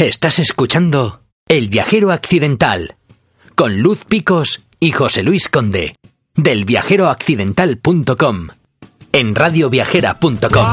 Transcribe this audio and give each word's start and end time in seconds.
Estás 0.00 0.38
escuchando 0.38 1.20
El 1.46 1.68
viajero 1.68 2.10
accidental 2.10 2.96
con 3.54 3.80
Luz 3.82 4.06
Picos 4.06 4.64
y 4.80 4.92
José 4.92 5.22
Luis 5.22 5.50
Conde 5.50 5.94
del 6.34 6.64
viajeroaccidental.com 6.64 8.48
en 9.12 9.34
radioviajera.com. 9.34 10.66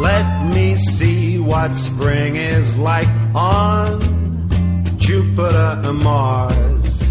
Let 0.00 0.54
me 0.54 0.76
see 0.76 1.38
what 1.38 1.76
spring 1.76 2.36
is 2.36 2.76
like 2.76 3.08
on 3.34 4.00
Jupiter 4.98 5.80
and 5.84 6.02
Mars. 6.02 7.02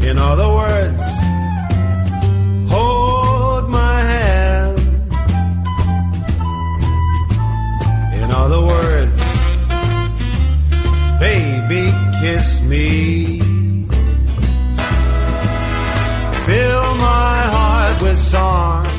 In 0.00 0.18
other 0.18 0.48
words, 0.48 1.21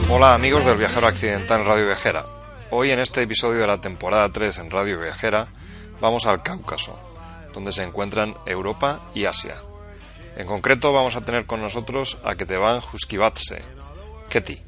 Hola 0.10 0.34
amigos 0.34 0.66
del 0.66 0.76
Viajero 0.78 1.08
Accidental 1.08 1.62
en 1.62 1.68
Radio 1.68 1.86
Viajera. 1.86 2.26
Hoy 2.70 2.92
en 2.92 3.00
este 3.00 3.22
episodio 3.22 3.62
de 3.62 3.68
la 3.68 3.80
temporada 3.80 4.30
3 4.30 4.58
en 4.58 4.72
Radio 4.72 5.00
Viajera 5.00 5.48
vamos 6.02 6.26
al 6.26 6.44
Cáucaso, 6.44 7.00
donde 7.54 7.72
se 7.72 7.84
encuentran 7.84 8.36
Europa 8.46 9.00
y 9.16 9.24
Asia. 9.24 9.56
En 10.36 10.46
concreto 10.46 10.92
vamos 10.92 11.16
a 11.16 11.22
tener 11.22 11.46
con 11.46 11.62
nosotros 11.62 12.18
a 12.26 12.36
Ketevan 12.36 12.82
Huskivatse, 12.92 13.62
Keti, 14.30 14.62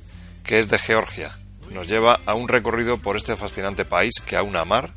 que 0.46 0.60
es 0.60 0.70
de 0.70 0.78
Georgia. 0.78 1.38
Nos 1.72 1.90
lleva 1.90 2.22
a 2.26 2.36
un 2.36 2.48
recorrido 2.48 3.00
por 3.00 3.18
este 3.18 3.36
fascinante 3.36 3.84
país 3.84 4.22
que 4.26 4.38
aúna 4.38 4.64
mar, 4.64 4.92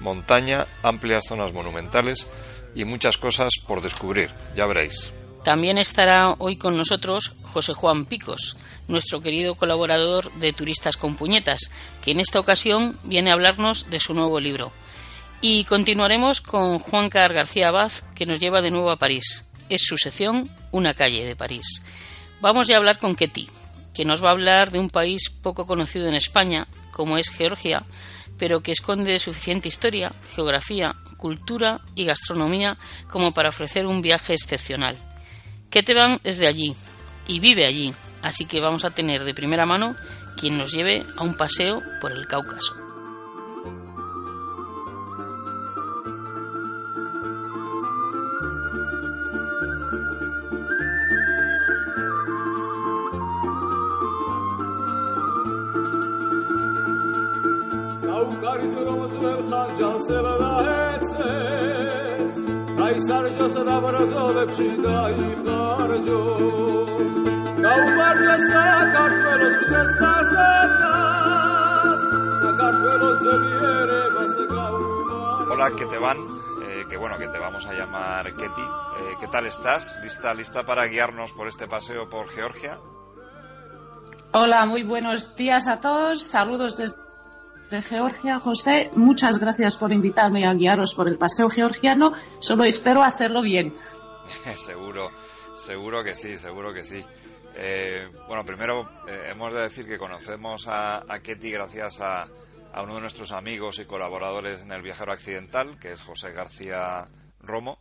montaña, 0.00 0.66
amplias 0.82 1.26
zonas 1.26 1.52
monumentales 1.52 2.26
y 2.74 2.84
muchas 2.84 3.16
cosas 3.16 3.50
por 3.66 3.82
descubrir, 3.82 4.30
ya 4.56 4.66
veréis. 4.66 5.12
También 5.44 5.78
estará 5.78 6.34
hoy 6.38 6.56
con 6.56 6.76
nosotros 6.76 7.32
José 7.42 7.74
Juan 7.74 8.04
Picos, 8.04 8.56
nuestro 8.86 9.20
querido 9.20 9.54
colaborador 9.56 10.32
de 10.34 10.52
Turistas 10.52 10.96
con 10.96 11.16
Puñetas, 11.16 11.70
que 12.00 12.12
en 12.12 12.20
esta 12.20 12.38
ocasión 12.38 12.98
viene 13.02 13.30
a 13.30 13.34
hablarnos 13.34 13.90
de 13.90 13.98
su 13.98 14.14
nuevo 14.14 14.38
libro. 14.38 14.72
Y 15.40 15.64
continuaremos 15.64 16.40
con 16.40 16.78
Juan 16.78 17.10
Car 17.10 17.34
García 17.34 17.68
Abad, 17.68 17.90
que 18.14 18.26
nos 18.26 18.38
lleva 18.38 18.62
de 18.62 18.70
nuevo 18.70 18.90
a 18.90 18.98
París. 18.98 19.44
Es 19.68 19.82
su 19.84 19.98
sección 19.98 20.50
Una 20.70 20.94
calle 20.94 21.24
de 21.24 21.34
París. 21.34 21.82
Vamos 22.40 22.68
ya 22.68 22.76
a 22.76 22.78
hablar 22.78 22.98
con 22.98 23.16
Ketty, 23.16 23.48
que 23.92 24.04
nos 24.04 24.22
va 24.22 24.28
a 24.28 24.32
hablar 24.32 24.70
de 24.70 24.78
un 24.78 24.90
país 24.90 25.30
poco 25.30 25.66
conocido 25.66 26.06
en 26.06 26.14
España, 26.14 26.68
como 26.92 27.18
es 27.18 27.28
Georgia, 27.28 27.84
pero 28.38 28.62
que 28.62 28.72
esconde 28.72 29.18
suficiente 29.18 29.68
historia, 29.68 30.12
geografía, 30.34 30.94
cultura 31.22 31.80
y 31.94 32.04
gastronomía 32.04 32.76
como 33.08 33.32
para 33.32 33.50
ofrecer 33.50 33.86
un 33.86 34.02
viaje 34.02 34.34
excepcional. 34.34 34.96
Keteban 35.70 36.20
es 36.24 36.38
de 36.38 36.48
allí 36.48 36.74
y 37.28 37.38
vive 37.38 37.64
allí, 37.64 37.94
así 38.22 38.44
que 38.44 38.60
vamos 38.60 38.84
a 38.84 38.90
tener 38.90 39.22
de 39.22 39.32
primera 39.32 39.64
mano 39.64 39.94
quien 40.36 40.58
nos 40.58 40.72
lleve 40.72 41.04
a 41.16 41.22
un 41.22 41.36
paseo 41.36 41.80
por 42.00 42.10
el 42.10 42.26
Cáucaso. 42.26 42.82
Hola, 75.50 75.72
¿qué 75.76 75.86
te 75.86 75.98
van? 75.98 76.18
Eh, 76.62 76.84
que 76.90 76.96
bueno, 76.98 77.16
que 77.18 77.28
te 77.28 77.38
vamos 77.38 77.64
a 77.66 77.72
llamar 77.72 78.34
Ketty. 78.34 78.60
Eh, 78.60 79.16
¿Qué 79.20 79.28
tal 79.28 79.46
estás? 79.46 79.98
¿Lista, 80.02 80.34
¿Lista 80.34 80.64
para 80.64 80.86
guiarnos 80.86 81.32
por 81.32 81.48
este 81.48 81.66
paseo 81.66 82.10
por 82.10 82.28
Georgia? 82.28 82.78
Hola, 84.34 84.66
muy 84.66 84.82
buenos 84.82 85.34
días 85.36 85.66
a 85.66 85.80
todos. 85.80 86.22
Saludos 86.22 86.76
desde 86.76 87.01
Georgia, 87.80 88.38
José. 88.40 88.90
Muchas 88.94 89.38
gracias 89.38 89.76
por 89.76 89.92
invitarme 89.92 90.44
a 90.44 90.52
guiaros 90.52 90.94
por 90.94 91.08
el 91.08 91.16
paseo 91.16 91.48
georgiano. 91.48 92.12
Solo 92.40 92.64
espero 92.64 93.02
hacerlo 93.02 93.40
bien. 93.40 93.72
seguro, 94.56 95.10
seguro 95.54 96.04
que 96.04 96.14
sí, 96.14 96.36
seguro 96.36 96.74
que 96.74 96.84
sí. 96.84 97.02
Eh, 97.54 98.08
bueno, 98.26 98.44
primero 98.44 98.82
eh, 99.08 99.30
hemos 99.30 99.52
de 99.52 99.60
decir 99.60 99.86
que 99.86 99.98
conocemos 99.98 100.68
a, 100.68 101.04
a 101.10 101.20
Ketty 101.20 101.50
gracias 101.50 102.00
a, 102.00 102.28
a 102.72 102.82
uno 102.82 102.96
de 102.96 103.00
nuestros 103.00 103.32
amigos 103.32 103.78
y 103.78 103.84
colaboradores 103.84 104.62
en 104.62 104.72
el 104.72 104.82
Viajero 104.82 105.12
Accidental, 105.12 105.78
que 105.78 105.92
es 105.92 106.00
José 106.00 106.32
García 106.32 107.06
Romo, 107.40 107.78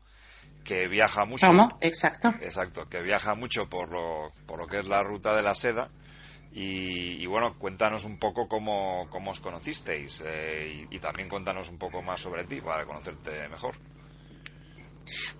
que 0.63 0.87
viaja 0.87 1.25
mucho. 1.25 1.47
¿Cómo? 1.47 1.67
Exacto. 1.81 2.29
Exacto, 2.41 2.87
que 2.89 3.01
viaja 3.01 3.35
mucho 3.35 3.67
por 3.69 3.89
lo, 3.89 4.31
por 4.45 4.59
lo 4.59 4.67
que 4.67 4.79
es 4.79 4.87
la 4.87 5.03
ruta 5.03 5.35
de 5.35 5.43
la 5.43 5.53
seda. 5.53 5.89
Y, 6.53 7.25
bueno, 7.27 7.55
cuéntanos 7.57 8.03
un 8.03 8.19
poco 8.19 8.47
cómo, 8.47 9.07
cómo 9.09 9.31
os 9.31 9.39
conocisteis 9.39 10.21
eh, 10.25 10.85
y, 10.89 10.99
también 10.99 11.29
cuéntanos 11.29 11.69
un 11.69 11.77
poco 11.77 12.01
más 12.01 12.19
sobre 12.19 12.43
ti 12.43 12.59
para 12.59 12.85
conocerte 12.85 13.47
mejor. 13.47 13.75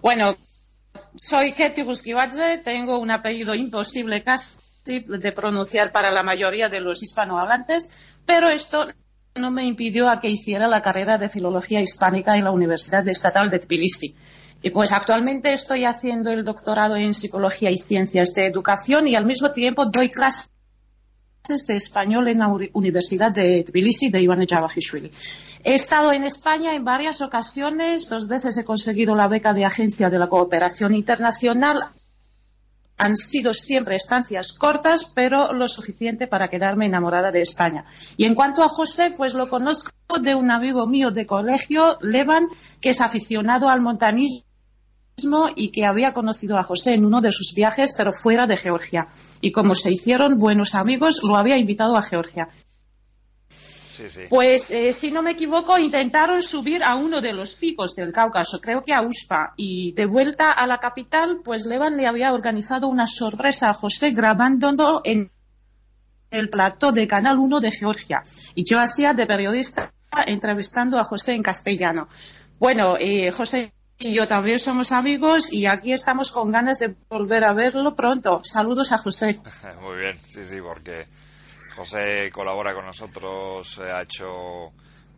Bueno, 0.02 0.36
soy 1.18 1.54
Ketty 1.54 1.84
Guskivadze, 1.84 2.60
tengo 2.64 2.98
un 2.98 3.12
apellido 3.12 3.54
imposible 3.54 4.24
casi 4.24 4.60
de 4.86 5.32
pronunciar 5.34 5.92
para 5.92 6.12
la 6.12 6.24
mayoría 6.24 6.70
de 6.70 6.80
los 6.80 7.04
hispanohablantes, 7.04 8.16
pero 8.26 8.50
esto 8.50 8.88
no 9.36 9.52
me 9.52 9.66
impidió 9.66 10.10
a 10.10 10.22
que 10.22 10.30
hiciera 10.30 10.68
la 10.68 10.82
carrera 10.82 11.18
de 11.18 11.28
Filología 11.28 11.82
Hispánica 11.82 12.36
en 12.36 12.46
la 12.46 12.52
Universidad 12.52 13.08
Estatal 13.08 13.50
de 13.50 13.60
Tbilisi. 13.60 14.16
Y 14.62 14.70
pues 14.70 14.92
actualmente 14.92 15.52
estoy 15.52 15.86
haciendo 15.86 16.30
el 16.30 16.46
doctorado 16.46 16.96
en 16.96 17.14
Psicología 17.14 17.70
y 17.70 17.78
Ciencias 17.78 18.34
de 18.34 18.48
Educación 18.48 19.08
y 19.08 19.16
al 19.16 19.26
mismo 19.26 19.52
tiempo 19.52 19.86
doy 19.86 20.08
clases 20.08 20.52
de 21.48 21.74
español 21.76 22.30
en 22.30 22.40
la 22.40 22.48
Uni- 22.48 22.70
Universidad 22.74 23.32
de 23.32 23.64
Tbilisi 23.66 24.10
de 24.10 24.22
Iván. 24.22 24.42
He 24.42 25.74
estado 25.74 26.14
en 26.14 26.24
España 26.24 26.76
en 26.76 26.84
varias 26.84 27.22
ocasiones, 27.22 28.08
dos 28.10 28.28
veces 28.28 28.58
he 28.58 28.66
conseguido 28.66 29.16
la 29.16 29.28
beca 29.28 29.52
de 29.54 29.66
Agencia 29.66 30.10
de 30.10 30.20
la 30.20 30.30
Cooperación 30.30 30.94
Internacional. 30.94 31.84
Han 32.98 33.16
sido 33.16 33.54
siempre 33.54 33.96
estancias 33.96 34.54
cortas, 34.54 35.12
pero 35.16 35.52
lo 35.54 35.68
suficiente 35.68 36.28
para 36.28 36.48
quedarme 36.48 36.86
enamorada 36.86 37.32
de 37.32 37.42
España. 37.42 37.86
Y 38.16 38.26
en 38.28 38.36
cuanto 38.36 38.64
a 38.64 38.70
José, 38.70 39.14
pues 39.18 39.34
lo 39.34 39.50
conozco 39.50 39.90
de 40.24 40.36
un 40.36 40.52
amigo 40.52 40.86
mío 40.86 41.10
de 41.10 41.26
colegio, 41.26 41.98
Levan, 42.02 42.46
que 42.80 42.90
es 42.92 43.02
aficionado 43.02 43.68
al 43.68 43.82
montañismo 43.82 44.46
y 45.56 45.72
que 45.72 45.86
había 45.86 46.14
conocido 46.14 46.58
a 46.58 46.64
José 46.64 46.94
en 46.94 47.06
uno 47.06 47.22
de 47.22 47.32
sus 47.32 47.54
viajes, 47.56 47.94
pero 47.98 48.12
fuera 48.12 48.46
de 48.46 48.58
Georgia. 48.58 49.08
Y 49.42 49.52
como 49.52 49.76
se 49.76 49.92
hicieron 49.92 50.38
buenos 50.38 50.76
amigos, 50.76 51.22
lo 51.24 51.36
había 51.36 51.58
invitado 51.58 51.98
a 51.98 52.04
Georgia. 52.04 52.50
Sí, 53.50 54.10
sí. 54.10 54.22
Pues, 54.30 54.72
eh, 54.72 54.94
si 54.94 55.12
no 55.12 55.22
me 55.22 55.32
equivoco, 55.32 55.78
intentaron 55.78 56.42
subir 56.42 56.84
a 56.84 56.96
uno 56.96 57.22
de 57.22 57.34
los 57.34 57.56
picos 57.56 57.96
del 57.96 58.12
Cáucaso, 58.12 58.60
creo 58.60 58.82
que 58.84 58.94
a 58.94 59.02
Uspa, 59.02 59.54
y 59.58 59.92
de 59.94 60.06
vuelta 60.06 60.48
a 60.48 60.66
la 60.66 60.78
capital, 60.78 61.42
pues 61.44 61.66
Levan 61.66 61.98
le 61.98 62.08
había 62.08 62.32
organizado 62.32 62.88
una 62.88 63.06
sorpresa 63.06 63.70
a 63.70 63.74
José 63.74 64.12
grabándolo 64.12 65.02
en 65.04 65.30
el 66.32 66.50
plató 66.50 66.92
de 66.92 67.06
Canal 67.06 67.38
1 67.38 67.60
de 67.60 67.72
Georgia. 67.72 68.24
Y 68.56 68.64
yo 68.64 68.80
hacía 68.80 69.14
de 69.14 69.26
periodista 69.26 69.94
entrevistando 70.26 70.98
a 70.98 71.04
José 71.04 71.34
en 71.34 71.44
castellano. 71.44 72.08
Bueno, 72.60 72.96
eh, 72.98 73.32
José 73.32 73.74
y 74.02 74.14
yo 74.16 74.28
también 74.28 74.60
somos 74.60 74.92
amigos 74.92 75.52
y 75.54 75.66
aquí 75.66 75.94
estamos 75.94 76.32
con 76.32 76.52
ganas 76.52 76.80
de 76.80 76.96
volver 77.10 77.44
a 77.46 77.54
verlo 77.54 77.96
pronto. 77.96 78.42
Saludos 78.44 78.92
a 78.92 78.98
José. 78.98 79.40
Muy 79.82 79.98
bien, 79.98 80.18
sí, 80.20 80.44
sí, 80.44 80.60
porque 80.62 81.08
José 81.76 82.30
colabora 82.34 82.74
con 82.74 82.86
nosotros, 82.86 83.80
eh, 83.80 83.92
ha 83.92 84.02
hecho 84.02 84.72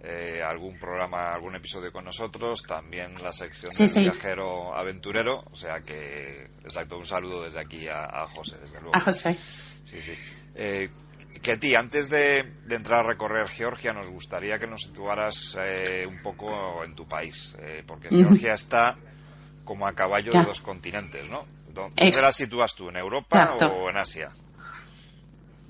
eh, 0.04 0.42
algún 0.46 0.78
programa, 0.78 1.34
algún 1.34 1.56
episodio 1.56 1.92
con 1.92 2.06
nosotros, 2.06 2.62
también 2.64 3.16
la 3.24 3.32
sección 3.32 3.72
Sí, 3.72 3.84
del 3.84 3.90
sí. 3.90 4.02
viajero 4.02 4.76
aventurero, 4.76 5.44
o 5.52 5.56
sea 5.56 5.80
que, 5.82 6.50
exacto, 6.64 6.98
un 6.98 7.06
saludo 7.06 7.44
desde 7.44 7.60
aquí 7.62 7.88
a, 7.88 8.04
a 8.06 8.28
José, 8.28 8.58
desde 8.60 8.82
luego. 8.82 8.96
A 8.96 9.02
José. 9.02 9.34
Sí, 9.86 10.02
sí. 10.02 10.14
Eh, 10.56 10.90
Ketty, 11.42 11.76
antes 11.76 12.10
de, 12.10 12.44
de 12.66 12.76
entrar 12.76 13.04
a 13.04 13.08
recorrer 13.08 13.48
Georgia, 13.48 13.94
nos 13.94 14.10
gustaría 14.10 14.58
que 14.60 14.68
nos 14.68 14.84
situaras 14.84 15.58
eh, 15.60 16.06
un 16.08 16.22
poco 16.22 16.84
en 16.86 16.96
tu 16.96 17.06
país, 17.08 17.56
eh, 17.60 17.84
porque. 17.86 18.10
Georgia 18.10 18.54
está 18.54 18.96
como 19.66 19.88
a 19.88 19.94
caballo 19.94 20.32
Ya. 20.32 20.42
de 20.42 20.46
dos 20.46 20.62
continentes, 20.62 21.30
¿no? 21.32 21.40
¿Dó- 21.74 21.82
¿Dónde 21.90 22.08
Ex- 22.08 22.22
la 22.22 22.32
sitúas 22.32 22.76
tú? 22.76 22.90
¿En 22.90 22.98
Europa 22.98 23.42
Exacto. 23.44 23.68
o 23.68 23.90
en 23.90 23.98
Asia? 23.98 24.30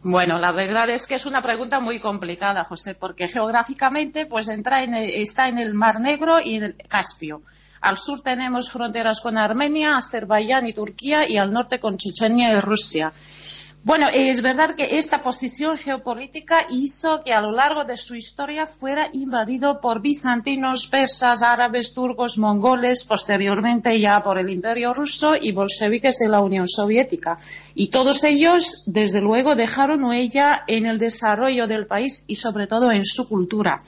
Bueno, 0.05 0.37
la 0.37 0.51
verdad 0.51 0.89
es 0.89 1.07
que 1.07 1.15
es 1.15 1.25
una 1.25 1.41
pregunta 1.41 1.79
muy 1.79 2.01
complicada, 2.01 2.65
José, 2.65 2.95
porque 2.95 3.27
geográficamente 3.29 4.25
pues 4.25 4.49
entra 4.49 4.83
en 4.83 4.93
el- 4.93 5.21
está 5.21 5.47
en 5.47 5.59
el 5.59 5.73
Mar 5.73 5.99
Negro 6.01 6.33
y 6.43 6.57
en 6.57 6.63
el 6.63 6.75
Caspio. 6.89 7.41
Al 7.81 7.97
sur 7.97 8.21
tenemos 8.21 8.69
fronteras 8.69 9.19
con 9.21 9.37
Armenia, 9.37 9.95
Azerbaiyán 9.97 10.67
y 10.67 10.73
Turquía 10.73 11.21
y 11.27 11.37
al 11.37 11.51
norte 11.51 11.79
con 11.79 11.97
Chechenia 11.97 12.51
y 12.53 12.59
Rusia. 12.59 13.11
Bueno, 13.85 14.05
es 14.13 14.41
verdad 14.41 14.75
que 14.77 14.97
esta 14.97 15.21
posición 15.21 15.75
geopolítica 15.75 16.67
hizo 16.69 17.21
que 17.21 17.33
a 17.33 17.41
lo 17.41 17.51
largo 17.51 17.83
de 17.83 17.97
su 17.97 18.15
historia 18.15 18.65
fuera 18.65 19.09
invadido 19.11 19.81
por 19.81 20.01
bizantinos, 20.01 20.87
persas, 20.87 21.43
árabes, 21.43 21.93
turcos, 21.93 22.37
mongoles, 22.37 23.03
posteriormente 23.03 23.99
ya 23.99 24.21
por 24.23 24.39
el 24.39 24.49
Imperio 24.49 24.93
ruso 24.93 25.33
y 25.39 25.51
bolcheviques 25.51 26.17
de 26.17 26.29
la 26.29 26.39
Unión 26.39 26.65
Soviética. 26.65 27.39
Y 27.75 27.89
todos 27.89 28.23
ellos, 28.23 28.83
desde 28.85 29.19
luego, 29.19 29.53
dejaron 29.53 30.05
huella 30.05 30.63
en 30.65 30.85
el 30.85 30.97
desarrollo 30.97 31.67
del 31.67 31.85
país 31.85 32.23
y 32.25 32.35
sobre 32.35 32.67
todo 32.67 32.89
en 32.89 33.03
su 33.03 33.27
cultura. 33.27 33.81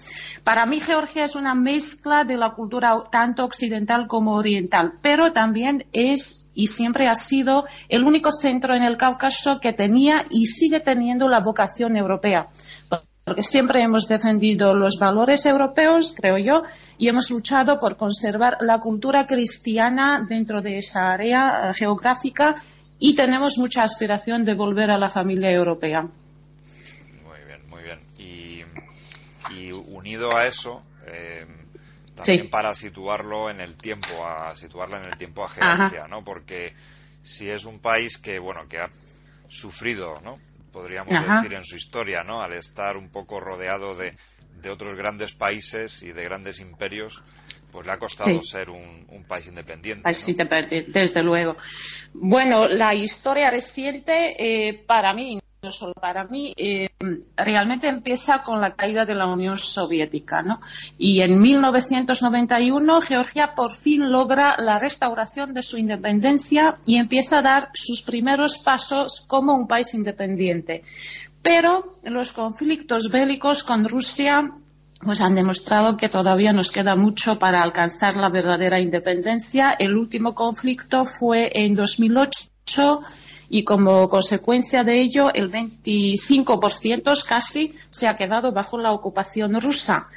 Para 0.43 0.65
mí, 0.65 0.81
Georgia 0.81 1.23
es 1.23 1.37
una 1.37 1.55
mezcla 1.55 2.25
de 2.25 2.35
la 2.35 2.49
cultura 2.49 2.97
tanto 3.09 3.45
occidental 3.45 4.07
como 4.07 4.33
oriental, 4.33 4.95
pero 5.01 5.31
también 5.31 5.85
es 5.93 6.44
y 6.55 6.67
siempre 6.67 7.07
ha 7.07 7.15
sido 7.15 7.65
el 7.89 8.03
único 8.03 8.31
centro 8.31 8.73
en 8.73 8.83
el 8.83 8.97
Cáucaso 8.97 9.59
que 9.59 9.73
tenía 9.73 10.25
y 10.31 10.45
sigue 10.47 10.79
teniendo 10.79 11.27
la 11.27 11.41
vocación 11.41 11.95
europea. 11.95 12.47
Porque 13.25 13.43
siempre 13.43 13.83
hemos 13.83 14.07
defendido 14.07 14.73
los 14.73 14.97
valores 14.99 15.45
europeos, 15.45 16.13
creo 16.15 16.37
yo, 16.37 16.61
y 16.97 17.09
hemos 17.09 17.29
luchado 17.29 17.77
por 17.77 17.97
conservar 17.97 18.57
la 18.61 18.79
cultura 18.79 19.25
cristiana 19.25 20.25
dentro 20.27 20.61
de 20.61 20.77
esa 20.77 21.11
área 21.11 21.69
eh, 21.69 21.73
geográfica 21.73 22.53
y 22.99 23.15
tenemos 23.15 23.57
mucha 23.57 23.83
aspiración 23.83 24.45
de 24.45 24.53
volver 24.53 24.91
a 24.91 24.97
la 24.97 25.09
familia 25.09 25.49
europea. 25.49 26.01
Muy 26.01 27.39
bien, 27.47 27.59
muy 27.67 27.83
bien. 27.83 27.99
Y, 28.19 29.71
unido 29.71 30.29
a 30.35 30.45
eso, 30.45 30.83
eh, 31.07 31.45
también 32.15 32.43
Sí. 32.43 32.49
para 32.49 32.73
situarlo 32.73 33.49
en 33.49 33.59
el 33.61 33.75
tiempo, 33.75 34.25
a 34.25 34.55
situarla 34.55 34.99
en 34.99 35.05
el 35.05 35.17
tiempo 35.17 35.43
a 35.43 35.49
Georgia, 35.49 36.07
¿no? 36.07 36.23
Porque 36.23 36.73
si 37.23 37.49
es 37.49 37.65
un 37.65 37.79
país 37.79 38.17
que, 38.17 38.39
bueno, 38.39 38.67
que 38.67 38.79
ha 38.79 38.89
sufrido, 39.49 40.19
¿no? 40.23 40.39
Podríamos 40.71 41.13
Ajá. 41.13 41.41
decir 41.43 41.53
en 41.53 41.63
su 41.63 41.75
historia, 41.75 42.23
¿no? 42.23 42.41
Al 42.41 42.53
estar 42.53 42.97
un 42.97 43.09
poco 43.09 43.39
rodeado 43.39 43.95
de, 43.95 44.13
de 44.61 44.69
otros 44.69 44.95
grandes 44.95 45.33
países 45.33 46.01
y 46.03 46.11
de 46.11 46.23
grandes 46.23 46.59
imperios, 46.59 47.19
pues 47.71 47.85
le 47.85 47.93
ha 47.93 47.97
costado 47.97 48.41
Sí. 48.41 48.47
ser 48.47 48.69
un, 48.69 49.05
un 49.09 49.23
país 49.25 49.47
independiente. 49.47 50.01
Ay, 50.05 50.13
¿no? 50.13 50.19
sí, 50.19 50.33
te 50.35 50.45
perdí, 50.45 50.83
desde 50.87 51.21
luego. 51.23 51.55
Bueno, 52.13 52.67
la 52.67 52.93
historia 52.95 53.49
reciente, 53.51 54.35
eh, 54.69 54.83
para 54.87 55.13
mí, 55.13 55.39
solo 55.71 55.93
para 55.93 56.25
mí, 56.25 56.53
eh, 56.57 56.89
realmente 57.35 57.87
empieza 57.87 58.39
con 58.39 58.59
la 58.61 58.75
caída 58.75 59.05
de 59.05 59.15
la 59.15 59.27
Unión 59.27 59.57
Soviética, 59.57 60.41
¿no? 60.41 60.59
Y 60.97 61.21
en 61.21 61.39
1991 61.39 63.01
Georgia 63.01 63.53
por 63.55 63.73
fin 63.73 64.11
logra 64.11 64.55
la 64.57 64.77
restauración 64.77 65.53
de 65.53 65.63
su 65.63 65.77
independencia 65.77 66.77
y 66.85 66.97
empieza 66.97 67.39
a 67.39 67.41
dar 67.41 67.69
sus 67.73 68.01
primeros 68.01 68.57
pasos 68.57 69.25
como 69.27 69.53
un 69.53 69.67
país 69.67 69.93
independiente. 69.93 70.83
Pero 71.41 71.97
los 72.03 72.31
conflictos 72.31 73.09
bélicos 73.11 73.63
con 73.63 73.87
Rusia 73.87 74.51
pues 74.99 75.21
han 75.21 75.35
demostrado 75.35 75.97
que 75.97 76.09
todavía 76.09 76.51
nos 76.51 76.71
queda 76.71 76.95
mucho 76.95 77.37
para 77.37 77.61
alcanzar 77.61 78.15
la 78.15 78.29
verdadera 78.29 78.81
independencia. 78.81 79.75
El 79.77 79.95
último 79.95 80.33
conflicto 80.33 81.05
fue 81.05 81.51
en 81.53 81.75
2008 81.75 83.01
y 83.49 83.63
como 83.63 84.09
consecuencia 84.09 84.83
de 84.83 85.01
ello 85.01 85.33
el 85.33 85.51
25% 85.51 87.25
casi 87.27 87.73
se 87.89 88.07
ha 88.07 88.15
quedado 88.15 88.51
bajo 88.51 88.77
la 88.77 88.91
ocupación 88.91 89.59
rusa. 89.59 90.09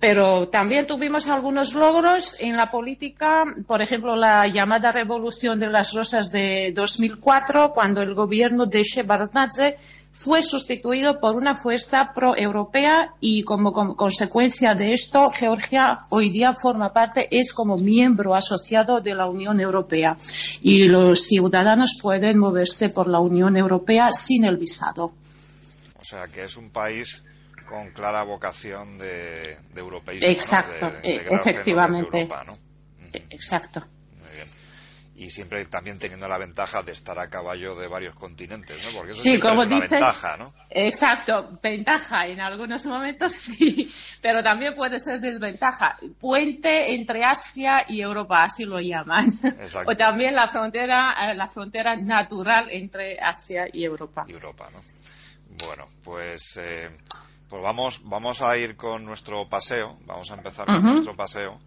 Pero 0.00 0.48
también 0.48 0.86
tuvimos 0.86 1.26
algunos 1.26 1.74
logros 1.74 2.36
en 2.38 2.56
la 2.56 2.70
política, 2.70 3.42
por 3.66 3.82
ejemplo, 3.82 4.14
la 4.14 4.46
llamada 4.46 4.92
Revolución 4.92 5.58
de 5.58 5.70
las 5.70 5.92
Rosas 5.92 6.30
de 6.30 6.72
2004, 6.72 7.72
cuando 7.74 8.00
el 8.00 8.14
gobierno 8.14 8.66
de 8.66 8.84
Shevardnadze 8.84 9.76
fue 10.12 10.42
sustituido 10.42 11.18
por 11.20 11.36
una 11.36 11.54
fuerza 11.54 12.12
pro-europea 12.14 13.14
y 13.20 13.42
como, 13.42 13.72
como 13.72 13.96
consecuencia 13.96 14.74
de 14.74 14.92
esto, 14.92 15.30
Georgia 15.30 16.06
hoy 16.10 16.30
día 16.30 16.52
forma 16.52 16.92
parte, 16.92 17.28
es 17.30 17.52
como 17.52 17.76
miembro 17.76 18.34
asociado 18.34 19.00
de 19.00 19.14
la 19.14 19.28
Unión 19.28 19.60
Europea 19.60 20.16
y 20.62 20.86
los 20.86 21.24
ciudadanos 21.24 21.98
pueden 22.00 22.38
moverse 22.38 22.88
por 22.90 23.08
la 23.08 23.20
Unión 23.20 23.56
Europea 23.56 24.10
sin 24.10 24.44
el 24.44 24.56
visado. 24.56 25.12
O 26.00 26.04
sea, 26.04 26.24
que 26.32 26.44
es 26.44 26.56
un 26.56 26.70
país 26.70 27.22
con 27.68 27.90
clara 27.90 28.22
vocación 28.24 28.98
de, 28.98 29.58
de 29.72 29.80
europeísmo. 29.80 30.26
¿no? 30.26 30.32
Exacto, 30.32 30.90
De- 30.90 31.00
de 31.02 31.16
eh, 31.16 31.26
en 31.28 31.34
efectivamente. 31.38 32.18
Europa, 32.18 32.44
¿no? 32.44 32.58
Eh, 33.12 33.26
Exacto. 33.30 33.80
Muy 33.80 34.30
bien. 34.34 34.48
Y 35.16 35.30
siempre 35.30 35.64
también 35.64 35.98
teniendo 35.98 36.28
la 36.28 36.38
ventaja 36.38 36.82
de 36.84 36.92
estar 36.92 37.18
a 37.18 37.28
caballo 37.28 37.74
de 37.74 37.88
varios 37.88 38.14
continentes, 38.14 38.80
¿no? 38.84 38.92
Porque 38.92 39.08
eso 39.08 39.20
Sí, 39.20 39.40
como 39.40 39.62
es 39.62 39.66
una 39.66 39.76
dice- 39.76 39.88
ventaja, 39.96 40.36
¿no? 40.36 40.54
Exacto, 40.70 41.58
ventaja 41.60 42.24
en 42.26 42.40
algunos 42.40 42.86
momentos 42.86 43.32
sí, 43.36 43.92
pero 44.22 44.42
también 44.44 44.74
puede 44.74 45.00
ser 45.00 45.18
desventaja. 45.20 45.98
Puente 46.20 46.94
entre 46.94 47.24
Asia 47.24 47.84
y 47.88 48.00
Europa, 48.00 48.44
así 48.44 48.64
lo 48.64 48.78
llaman. 48.80 49.26
Exacto. 49.42 49.90
O 49.92 49.96
también 49.96 50.34
la 50.36 50.46
frontera, 50.46 51.14
eh, 51.32 51.34
la 51.34 51.48
frontera 51.48 51.96
natural 51.96 52.68
entre 52.70 53.18
Asia 53.20 53.66
y 53.72 53.84
Europa. 53.84 54.24
Y 54.28 54.32
Europa, 54.32 54.68
¿no? 54.72 54.78
Bueno, 55.66 55.86
pues, 56.04 56.56
eh, 56.62 56.88
pues 57.48 57.62
vamos, 57.62 58.00
vamos 58.04 58.42
a 58.42 58.56
ir 58.56 58.76
con 58.76 59.04
nuestro 59.04 59.48
paseo, 59.48 59.96
vamos 60.06 60.30
a 60.30 60.34
empezar 60.34 60.66
con 60.66 60.82
nuestro 60.82 61.16
paseo, 61.16 61.58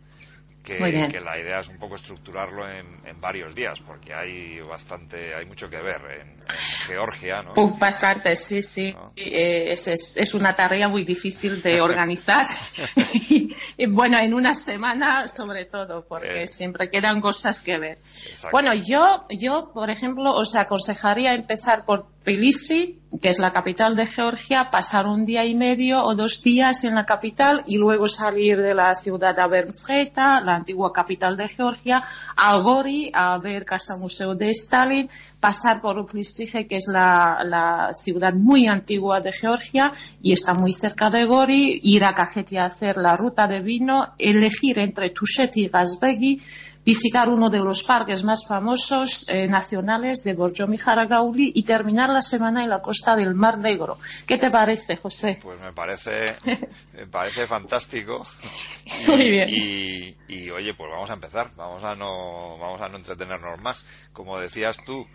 que, 0.64 0.78
la 0.80 1.40
idea 1.40 1.60
es 1.60 1.70
un 1.70 1.80
poco 1.80 1.96
estructurarlo 1.96 2.70
en, 2.70 2.86
en 3.08 3.20
varios 3.20 3.56
días, 3.56 3.80
porque 3.82 4.14
hay 4.14 4.60
bastante, 4.70 5.34
hay 5.34 5.44
mucho 5.46 5.68
que 5.68 5.82
ver 5.82 6.00
en, 6.22 6.28
en 6.30 6.38
Georgia, 6.86 7.42
¿no? 7.42 7.54
Uh, 7.56 7.76
bastante, 7.80 8.36
sí, 8.36 8.62
sí. 8.62 8.94
¿No? 8.94 9.12
Eh, 9.16 9.72
es, 9.72 9.88
es- 9.88 10.14
es 10.18 10.34
una 10.36 10.54
tarea 10.54 10.88
muy 10.88 11.04
difícil 11.04 11.64
de 11.64 11.82
organizar. 11.82 12.46
y, 13.30 13.56
y 13.76 13.86
bueno, 13.88 14.20
en 14.20 14.36
una 14.36 14.54
semana 14.54 15.28
sobre 15.28 15.66
todo, 15.66 16.06
porque 16.06 16.44
Eh. 16.44 16.48
siempre 16.48 16.92
quedan 16.92 17.22
cosas 17.22 17.60
que 17.60 17.80
ver. 17.80 17.98
Exacto. 18.30 18.50
Bueno, 18.52 18.72
yo, 18.76 19.26
yo, 19.32 19.72
por 19.74 19.90
ejemplo, 19.90 20.32
os 20.36 20.54
aconsejaría 20.56 21.34
empezar 21.34 21.86
por 21.86 22.06
Tbilisi, 22.24 23.00
que 23.20 23.30
es 23.30 23.40
la 23.40 23.52
capital 23.52 23.96
de 23.96 24.06
Georgia, 24.06 24.70
pasar 24.72 25.08
un 25.08 25.26
día 25.26 25.44
y 25.44 25.56
medio 25.56 26.04
o 26.04 26.16
dos 26.16 26.44
días 26.44 26.84
en 26.84 26.96
la 26.96 27.04
capital 27.04 27.64
y 27.66 27.78
luego 27.78 28.08
salir 28.08 28.58
de 28.58 28.76
la 28.76 28.94
ciudad 28.94 29.36
Bermsgeta, 29.50 30.40
la 30.42 30.56
antigua 30.56 30.94
capital 30.94 31.36
de 31.36 31.48
Georgia, 31.48 32.04
a 32.38 32.58
Gori, 32.60 33.12
a 33.14 33.38
ver 33.40 33.66
Casa 33.66 33.98
Museo 33.98 34.36
de 34.36 34.50
Stalin, 34.50 35.10
pasar 35.40 35.82
por 35.82 35.98
Uplisige, 35.98 36.68
que 36.68 36.76
es 36.76 36.88
la, 36.88 37.90
ciudad 37.94 38.34
muy 38.34 38.68
antigua 38.68 39.20
de 39.20 39.32
Georgia 39.32 39.92
y 40.22 40.34
está 40.34 40.54
muy 40.54 40.74
cerca 40.74 41.10
de 41.10 41.26
Gori, 41.26 41.82
ir 41.84 42.06
a 42.06 42.14
Kakheti 42.14 42.58
a 42.58 42.66
hacer 42.66 42.98
la 42.98 43.16
ruta 43.16 43.48
de 43.48 43.62
vino, 43.62 44.14
elegir 44.18 44.80
entre 44.80 45.10
Tushet 45.10 45.58
y 45.58 45.68
Gazbegi, 45.68 46.40
visitar 46.84 47.30
uno 47.30 47.50
de 47.50 47.60
los 47.60 47.84
parques 47.84 48.24
más 48.24 48.46
famosos 48.48 49.26
eh, 49.30 49.48
nacionales 49.48 50.24
de 50.24 50.34
Borjomi 50.34 50.78
Haragauli 50.84 51.52
y 51.54 51.64
terminar 51.64 52.10
la 52.10 52.22
semana 52.22 52.64
en 52.64 52.70
la 52.70 52.82
costa 52.82 53.16
del 53.16 53.36
Mar 53.36 53.60
Negro. 53.60 53.98
¿Qué 54.26 54.38
te 54.38 54.50
parece, 54.50 54.96
José? 54.98 55.40
Pues 55.42 55.62
me 55.62 55.74
parece, 55.74 56.26
me 56.94 57.08
parece 57.08 57.48
fantástico. 57.48 58.26
Y, 58.84 59.08
Muy 59.08 59.30
bien. 59.30 59.48
Y, 59.48 60.18
y, 60.28 60.50
oye, 60.50 60.74
pues 60.76 60.90
vamos 60.92 61.10
a 61.12 61.14
empezar. 61.14 61.52
Vamos 61.56 61.84
a 61.84 61.94
no, 61.94 62.58
vamos 62.58 62.82
a 62.82 62.90
no 62.90 62.98
entretenernos 62.98 63.62
más. 63.62 63.86
Como 64.12 64.40
decías 64.40 64.76
tú, 64.78 65.06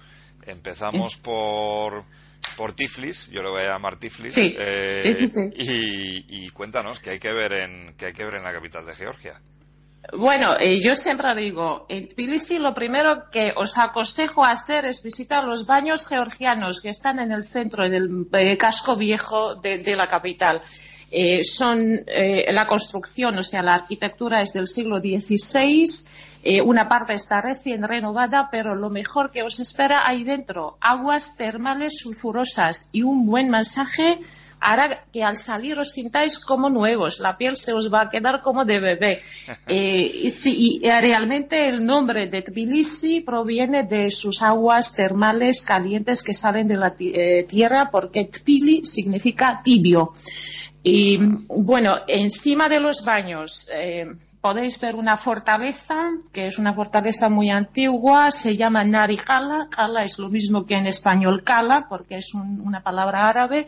empezamos 0.47 1.17
por 1.17 2.05
por 2.57 2.73
Tiflis, 2.73 3.29
yo 3.29 3.43
lo 3.43 3.51
voy 3.51 3.63
a 3.63 3.73
llamar 3.73 3.99
Tiflis. 3.99 4.35
Sí. 4.35 4.55
eh, 4.57 5.01
Sí, 5.03 5.13
sí, 5.15 5.27
sí. 5.27 5.41
Y, 5.57 6.47
y 6.47 6.51
cuéntanos 6.51 7.01
qué 7.01 7.11
hay 7.11 7.19
que 7.19 7.33
ver 7.33 7.53
en 7.55 7.95
qué 7.99 8.07
hay 8.07 8.13
que 8.13 8.25
ver 8.25 8.37
en 8.37 8.45
la 8.45 8.53
capital 8.53 8.87
de 8.87 8.95
Georgia. 8.95 9.41
Bueno, 10.13 10.55
eh, 10.59 10.79
yo 10.81 10.95
siempre 10.95 11.35
digo, 11.35 11.87
en 11.89 12.09
Tbilisi 12.09 12.59
lo 12.59 12.73
primero 12.73 13.25
que 13.31 13.53
os 13.57 13.77
aconsejo 13.77 14.45
hacer 14.45 14.87
es 14.87 15.03
visitar 15.03 15.45
los 15.45 15.67
baños 15.67 16.07
georgianos 16.07 16.81
que 16.81 16.91
están 16.91 17.19
en 17.19 17.33
el 17.33 17.43
centro 17.43 17.89
del 17.89 18.27
eh, 18.33 18.57
casco 18.57 18.97
viejo 18.97 19.57
de, 19.57 19.97
la 19.97 20.07
capital. 20.07 20.63
Eh, 21.11 21.45
son 21.45 21.81
eh, 22.07 22.53
la 22.53 22.67
construcción, 22.67 23.39
o 23.39 23.43
sea, 23.43 23.63
la 23.63 23.75
arquitectura 23.75 24.41
es 24.41 24.53
del 24.53 24.69
siglo 24.69 24.99
XVI. 24.99 25.87
eh, 26.43 26.61
una 26.61 26.89
parte 26.89 27.15
está 27.15 27.41
recién 27.41 27.83
renovada, 27.83 28.49
pero 28.51 28.75
lo 28.77 28.91
mejor 28.91 29.31
que 29.31 29.43
os 29.43 29.59
espera 29.59 30.01
ahí 30.05 30.23
dentro, 30.25 30.77
aguas 30.81 31.37
termales 31.37 31.99
sulfurosas 31.99 32.91
y 32.93 33.03
un 33.03 33.27
buen 33.27 33.49
masaje 33.49 34.19
hará 34.61 35.05
que 35.13 35.23
al 35.23 35.37
salir 35.37 35.79
os 35.79 35.93
sintáis 35.93 36.39
como 36.39 36.69
nuevos, 36.71 37.21
la 37.21 37.37
piel 37.37 37.57
se 37.57 37.73
os 37.73 37.93
va 37.93 38.03
a 38.03 38.09
quedar 38.11 38.41
como 38.43 38.65
de 38.65 38.81
bebé. 38.81 39.21
Eh, 39.69 40.23
y, 40.25 40.31
sí, 40.31 40.81
y, 40.83 40.87
eh, 40.87 41.01
realmente 41.01 41.69
el 41.69 41.85
nombre 41.85 42.29
de 42.29 42.43
Tbilisi 42.43 43.21
proviene 43.21 43.83
de 43.85 44.11
sus 44.11 44.43
aguas 44.43 44.95
termales 44.95 45.63
calientes 45.63 46.23
que 46.23 46.35
salen 46.35 46.69
de 46.69 46.77
la 46.77 46.95
eh, 46.99 47.45
tierra 47.49 47.89
porque 47.91 48.25
Tpili 48.27 48.85
significa 48.85 49.61
tibio. 49.65 50.13
Y 50.83 51.19
bueno, 51.49 51.95
encima 52.07 52.69
de 52.69 52.79
los 52.79 53.05
baños 53.05 53.69
eh, 53.75 54.07
podéis 54.41 54.79
ver 54.81 54.95
una 54.95 55.17
fortaleza, 55.17 55.97
que 56.33 56.47
es 56.47 56.59
una 56.61 56.73
fortaleza 56.75 57.29
muy 57.29 57.51
antigua, 57.51 58.31
se 58.31 58.57
llama 58.57 58.85
Nari 58.85 59.17
Kala. 59.17 59.67
Kala 59.69 60.05
es 60.05 60.19
lo 60.21 60.29
mismo 60.29 60.65
que 60.65 60.75
en 60.77 60.87
español 60.87 61.43
Kala, 61.43 61.87
porque 61.89 62.17
es 62.17 62.33
un- 62.35 62.61
una 62.61 62.81
palabra 62.85 63.29
árabe 63.29 63.67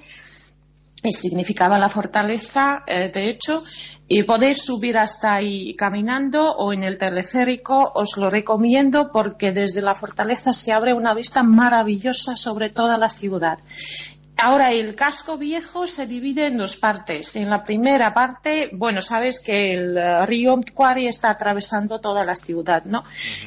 significaba 1.03 1.79
la 1.79 1.89
fortaleza, 1.89 2.83
eh, 2.87 3.11
de 3.13 3.31
hecho, 3.31 3.63
y 4.09 4.23
podéis 4.23 4.65
subir 4.65 4.97
hasta 4.97 5.35
ahí 5.35 5.73
caminando 5.75 6.55
o 6.57 6.73
en 6.73 6.83
el 6.83 6.99
teleférico, 6.99 7.93
os 7.95 8.17
lo 8.17 8.29
recomiendo 8.31 9.11
porque 9.13 9.53
desde 9.53 9.83
la 9.83 9.95
fortaleza 9.95 10.53
se 10.53 10.73
abre 10.73 10.95
una 10.95 11.15
vista 11.15 11.43
maravillosa 11.43 12.37
sobre 12.37 12.71
toda 12.71 12.97
la 12.97 13.09
ciudad. 13.09 13.59
Ahora, 14.41 14.71
el 14.71 14.95
casco 14.95 15.37
viejo 15.37 15.89
se 15.89 16.07
divide 16.07 16.47
en 16.47 16.59
dos 16.59 16.77
partes. 16.77 17.35
En 17.35 17.51
la 17.51 17.65
primera 17.65 18.15
parte, 18.15 18.71
bueno, 18.73 19.03
sabes 19.03 19.41
que 19.41 19.73
el 19.73 19.97
eh, 19.99 20.25
río 20.27 20.57
Mtquari 20.57 21.09
está 21.09 21.31
atravesando 21.31 21.99
toda 21.99 22.23
la 22.25 22.37
ciudad, 22.37 22.85
¿no? 22.85 23.03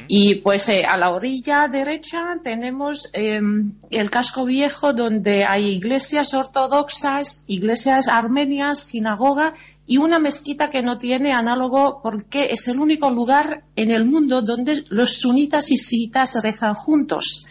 Y 0.09 0.35
pues 0.41 0.67
eh, 0.67 0.83
a 0.85 0.97
la 0.97 1.11
orilla 1.11 1.69
derecha 1.71 2.19
tenemos 2.43 3.09
eh, 3.13 3.39
el 3.89 4.09
casco 4.09 4.43
viejo 4.43 4.91
donde 4.91 5.45
hay 5.47 5.75
iglesias 5.75 6.33
ortodoxas, 6.33 7.45
iglesias 7.47 8.09
armenias, 8.09 8.83
sinagoga 8.83 9.53
y 9.87 9.97
una 9.97 10.19
mezquita 10.19 10.69
que 10.69 10.83
no 10.83 10.97
tiene 10.97 11.31
análogo 11.31 12.01
porque 12.03 12.47
es 12.51 12.67
el 12.67 12.79
único 12.79 13.09
lugar 13.09 13.63
en 13.77 13.91
el 13.91 14.03
mundo 14.03 14.41
donde 14.41 14.83
los 14.89 15.21
sunitas 15.21 15.71
y 15.71 15.77
siitas 15.77 16.37
rezan 16.43 16.73
juntos. 16.73 17.47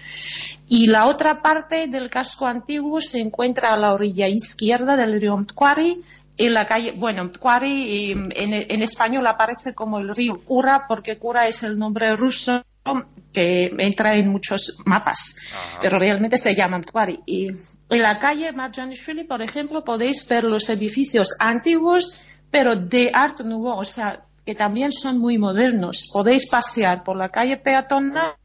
Y 0.73 0.87
la 0.87 1.09
otra 1.09 1.43
parte 1.43 1.89
del 1.89 2.09
casco 2.09 2.47
antiguo 2.47 3.01
se 3.01 3.21
encuentra 3.21 3.71
a 3.71 3.77
la 3.77 3.93
orilla 3.93 4.29
izquierda 4.29 4.95
del 4.95 5.21
río 5.21 5.37
Mtquari, 5.37 6.01
en 6.37 6.55
la 6.55 6.65
calle, 6.65 6.95
bueno, 6.97 7.25
Mtquari 7.25 8.13
en, 8.13 8.31
en 8.37 8.83
español 8.83 9.27
aparece 9.27 9.75
como 9.75 9.99
el 9.99 10.15
río 10.15 10.45
Kura, 10.45 10.85
porque 10.87 11.19
Kura 11.19 11.49
es 11.49 11.65
el 11.65 11.77
nombre 11.77 12.13
ruso 12.13 12.65
que 13.33 13.69
entra 13.79 14.13
en 14.13 14.29
muchos 14.29 14.79
mapas, 14.87 15.37
pero 15.81 15.99
realmente 15.99 16.37
se 16.37 16.55
llama 16.55 16.79
Mtquari. 16.79 17.19
Y 17.27 17.49
en 17.49 18.03
la 18.03 18.21
calle 18.21 18.53
Marjanishvili, 18.53 19.25
por 19.25 19.43
ejemplo, 19.43 19.83
podéis 19.83 20.27
ver 20.29 20.45
los 20.45 20.71
edificios 20.71 21.37
antiguos, 21.41 22.17
pero 22.49 22.77
de 22.77 23.11
Art 23.13 23.41
Nouveau, 23.41 23.81
o 23.81 23.85
sea, 23.85 24.25
que 24.47 24.55
también 24.55 24.93
son 24.93 25.19
muy 25.19 25.37
modernos. 25.37 26.09
Podéis 26.13 26.49
pasear 26.49 27.03
por 27.03 27.17
la 27.17 27.29
calle 27.29 27.57
peatonal 27.57 28.37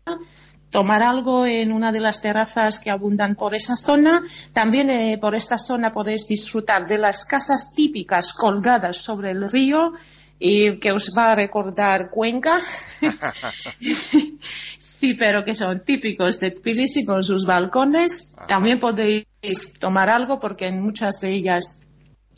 tomar 0.75 1.01
algo 1.01 1.46
en 1.46 1.72
una 1.72 1.94
de 1.94 2.01
las 2.01 2.22
terrazas 2.22 2.79
que 2.79 2.91
abundan 2.91 3.36
por 3.36 3.55
esa 3.55 3.77
zona. 3.77 4.24
También 4.51 4.89
eh, 4.89 5.17
por 5.17 5.34
esta 5.34 5.58
zona 5.58 5.89
podéis 5.89 6.27
disfrutar 6.27 6.86
de 6.86 6.98
las 6.98 7.25
casas 7.25 7.74
típicas 7.74 8.34
colgadas 8.34 8.98
sobre 8.98 9.32
el 9.32 9.50
río 9.50 9.94
y 10.38 10.77
que 10.79 10.91
os 10.91 11.13
va 11.17 11.32
a 11.32 11.36
recordar 11.36 12.10
Cuenca. 12.12 12.60
sí, 14.77 15.13
pero 15.13 15.46
que 15.46 15.55
son 15.55 15.79
típicos 15.79 16.41
de 16.41 16.51
Tbilisi 16.51 17.05
con 17.05 17.24
sus 17.24 17.46
balcones. 17.46 18.36
También 18.46 18.77
podéis 18.77 19.25
tomar 19.79 20.10
algo 20.10 20.41
porque 20.41 20.67
en 20.67 20.82
muchas 20.82 21.22
de 21.22 21.36
ellas 21.36 21.88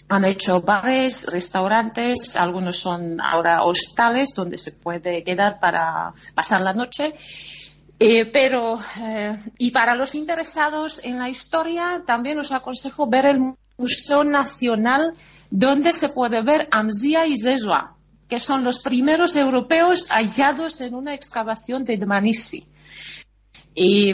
han 0.10 0.26
hecho 0.26 0.62
bares, 0.62 1.26
restaurantes, 1.32 2.36
algunos 2.36 2.78
son 2.78 3.20
ahora 3.20 3.64
hostales 3.64 4.30
donde 4.36 4.60
se 4.60 4.74
puede 4.74 5.24
quedar 5.24 5.58
para 5.60 6.14
pasar 6.36 6.62
la 6.62 6.74
noche. 6.74 7.16
Eh, 8.00 8.26
pero, 8.32 8.80
eh, 9.02 9.36
y 9.58 9.72
para 9.72 9.96
los 9.96 10.14
interesados 10.14 11.04
en 11.04 11.18
la 11.18 11.30
historia, 11.30 12.04
también 12.06 12.38
os 12.38 12.52
aconsejo 12.52 13.10
ver 13.10 13.26
el 13.26 13.40
Museo 13.78 14.24
Nacional, 14.24 15.14
donde 15.50 15.92
se 15.92 16.10
puede 16.10 16.44
ver 16.44 16.68
Amzia 16.72 17.26
y 17.26 17.38
Zezua, 17.38 17.96
que 18.30 18.40
son 18.40 18.64
los 18.64 18.82
primeros 18.82 19.36
europeos 19.36 20.10
hallados 20.10 20.80
en 20.82 20.94
una 20.94 21.16
excavación 21.16 21.86
de 21.86 21.98
Dmanisi. 21.98 22.66
Y, 23.74 24.12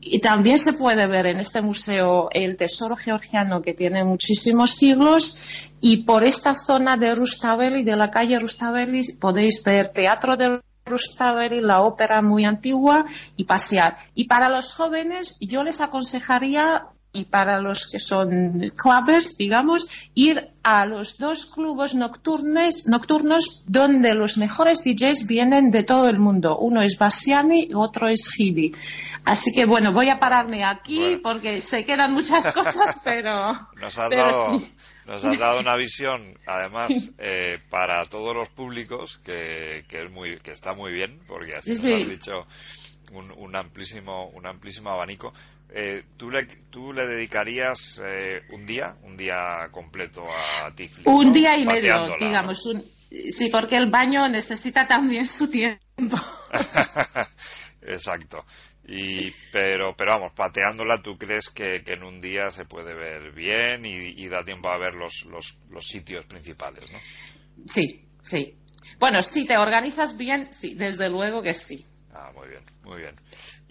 y, 0.00 0.20
también 0.20 0.58
se 0.58 0.74
puede 0.74 1.08
ver 1.08 1.26
en 1.26 1.40
este 1.40 1.60
museo 1.60 2.28
el 2.30 2.56
tesoro 2.56 2.94
georgiano 2.94 3.60
que 3.60 3.74
tiene 3.74 4.04
muchísimos 4.04 4.70
siglos 4.70 5.36
y 5.80 6.04
por 6.04 6.22
esta 6.24 6.54
zona 6.54 6.94
de 6.94 7.12
Rustaveli, 7.12 7.82
de 7.82 7.96
la 7.96 8.08
calle 8.08 8.38
Rustaveli, 8.38 9.00
podéis 9.20 9.64
ver 9.64 9.88
teatro 9.88 10.36
de 10.36 10.60
Rustaveli, 10.86 11.60
la 11.60 11.80
ópera 11.82 12.20
muy 12.22 12.44
antigua 12.44 13.04
y 13.36 13.44
pasear. 13.44 13.96
Y 14.14 14.26
para 14.26 14.48
los 14.48 14.74
jóvenes 14.74 15.36
yo 15.40 15.62
les 15.62 15.80
aconsejaría 15.80 16.82
y 17.16 17.26
para 17.26 17.60
los 17.60 17.86
que 17.86 18.00
son 18.00 18.72
clubbers, 18.74 19.36
digamos, 19.38 19.86
ir 20.14 20.48
a 20.64 20.84
los 20.84 21.16
dos 21.16 21.46
clubes 21.46 21.94
nocturnos, 21.94 22.86
nocturnos 22.88 23.62
donde 23.68 24.14
los 24.14 24.36
mejores 24.36 24.82
DJs 24.82 25.26
vienen 25.28 25.70
de 25.70 25.84
todo 25.84 26.08
el 26.08 26.18
mundo. 26.18 26.58
Uno 26.58 26.82
es 26.82 26.98
Bassiani 26.98 27.68
y 27.70 27.74
otro 27.74 28.08
es 28.08 28.28
Hibi. 28.36 28.74
Así 29.24 29.52
que 29.54 29.64
bueno, 29.64 29.92
voy 29.92 30.10
a 30.10 30.18
pararme 30.18 30.64
aquí 30.64 30.98
Bueno. 30.98 31.18
porque 31.22 31.60
se 31.60 31.84
quedan 31.84 32.12
muchas 32.12 32.52
cosas, 32.52 33.00
pero, 33.04 33.30
Nos 33.80 33.96
has, 33.98 34.10
pero 34.10 34.24
dado, 34.24 34.58
sí. 34.58 34.72
Nos 35.06 35.24
has 35.24 35.38
dado 35.38 35.60
una 35.60 35.76
visión, 35.76 36.38
además, 36.46 37.10
eh, 37.18 37.58
para 37.70 38.04
todos 38.06 38.34
los 38.34 38.48
públicos, 38.50 39.20
que, 39.24 39.84
que, 39.88 40.04
es 40.04 40.14
muy, 40.14 40.38
que 40.38 40.50
está 40.52 40.72
muy 40.74 40.92
bien, 40.92 41.20
porque 41.26 41.54
así 41.56 41.76
Sí, 41.76 41.92
nos 41.94 42.02
has 42.04 42.08
dicho 42.10 42.32
un, 43.12 43.30
un 43.32 43.56
amplísimo, 43.56 44.28
un 44.30 44.46
amplísimo 44.46 44.90
abanico. 44.90 45.32
Eh, 45.70 46.02
¿tú, 46.16 46.30
le, 46.30 46.46
¿Tú 46.70 46.92
le 46.92 47.06
dedicarías 47.06 48.00
eh, 48.04 48.42
un 48.50 48.64
día, 48.64 48.96
un 49.02 49.16
día 49.16 49.68
completo 49.72 50.22
a 50.62 50.70
Tiflis? 50.74 51.06
Un 51.06 51.26
¿no? 51.26 51.32
día 51.32 51.56
y 51.58 51.64
medio, 51.64 52.16
digamos. 52.18 52.64
un- 52.66 52.84
sí, 53.28 53.48
porque 53.50 53.76
el 53.76 53.90
baño 53.90 54.26
necesita 54.28 54.86
también 54.86 55.26
su 55.26 55.50
tiempo. 55.50 56.16
Exacto. 57.82 58.44
Y, 58.86 59.30
pero, 59.50 59.94
pero 59.96 60.12
vamos, 60.12 60.32
pateándola, 60.34 61.00
¿tú 61.00 61.16
crees 61.16 61.48
que, 61.48 61.82
que 61.82 61.94
en 61.94 62.04
un 62.04 62.20
día 62.20 62.50
se 62.50 62.66
puede 62.66 62.94
ver 62.94 63.32
bien 63.32 63.84
y, 63.86 64.22
y 64.22 64.28
da 64.28 64.44
tiempo 64.44 64.68
a 64.68 64.76
ver 64.76 64.94
los, 64.94 65.24
los, 65.24 65.58
los 65.70 65.86
sitios 65.86 66.26
principales, 66.26 66.92
¿no? 66.92 66.98
Sí, 67.66 68.04
sí. 68.20 68.58
Bueno, 68.98 69.22
si 69.22 69.46
te 69.46 69.56
organizas 69.56 70.16
bien, 70.16 70.52
sí, 70.52 70.74
desde 70.74 71.08
luego 71.08 71.42
que 71.42 71.54
sí. 71.54 71.84
Ah, 72.12 72.28
muy 72.34 72.48
bien, 72.48 72.62
muy 72.82 73.00
bien. 73.00 73.14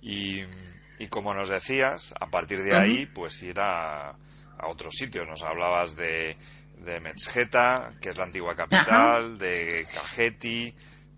Y, 0.02 1.04
y 1.04 1.08
como 1.08 1.34
nos 1.34 1.50
decías, 1.50 2.14
a 2.20 2.28
partir 2.28 2.64
de 2.64 2.76
ahí, 2.76 3.06
pues 3.06 3.42
ir 3.44 3.60
a, 3.60 4.10
a 4.10 4.68
otros 4.68 4.96
sitios. 4.96 5.28
Nos 5.28 5.44
hablabas 5.44 5.96
de, 5.96 6.36
de 6.80 7.00
Metzgeta, 7.00 7.94
que 8.02 8.10
es 8.10 8.18
la 8.18 8.26
antigua 8.26 8.56
capital, 8.56 9.38
de 9.38 9.86
Cajeti, 9.94 10.74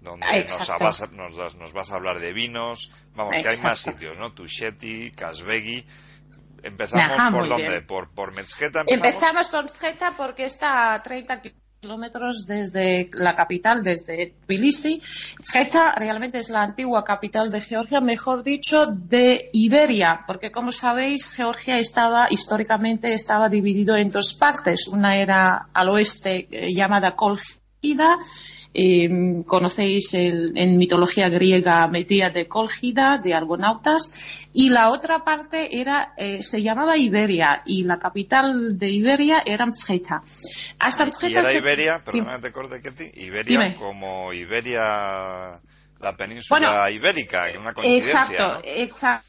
donde 0.06 0.26
nos 0.26 0.36
Exacto. 0.38 0.84
vas, 0.86 1.02
a- 1.02 1.08
nos, 1.08 1.56
nos 1.58 1.74
vas 1.74 1.92
a 1.92 1.96
hablar 1.96 2.20
de 2.20 2.32
vinos. 2.32 2.90
Vamos, 3.14 3.36
que 3.42 3.50
hay 3.50 3.60
más 3.62 3.80
sitios, 3.80 4.18
¿no? 4.18 4.32
Tusheti, 4.34 5.12
Kasbegi. 5.12 5.86
Empezamos 6.64 7.12
Ajá, 7.20 7.30
por 7.32 7.48
dónde? 7.50 7.82
Por, 7.82 8.10
por 8.14 8.30
empezamos. 8.30 8.86
Empezamos 8.88 9.50
con 9.50 9.68
Sgeta 9.70 10.14
porque 10.18 10.46
está 10.46 10.96
a 10.96 11.02
30 11.04 11.42
kilómetros 11.82 12.48
desde 12.48 13.08
la 13.14 13.36
capital, 13.36 13.84
desde 13.84 14.34
Tbilisi. 14.48 15.00
Sgeta 15.44 15.94
realmente 15.96 16.40
es 16.40 16.50
la 16.50 16.64
antigua 16.64 17.04
capital 17.04 17.52
de 17.52 17.62
Georgia, 17.62 18.02
mejor 18.02 18.42
dicho, 18.42 18.88
de 18.88 19.52
Iberia, 19.54 20.22
porque 20.26 20.52
como 20.52 20.72
sabéis, 20.72 21.32
Georgia 21.36 21.78
estaba, 21.78 22.26
históricamente, 22.32 23.14
estaba 23.14 23.48
dividido 23.48 23.96
en 23.96 24.10
dos 24.10 24.36
partes. 24.40 24.88
Una 24.88 25.14
era 25.14 25.68
al 25.72 25.90
oeste 25.90 26.48
eh, 26.50 26.74
llamada 26.74 27.12
Colchida, 27.16 28.16
eh, 28.76 29.44
conocéis 29.48 30.14
el- 30.14 30.52
en 30.56 30.78
mitología 30.78 31.30
griega 31.30 31.88
Medea 31.88 32.30
de 32.30 32.48
Colgida, 32.48 33.14
de 33.24 33.34
argonautas, 33.34 34.48
y 34.54 34.70
la 34.70 34.92
otra 34.92 35.24
parte 35.24 35.80
era, 35.80 36.14
eh, 36.18 36.44
se 36.44 36.62
llamaba 36.62 36.98
Iberia, 36.98 37.62
y 37.66 37.84
la 37.84 37.98
capital 37.98 38.78
de 38.78 38.90
Iberia 38.92 39.42
era 39.46 39.66
Mtsgeta. 39.66 40.22
Hasta 40.80 41.04
Y 41.04 41.08
Mtsgeta 41.08 41.40
era 41.40 41.50
se- 41.50 41.58
Iberia, 41.60 42.00
perdona 42.04 42.40
te 42.42 42.52
corte, 42.52 42.82
Ketty, 42.82 43.22
Iberia 43.24 43.60
Dime. 43.62 43.76
como 43.76 44.34
Iberia, 44.34 44.82
la 46.02 46.16
península 46.18 46.60
Bueno, 46.60 46.90
ibérica, 46.90 47.46
una 47.60 47.74
coincidencia. 47.74 48.22
Exacto, 48.24 48.48
¿no? 48.48 48.60
exacto. 48.66 49.28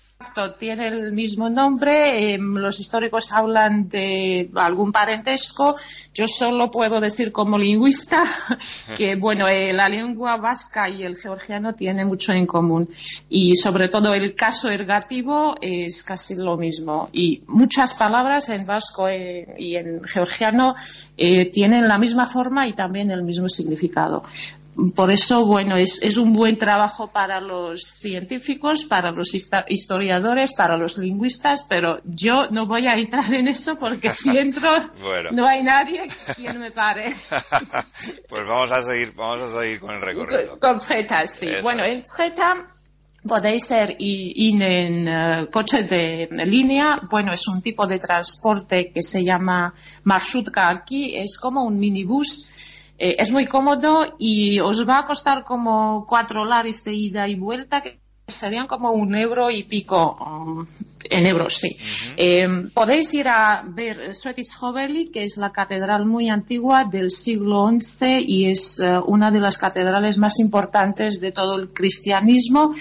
Tiene 0.58 0.88
el 0.88 1.12
mismo 1.12 1.48
nombre. 1.48 2.34
eh, 2.34 2.38
los 2.38 2.80
históricos 2.80 3.32
hablan 3.32 3.88
de 3.88 4.50
algún 4.54 4.92
parentesco. 4.92 5.76
Yo 6.14 6.26
solo 6.26 6.70
puedo 6.70 7.00
decir 7.00 7.32
como 7.32 7.58
lingüista 7.58 8.22
que, 8.96 9.16
bueno, 9.16 9.46
eh, 9.48 9.72
la 9.72 9.88
lengua 9.88 10.36
vasca 10.36 10.88
y 10.88 11.02
el 11.02 11.16
georgiano 11.16 11.74
tienen 11.74 12.06
mucho 12.06 12.32
en 12.32 12.46
común. 12.46 12.88
Y 13.28 13.56
sobre 13.56 13.88
todo 13.88 14.14
el 14.14 14.34
caso 14.34 14.68
ergativo 14.70 15.54
es 15.60 16.02
casi 16.02 16.34
lo 16.34 16.56
mismo. 16.56 17.08
Y 17.12 17.42
muchas 17.46 17.94
palabras 17.94 18.48
en 18.48 18.66
vasco 18.66 19.08
eh, 19.08 19.54
y 19.58 19.76
en 19.76 20.02
georgiano 20.04 20.74
eh, 21.16 21.50
tienen 21.50 21.88
la 21.88 21.98
misma 21.98 22.26
forma 22.26 22.66
y 22.66 22.74
también 22.74 23.10
el 23.10 23.22
mismo 23.22 23.48
significado. 23.48 24.24
Por 24.94 25.10
eso, 25.10 25.46
bueno, 25.46 25.76
es, 25.76 25.98
es 26.02 26.18
un 26.18 26.34
buen 26.34 26.58
trabajo 26.58 27.08
para 27.10 27.40
los 27.40 27.82
científicos, 27.82 28.84
para 28.84 29.10
los 29.10 29.32
historiadores, 29.34 30.52
para 30.52 30.76
los 30.76 30.98
lingüistas, 30.98 31.64
pero 31.68 31.98
yo 32.04 32.42
no 32.50 32.66
voy 32.66 32.86
a 32.86 32.98
entrar 32.98 33.32
en 33.32 33.48
eso 33.48 33.78
porque 33.78 34.10
si 34.10 34.36
entro 34.38 34.70
Bueno. 35.02 35.30
no 35.32 35.46
hay 35.46 35.62
nadie 35.62 36.02
quien 36.34 36.60
me 36.60 36.70
pare. 36.72 37.14
pues 38.28 38.42
vamos 38.46 38.70
a 38.72 38.82
seguir, 38.82 39.12
vamos 39.14 39.54
a 39.54 39.60
seguir 39.60 39.80
con 39.80 39.94
el 39.94 40.00
recorrido. 40.00 40.58
Con 40.58 40.78
Z, 40.80 41.26
sí. 41.26 41.46
Eso 41.48 41.62
bueno, 41.62 41.84
en 41.84 42.04
Z 42.04 42.34
podéis 43.26 43.66
ser 43.66 43.90
i- 43.98 44.32
ir 44.48 44.62
en 44.62 45.08
eh, 45.08 45.46
coche 45.50 45.78
de, 45.82 46.28
línea. 46.44 46.96
Bueno, 47.10 47.32
es 47.32 47.48
un 47.48 47.62
tipo 47.62 47.86
de 47.86 47.98
transporte 47.98 48.92
que 48.92 49.02
se 49.02 49.24
llama 49.24 49.72
marsrutka 50.04 50.68
aquí. 50.68 51.16
Es 51.16 51.38
como 51.38 51.64
un 51.64 51.78
minibús. 51.78 52.50
Eh, 52.98 53.16
es 53.18 53.30
muy 53.30 53.46
cómodo 53.46 54.16
y 54.18 54.58
os 54.60 54.86
va 54.88 54.98
a 54.98 55.06
costar 55.06 55.44
como 55.44 56.04
cuatro 56.06 56.44
lares 56.44 56.84
de 56.84 56.94
ida 56.94 57.28
y 57.28 57.34
vuelta, 57.34 57.82
que 57.82 57.98
serían 58.26 58.66
como 58.66 58.90
un 58.92 59.14
euro 59.14 59.50
y 59.50 59.64
pico 59.64 60.16
um, 60.18 60.66
en 61.08 61.26
euros, 61.26 61.58
sí. 61.58 61.76
Eh, 62.16 62.46
podéis 62.74 63.14
ir 63.14 63.28
a 63.28 63.62
ver 63.64 64.12
Svetitzhoveli, 64.12 65.10
que 65.10 65.22
es 65.22 65.36
la 65.36 65.50
catedral 65.50 66.04
muy 66.06 66.28
antigua 66.28 66.84
del 66.84 67.10
siglo 67.10 67.68
XI 67.70 68.24
y 68.26 68.50
es 68.50 68.80
eh, 68.80 68.90
una 69.06 69.30
de 69.30 69.40
las 69.40 69.58
catedrales 69.58 70.18
más 70.18 70.40
importantes 70.40 71.20
de 71.20 71.30
todo 71.30 71.56
el 71.56 71.68
cristianismo. 71.72 72.74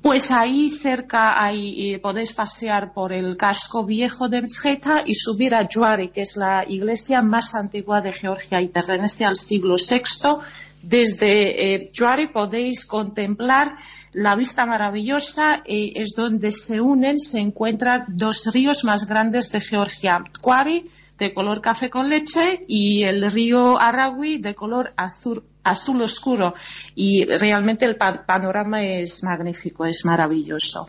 Pues 0.00 0.30
ahí 0.30 0.70
cerca 0.70 1.34
eh, 1.52 1.98
podéis 2.00 2.32
pasear 2.32 2.92
por 2.92 3.12
el 3.12 3.36
casco 3.36 3.84
viejo 3.84 4.28
de 4.28 4.42
Mzheta 4.42 5.02
y 5.04 5.14
subir 5.14 5.54
a 5.54 5.66
Juari, 5.72 6.10
que 6.10 6.20
es 6.20 6.36
la 6.36 6.64
iglesia 6.66 7.20
más 7.20 7.54
antigua 7.56 8.00
de 8.00 8.12
Georgia 8.12 8.62
y 8.62 8.68
pertenece 8.68 9.24
al 9.24 9.34
siglo 9.34 9.74
VI. 9.74 10.38
Desde 10.80 11.74
eh, 11.74 11.90
Juari 11.96 12.28
podéis 12.28 12.86
contemplar 12.86 13.76
la 14.12 14.36
vista 14.36 14.64
maravillosa 14.64 15.62
eh, 15.66 15.92
es 15.96 16.14
donde 16.16 16.52
se 16.52 16.80
unen, 16.80 17.18
se 17.18 17.40
encuentran 17.40 18.04
dos 18.08 18.50
ríos 18.52 18.84
más 18.84 19.06
grandes 19.06 19.50
de 19.50 19.60
Georgia, 19.60 20.22
Tquari, 20.32 20.84
de 21.18 21.34
color 21.34 21.60
café 21.60 21.90
con 21.90 22.08
leche, 22.08 22.64
y 22.68 23.02
el 23.04 23.30
río 23.30 23.80
Aragui, 23.80 24.38
de 24.38 24.54
color 24.54 24.92
azul, 24.96 25.42
azul 25.64 26.00
oscuro. 26.02 26.54
Y 26.94 27.24
realmente 27.24 27.84
el 27.84 27.96
pa- 27.96 28.24
panorama 28.24 28.82
es 28.82 29.22
magnífico, 29.24 29.84
es 29.84 30.04
maravilloso. 30.04 30.88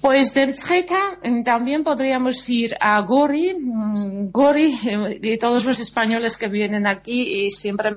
Pues 0.00 0.32
de 0.32 0.46
Mzheta 0.46 1.18
eh, 1.22 1.42
también 1.44 1.84
podríamos 1.84 2.48
ir 2.48 2.74
a 2.80 3.02
Gori. 3.02 3.54
Mm, 3.54 4.30
Gori, 4.30 4.72
eh, 4.88 5.18
de 5.20 5.36
todos 5.38 5.66
los 5.66 5.78
españoles 5.78 6.38
que 6.38 6.48
vienen 6.48 6.86
aquí, 6.86 7.44
y 7.44 7.50
siempre 7.50 7.96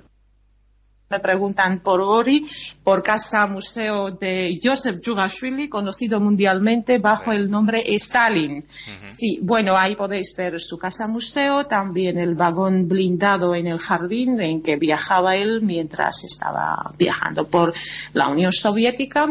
me 1.10 1.20
preguntan 1.20 1.80
por 1.80 2.04
Gori, 2.04 2.46
por 2.84 3.04
Casa 3.04 3.46
Museo 3.46 4.12
de 4.12 4.60
Joseph 4.62 5.00
Jugashvili, 5.04 5.70
conocido 5.70 6.20
mundialmente 6.20 6.98
bajo 6.98 7.32
el 7.32 7.50
nombre 7.50 7.84
Stalin. 7.96 8.64
Sí, 9.04 9.40
bueno, 9.44 9.78
ahí 9.78 9.96
podéis 9.96 10.36
ver 10.36 10.60
su 10.60 10.78
casa 10.78 11.08
museo, 11.08 11.66
también 11.66 12.18
el 12.18 12.36
vagón 12.36 12.88
blindado 12.88 13.54
en 13.54 13.68
el 13.68 13.80
jardín 13.80 14.42
en 14.42 14.62
que 14.62 14.78
viajaba 14.78 15.34
él 15.34 15.62
mientras 15.62 16.24
estaba 16.24 16.92
viajando 16.98 17.46
por 17.46 17.74
la 18.14 18.30
Unión 18.30 18.52
Soviética. 18.52 19.26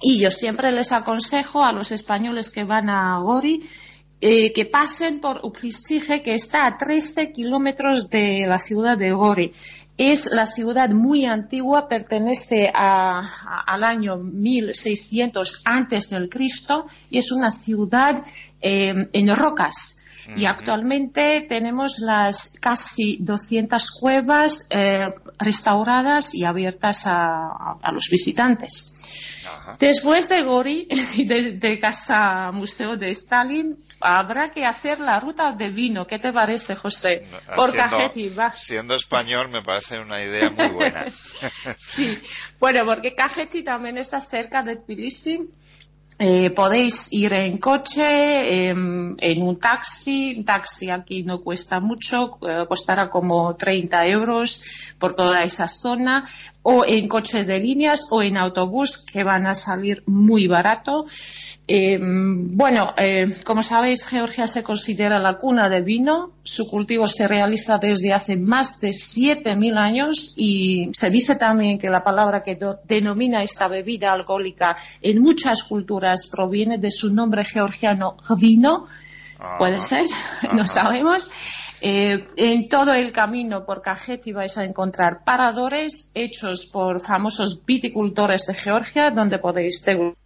Y 0.00 0.18
yo 0.18 0.30
siempre 0.30 0.72
les 0.72 0.92
aconsejo 0.92 1.62
a 1.62 1.72
los 1.72 1.92
españoles 1.92 2.50
que 2.50 2.64
van 2.64 2.88
a 2.90 3.18
Gori 3.20 3.60
eh, 4.24 4.52
que 4.52 4.66
pasen 4.66 5.18
por 5.18 5.40
Upristije, 5.44 6.22
que 6.22 6.34
está 6.34 6.64
a 6.64 6.76
13 6.76 7.32
kilómetros 7.32 8.08
de 8.08 8.46
la 8.46 8.60
ciudad 8.60 8.96
de 8.96 9.10
Gori. 9.10 9.52
Es 9.98 10.30
la 10.32 10.46
ciudad 10.46 10.88
muy 10.90 11.26
antigua, 11.26 11.86
pertenece 11.88 12.70
a- 12.74 13.20
a- 13.20 13.64
al 13.66 13.84
año 13.84 14.16
1600 14.16 15.62
antes 15.64 16.08
del 16.10 16.28
Cristo 16.28 16.86
y 17.10 17.18
es 17.18 17.30
una 17.32 17.50
ciudad 17.50 18.24
eh, 18.60 18.92
en 19.12 19.36
rocas. 19.36 19.98
Y 20.36 20.44
actualmente 20.46 21.44
tenemos 21.48 21.98
las 21.98 22.56
casi 22.60 23.18
200 23.20 23.90
cuevas 23.90 24.68
eh, 24.70 25.00
restauradas 25.38 26.32
y 26.34 26.44
abiertas 26.44 27.02
a 27.06 27.90
los 27.92 28.08
visitantes. 28.08 28.91
Ajá. 29.46 29.76
Después 29.78 30.28
de 30.28 30.42
Gori 30.42 30.86
y 31.14 31.24
de, 31.26 31.52
de 31.58 31.78
Casa 31.78 32.50
Museo 32.52 32.96
de 32.96 33.10
Stalin, 33.10 33.76
habrá 34.00 34.50
que 34.50 34.62
hacer 34.64 34.98
la 34.98 35.18
ruta 35.20 35.52
de 35.52 35.70
vino. 35.70 36.06
¿Qué 36.06 36.18
te 36.18 36.32
parece, 36.32 36.74
José? 36.76 37.26
Por 37.54 37.70
Siendo- 37.70 37.90
Cajeti, 37.96 38.28
va. 38.30 38.50
Siendo 38.50 38.94
español 38.94 39.48
me 39.48 39.62
parece 39.62 39.98
una 39.98 40.22
idea 40.22 40.48
muy 40.50 40.68
buena. 40.68 41.04
Sí, 41.76 42.18
bueno, 42.58 42.84
porque 42.86 43.14
Cajeti 43.14 43.62
también 43.64 43.98
está 43.98 44.20
cerca 44.20 44.62
de 44.62 44.76
Tbilisi. 44.76 45.48
Eh, 46.18 46.50
podéis 46.50 47.12
ir 47.12 47.32
en 47.32 47.56
coche, 47.58 48.04
em, 48.68 49.16
en 49.18 49.42
un 49.42 49.58
taxi. 49.58 50.34
Un 50.38 50.44
taxi 50.44 50.90
aquí 50.90 51.22
no 51.22 51.40
cuesta 51.40 51.80
mucho, 51.80 52.38
eh, 52.42 52.66
costará 52.68 53.08
como 53.08 53.54
30 53.56 54.06
euros 54.06 54.62
por 54.98 55.14
toda 55.14 55.42
esa 55.42 55.68
zona. 55.68 56.24
O 56.62 56.84
en 56.86 57.08
coche 57.08 57.44
de 57.44 57.58
líneas 57.58 58.06
o 58.10 58.22
en 58.22 58.36
autobús 58.36 58.98
que 58.98 59.24
van 59.24 59.46
a 59.46 59.54
salir 59.54 60.02
muy 60.06 60.46
barato. 60.46 61.06
Eh, 61.74 61.98
bueno, 61.98 62.92
eh, 62.98 63.34
como 63.46 63.62
sabéis, 63.62 64.06
Georgia 64.06 64.46
se 64.46 64.62
considera 64.62 65.18
la 65.18 65.38
cuna 65.38 65.70
de 65.70 65.80
vino. 65.80 66.32
Su 66.42 66.68
cultivo 66.68 67.08
se 67.08 67.26
realiza 67.26 67.78
desde 67.78 68.12
hace 68.12 68.36
más 68.36 68.78
de 68.78 68.88
7.000 68.88 69.78
años 69.78 70.34
y 70.36 70.90
se 70.92 71.08
dice 71.08 71.36
también 71.36 71.78
que 71.78 71.88
la 71.88 72.04
palabra 72.04 72.42
que 72.42 72.58
denomina 72.84 73.42
esta 73.42 73.68
bebida 73.68 74.12
alcohólica 74.12 74.76
en 75.00 75.22
muchas 75.22 75.62
culturas 75.62 76.28
proviene 76.30 76.76
de 76.76 76.90
su 76.90 77.10
nombre 77.10 77.42
georgiano 77.42 78.18
vino. 78.38 78.86
Puede 79.56 79.76
Ajá. 79.76 79.80
ser, 79.80 80.06
no 80.52 80.66
sabemos. 80.66 81.32
Eh, 81.80 82.20
en 82.36 82.68
todo 82.68 82.92
el 82.92 83.12
camino 83.12 83.64
por 83.64 83.80
Cajeti 83.80 84.30
vais 84.32 84.58
a 84.58 84.64
encontrar 84.64 85.24
paradores 85.24 86.12
hechos 86.14 86.66
por 86.66 87.00
famosos 87.00 87.64
viticultores 87.64 88.44
de 88.46 88.52
Georgia, 88.52 89.08
donde 89.08 89.38
podéis 89.38 89.82
degustar 89.86 90.21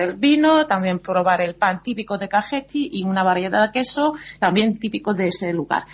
el 0.00 0.16
vino, 0.16 0.66
también 0.66 0.98
probar 0.98 1.40
el 1.40 1.54
pan 1.54 1.82
típico 1.82 2.18
de 2.18 2.28
Cajeti 2.28 2.90
y 2.92 3.04
una 3.04 3.22
variedad 3.22 3.66
de 3.66 3.72
queso 3.72 4.14
también 4.38 4.78
típico 4.78 5.14
de 5.14 5.28
ese 5.28 5.52
lugar. 5.52 5.84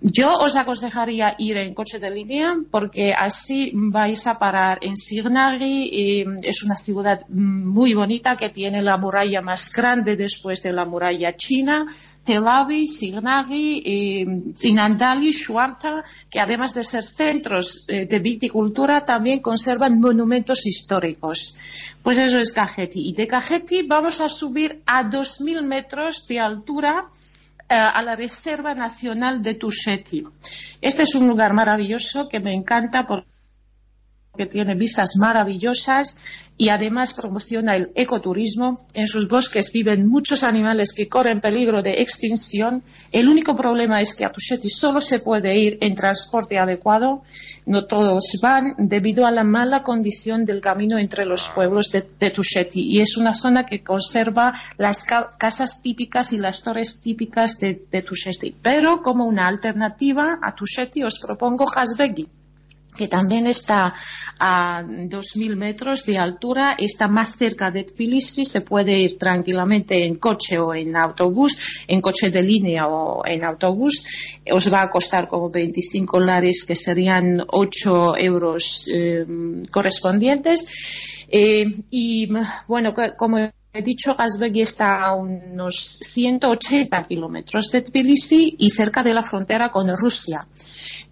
Yo 0.00 0.28
os 0.40 0.56
aconsejaría 0.56 1.34
ir 1.38 1.56
en 1.56 1.74
coche 1.74 1.98
de 1.98 2.10
línea 2.10 2.54
porque 2.70 3.12
así 3.16 3.70
vais 3.74 4.26
a 4.26 4.38
parar 4.38 4.78
en 4.82 4.96
Signagi. 4.96 5.88
y 5.92 6.24
es 6.42 6.62
una 6.62 6.76
ciudad 6.76 7.20
muy 7.28 7.94
bonita 7.94 8.36
que 8.36 8.50
tiene 8.50 8.82
la 8.82 8.96
muralla 8.96 9.40
más 9.40 9.72
grande 9.72 10.16
después 10.16 10.62
de 10.62 10.72
la 10.72 10.84
muralla 10.84 11.36
china. 11.36 11.86
Tel 12.24 12.46
Aviv, 12.46 12.86
Signagi, 12.86 13.82
eh, 13.84 14.26
Zinandali, 14.56 15.32
Shuamta, 15.32 16.04
que 16.30 16.40
además 16.40 16.74
de 16.74 16.84
ser 16.84 17.02
centros 17.02 17.84
eh, 17.88 18.06
de 18.06 18.18
viticultura, 18.20 19.04
también 19.04 19.40
conservan 19.40 19.98
monumentos 19.98 20.66
históricos. 20.66 21.56
Pues 22.02 22.18
eso 22.18 22.38
es 22.38 22.52
Cajeti. 22.52 23.08
Y 23.08 23.14
de 23.14 23.26
Cajeti 23.26 23.86
vamos 23.86 24.20
a 24.20 24.28
subir 24.28 24.82
a 24.86 25.02
2.000 25.02 25.62
metros 25.66 26.26
de 26.28 26.38
altura 26.38 27.08
eh, 27.68 27.74
a 27.74 28.02
la 28.02 28.14
Reserva 28.14 28.74
Nacional 28.74 29.42
de 29.42 29.54
Tusheti. 29.54 30.22
Este 30.80 31.02
es 31.02 31.14
un 31.14 31.26
lugar 31.26 31.54
maravilloso 31.54 32.28
que 32.28 32.38
me 32.38 32.52
encanta 32.54 33.04
porque 33.06 33.26
tiene 34.50 34.74
vistas 34.74 35.16
maravillosas 35.18 36.18
y 36.56 36.70
además 36.70 37.12
promociona 37.12 37.74
el 37.76 37.90
ecoturismo. 37.94 38.76
En 38.94 39.06
sus 39.06 39.28
bosques 39.28 39.70
viven 39.74 40.08
muchos 40.08 40.42
animales 40.42 40.94
que 40.96 41.06
corren 41.08 41.40
peligro 41.42 41.82
de 41.82 42.00
extinción. 42.00 42.82
El 43.10 43.28
único 43.28 43.54
problema 43.54 44.00
es 44.00 44.14
que 44.14 44.24
a 44.24 44.30
Tusheti 44.30 44.70
solo 44.70 45.02
se 45.02 45.20
puede 45.20 45.54
ir 45.60 45.76
en 45.82 45.94
transporte 45.94 46.56
adecuado. 46.58 47.22
No 47.66 47.84
todos 47.84 48.38
van 48.42 48.74
debido 48.78 49.26
a 49.26 49.30
la 49.30 49.44
mala 49.44 49.82
condición 49.82 50.46
del 50.46 50.62
camino 50.62 50.98
entre 50.98 51.26
los 51.26 51.50
pueblos 51.50 51.90
de, 51.90 52.02
de 52.18 52.30
Tusheti. 52.30 52.80
Y 52.80 53.00
es 53.02 53.18
una 53.18 53.34
zona 53.34 53.64
que 53.64 53.84
conserva 53.84 54.52
las 54.78 55.04
ca- 55.04 55.32
casas 55.38 55.82
típicas 55.82 56.32
y 56.32 56.38
las 56.38 56.62
torres 56.62 57.02
típicas 57.02 57.60
de, 57.60 57.84
de 57.90 58.02
Tusheti. 58.02 58.56
Pero 58.62 59.02
como 59.02 59.26
una 59.26 59.46
alternativa 59.46 60.38
a 60.42 60.54
Tusheti 60.54 61.02
os 61.04 61.18
propongo 61.18 61.66
Hasbegi. 61.70 62.26
Que 62.96 63.08
también 63.08 63.46
está 63.46 63.94
a 64.38 64.82
2.000 64.82 65.56
metros 65.56 66.04
de 66.04 66.18
altura, 66.18 66.76
está 66.78 67.08
más 67.08 67.36
cerca 67.36 67.70
de 67.70 67.84
Tbilisi, 67.84 68.44
se 68.44 68.60
puede 68.60 68.98
ir 68.98 69.18
tranquilamente 69.18 70.04
en 70.04 70.16
coche 70.16 70.58
o 70.58 70.74
en 70.74 70.96
autobús, 70.96 71.84
en 71.88 72.00
coche 72.00 72.30
de 72.30 72.42
línea 72.42 72.86
o 72.88 73.26
en 73.26 73.44
autobús. 73.44 74.04
Os 74.52 74.72
va 74.72 74.82
a 74.82 74.90
costar 74.90 75.28
como 75.28 75.50
25 75.50 76.18
dólares, 76.18 76.64
que 76.66 76.76
serían 76.76 77.42
8 77.46 78.16
euros 78.18 78.88
eh, 78.92 79.24
correspondientes. 79.70 80.66
Eh, 81.28 81.64
y 81.90 82.28
bueno, 82.68 82.92
como 83.16 83.38
he 83.38 83.82
dicho, 83.82 84.14
Gazbegi 84.14 84.60
está 84.60 84.92
a 85.02 85.14
unos 85.14 85.76
180 85.76 87.04
kilómetros 87.04 87.70
de 87.70 87.80
Tbilisi 87.80 88.56
y 88.58 88.68
cerca 88.68 89.02
de 89.02 89.14
la 89.14 89.22
frontera 89.22 89.70
con 89.70 89.96
Rusia. 89.96 90.46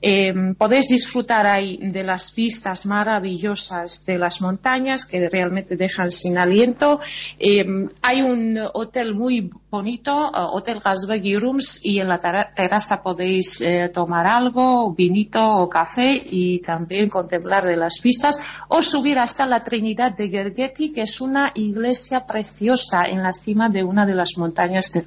Eh, 0.02 0.32
podéis 0.56 0.88
disfrutar 0.88 1.46
ahí 1.46 1.76
de 1.76 2.02
las 2.04 2.34
vistas 2.34 2.86
maravillosas 2.86 4.04
de 4.06 4.18
las 4.18 4.40
montañas 4.40 5.04
que 5.04 5.28
realmente 5.28 5.76
dejan 5.76 6.10
sin 6.10 6.38
aliento. 6.38 7.00
Eh, 7.38 7.64
hay 8.02 8.22
un 8.22 8.58
hotel 8.74 9.14
muy 9.14 9.50
bonito, 9.70 10.10
eh, 10.28 10.30
Hotel 10.52 10.80
Gazbegi 10.80 11.36
Rooms, 11.36 11.84
y 11.84 12.00
en 12.00 12.08
la 12.08 12.18
terraza 12.18 13.02
podéis 13.02 13.60
eh, 13.60 13.90
tomar 13.92 14.26
algo, 14.26 14.94
vinito 14.94 15.40
o 15.40 15.68
café 15.68 16.06
y 16.24 16.60
también 16.60 17.08
contemplar 17.08 17.64
de 17.66 17.76
las 17.76 18.00
vistas 18.02 18.38
o 18.68 18.82
subir 18.82 19.18
hasta 19.18 19.46
la 19.46 19.62
Trinidad 19.62 20.12
de 20.16 20.28
Gergeti, 20.28 20.92
que 20.92 21.02
es 21.02 21.20
una 21.20 21.52
iglesia 21.54 22.26
preciosa 22.26 23.02
en 23.06 23.22
la 23.22 23.32
cima 23.32 23.68
de 23.68 23.84
una 23.84 24.06
de 24.06 24.14
las 24.14 24.30
montañas 24.36 24.90
de. 24.92 25.04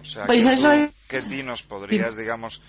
O 0.00 0.04
sea, 0.04 0.26
Pues 0.26 0.46
eso 0.46 0.68
tú, 0.68 0.72
es- 0.74 0.90
¿qué 1.08 1.20
nos 1.42 1.62
podrías, 1.62 2.16
digamos, 2.16 2.60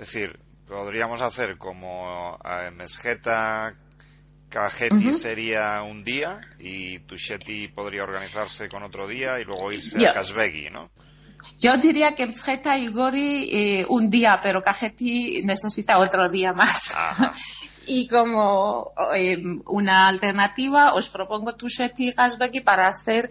decir, 0.00 0.38
podríamos 0.66 1.22
hacer 1.22 1.56
como 1.58 2.38
eh, 2.44 2.70
Mesgeta, 2.70 3.74
Cajeti 4.48 5.14
sería 5.14 5.82
un 5.82 6.02
día 6.02 6.40
y 6.58 6.98
Tusheti 7.00 7.68
podría 7.68 8.02
organizarse 8.02 8.68
con 8.68 8.82
otro 8.82 9.06
día 9.06 9.38
y 9.40 9.44
luego 9.44 9.72
irse 9.72 9.96
a 10.06 10.12
Kazbegi, 10.12 10.70
¿no? 10.70 10.90
Yo 11.58 11.76
diría 11.76 12.12
que 12.12 12.26
Msgeta 12.26 12.76
y 12.76 12.90
Gori 12.90 13.50
eh, 13.52 13.86
un 13.88 14.10
día, 14.10 14.40
pero 14.42 14.62
Cajeti 14.62 15.42
necesita 15.44 15.98
otro 15.98 16.28
día 16.28 16.52
más. 16.52 16.96
Ajá. 16.96 17.32
Y 17.86 18.06
como 18.06 18.92
eh, 19.16 19.36
una 19.66 20.06
alternativa, 20.06 20.94
os 20.94 21.08
propongo 21.08 21.56
Tusheti 21.56 22.08
y 22.08 22.10
Gazbegi 22.12 22.60
para 22.60 22.86
hacer 22.86 23.28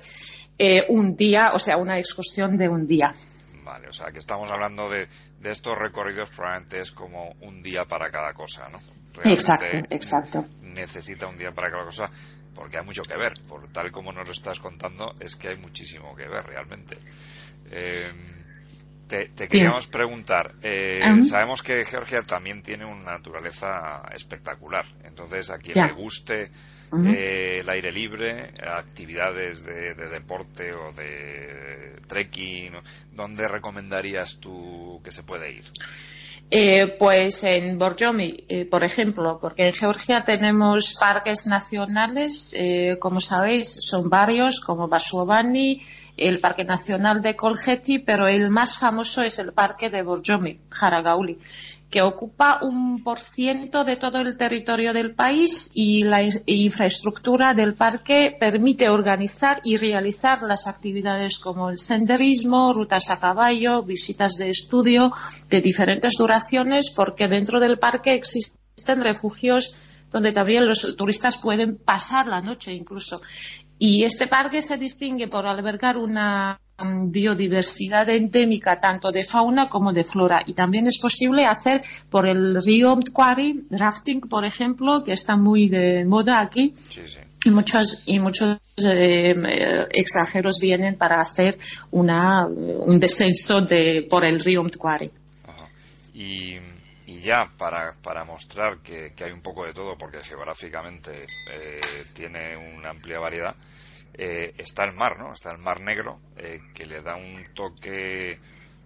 eh, 0.57 0.83
un 0.89 1.15
día, 1.15 1.51
o 1.53 1.59
sea, 1.59 1.77
una 1.77 1.97
excursión 1.97 2.57
de 2.57 2.67
un 2.67 2.85
día. 2.85 3.13
Vale, 3.69 3.87
o 3.87 3.93
sea 3.93 4.11
que 4.11 4.17
estamos 4.17 4.49
hablando 4.49 4.89
de, 4.89 5.07
de 5.39 5.51
estos 5.51 5.77
recorridos 5.77 6.31
probablemente 6.31 6.79
es 6.81 6.89
como 6.91 7.35
un 7.41 7.61
día 7.61 7.83
para 7.85 8.09
cada 8.09 8.33
cosa, 8.33 8.67
¿no? 8.67 8.79
Realmente 9.13 9.33
Exacto, 9.33 9.77
exacto. 9.91 10.45
Necesita 10.63 11.27
un 11.27 11.37
día 11.37 11.51
para 11.51 11.69
cada 11.69 11.85
cosa 11.85 12.09
porque 12.55 12.79
hay 12.79 12.83
mucho 12.85 13.03
que 13.03 13.15
ver. 13.15 13.33
Por 13.47 13.67
tal 13.71 13.91
como 13.91 14.11
nos 14.11 14.25
lo 14.25 14.33
estás 14.33 14.59
contando, 14.59 15.13
es 15.21 15.35
que 15.35 15.49
hay 15.49 15.57
muchísimo 15.57 16.15
que 16.15 16.27
ver 16.27 16.43
realmente. 16.47 16.95
Eh, 17.69 18.11
te, 19.07 19.29
te 19.29 19.47
queríamos 19.47 19.85
preguntar, 19.85 20.55
eh, 20.63 21.23
sabemos 21.23 21.61
que 21.61 21.85
Georgia 21.85 22.23
también 22.23 22.63
tiene 22.63 22.85
una 22.85 23.11
naturaleza 23.13 24.01
espectacular. 24.15 24.85
Entonces, 25.03 25.51
a 25.51 25.59
quien 25.59 25.75
Ya. 25.75 25.85
le 25.85 25.93
guste 25.93 26.49
Eh, 26.91 27.59
el 27.59 27.69
aire 27.69 27.91
libre, 27.91 28.53
actividades 28.61 29.63
de, 29.63 29.93
de 29.93 30.09
deporte 30.09 30.73
o 30.73 30.91
de 30.93 31.95
trekking, 32.07 32.73
¿dónde 33.13 33.47
recomendarías 33.47 34.39
tú 34.39 34.99
que 35.03 35.11
se 35.11 35.23
puede 35.23 35.51
ir? 35.51 35.63
Eh, 36.51 36.95
pues 36.97 37.43
en 37.43 37.77
Borjomi, 37.77 38.43
eh, 38.49 38.65
por 38.65 38.83
ejemplo, 38.83 39.37
porque 39.39 39.67
en 39.67 39.73
Georgia 39.73 40.23
tenemos 40.23 40.95
parques 40.99 41.45
nacionales, 41.45 42.55
eh, 42.57 42.97
como 42.99 43.21
sabéis, 43.21 43.71
son 43.81 44.09
varios, 44.09 44.59
como 44.59 44.87
Basuovani, 44.87 45.83
el 46.17 46.39
Parque 46.39 46.63
Nacional 46.63 47.21
de 47.21 47.35
Kolkheti, 47.35 47.99
pero 47.99 48.27
el 48.27 48.49
más 48.49 48.79
famoso 48.79 49.21
es 49.21 49.37
el 49.37 49.53
Parque 49.53 49.91
de 49.91 50.01
Borjomi, 50.01 50.59
Jaragauli, 50.71 51.37
que 51.89 52.01
ocupa 52.03 52.59
un 52.61 53.03
por 53.03 53.19
ciento 53.19 53.83
de 53.83 53.97
todo 53.97 54.19
el 54.19 54.37
territorio 54.37 54.93
del 54.93 55.15
país 55.15 55.71
y 55.73 56.03
la 56.03 56.21
in- 56.21 56.43
infraestructura 56.45 57.53
del 57.53 57.73
parque 57.73 58.35
permite 58.39 58.89
organizar 58.89 59.59
y 59.63 59.75
realizar 59.75 60.43
las 60.43 60.67
actividades 60.67 61.39
como 61.39 61.69
el 61.69 61.77
senderismo, 61.77 62.73
rutas 62.73 63.09
a 63.09 63.19
caballo, 63.19 63.81
visitas 63.81 64.35
de 64.37 64.49
estudio 64.49 65.11
de 65.49 65.61
diferentes 65.61 66.13
duraciones, 66.17 66.91
porque 66.95 67.27
dentro 67.27 67.59
del 67.59 67.79
parque 67.79 68.13
existen 68.13 69.01
refugios 69.03 69.75
donde 70.11 70.31
también 70.31 70.65
los 70.67 70.95
turistas 70.95 71.37
pueden 71.37 71.77
pasar 71.77 72.27
la 72.27 72.41
noche 72.41 72.71
incluso. 72.73 73.21
Y 73.77 74.03
este 74.03 74.27
parque 74.27 74.61
se 74.61 74.77
distingue 74.77 75.27
por 75.27 75.47
albergar 75.47 75.97
una 75.97 76.59
biodiversidad 77.11 78.09
endémica 78.09 78.79
tanto 78.79 79.11
de 79.11 79.23
fauna 79.23 79.69
como 79.69 79.93
de 79.93 80.03
flora. 80.03 80.39
Y 80.45 80.53
también 80.53 80.87
es 80.87 80.99
posible 80.99 81.45
hacer 81.45 81.81
por 82.09 82.27
el 82.27 82.61
río 82.61 82.95
Mtquari, 82.95 83.67
rafting, 83.69 84.21
por 84.21 84.45
ejemplo, 84.45 85.03
que 85.03 85.13
está 85.13 85.35
muy 85.35 85.69
de 85.69 86.05
moda 86.05 86.41
aquí. 86.41 86.73
Sí, 86.75 87.07
sí. 87.07 87.19
Y 87.45 87.51
muchos, 87.51 88.03
y 88.05 88.19
muchos 88.19 88.57
eh, 88.85 89.33
extranjeros 89.91 90.59
vienen 90.59 90.97
para 90.97 91.15
hacer 91.21 91.57
una, 91.91 92.45
un 92.45 92.99
descenso 92.99 93.61
de, 93.61 94.05
por 94.09 94.27
el 94.27 94.39
río 94.39 94.61
Mtquari. 94.61 95.09
Ajá. 95.45 95.69
Y, 96.13 96.57
y 97.07 97.21
ya 97.21 97.49
para, 97.57 97.95
para 98.03 98.25
mostrar 98.25 98.79
que, 98.83 99.13
que 99.15 99.23
hay 99.23 99.31
un 99.31 99.41
poco 99.41 99.65
de 99.65 99.73
todo, 99.73 99.97
porque 99.97 100.19
geográficamente 100.19 101.11
eh, 101.49 101.79
tiene 102.13 102.57
una 102.57 102.89
amplia 102.89 103.19
variedad, 103.19 103.55
eh, 104.13 104.53
está 104.57 104.83
el 104.85 104.93
mar, 104.93 105.17
¿no? 105.19 105.33
Está 105.33 105.51
el 105.51 105.57
mar 105.59 105.81
negro, 105.81 106.19
eh, 106.37 106.59
que 106.73 106.85
le 106.85 107.01
da 107.01 107.15
un 107.15 107.45
toque, 107.53 108.39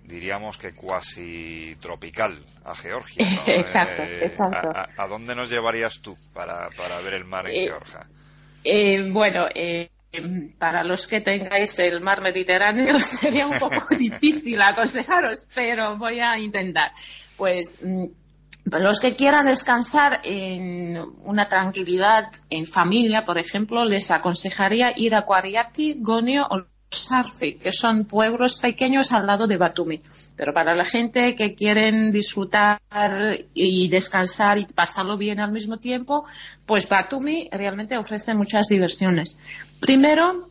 diríamos 0.04 0.58
que 0.58 0.72
cuasi 0.74 1.76
tropical 1.80 2.38
a 2.66 2.76
Georgia. 2.76 3.26
¿no? 3.26 3.54
Exacto, 3.54 4.04
Eh, 4.08 4.24
exacto. 4.24 4.70
A, 4.74 4.88
a- 4.98 5.08
dónde 5.08 5.36
nos 5.36 5.50
llevarías 5.50 6.00
tú 6.02 6.16
para, 6.34 6.68
para 6.70 7.00
ver 7.02 7.16
el 7.16 7.26
mar 7.26 7.48
en 7.48 7.56
Eh, 7.56 7.66
Georgia? 7.68 8.08
Eh, 8.64 9.10
bueno, 9.12 9.48
eh, 9.54 9.90
para 10.60 10.84
los 10.84 11.08
que 11.08 11.22
tengáis 11.22 11.78
el 11.80 12.00
mar 12.02 12.22
Mediterráneo 12.22 13.00
sería 13.00 13.48
un 13.48 13.58
poco 13.58 13.96
difícil 13.98 14.62
aconsejaros, 14.62 15.48
pero 15.56 15.98
voy 15.98 16.20
a 16.20 16.38
intentar. 16.38 16.92
Pues 17.38 17.84
mm, 17.84 18.06
los 18.66 19.00
que 19.00 19.16
quieran 19.16 19.46
descansar 19.46 20.22
en 20.24 20.98
una 21.24 21.48
tranquilidad 21.48 22.32
en 22.50 22.66
familia, 22.66 23.24
por 23.24 23.38
ejemplo, 23.38 23.84
les 23.84 24.10
aconsejaría 24.12 24.94
ir 24.96 25.16
a 25.16 25.26
Quariati, 25.26 25.98
Gonio 26.00 26.48
o 26.50 26.66
Sarfi, 26.90 27.56
que 27.56 27.72
son 27.72 28.06
pueblos 28.06 28.58
pequeños 28.58 29.12
al 29.12 29.26
lado 29.26 29.48
de 29.48 29.58
Batumi. 29.58 30.02
Pero 30.36 30.54
para 30.54 30.76
la 30.76 30.86
gente 30.86 31.36
que 31.36 31.56
quieren 31.56 32.12
disfrutar 32.12 32.80
y 33.54 33.90
descansar 33.90 34.60
y 34.60 34.66
pasarlo 34.66 35.18
bien 35.18 35.40
al 35.40 35.52
mismo 35.52 35.78
tiempo, 35.78 36.26
pues 36.66 36.88
Batumi 36.88 37.50
realmente 37.52 37.98
ofrece 37.98 38.34
muchas 38.34 38.68
diversiones. 38.68 39.38
Primero, 39.80 40.50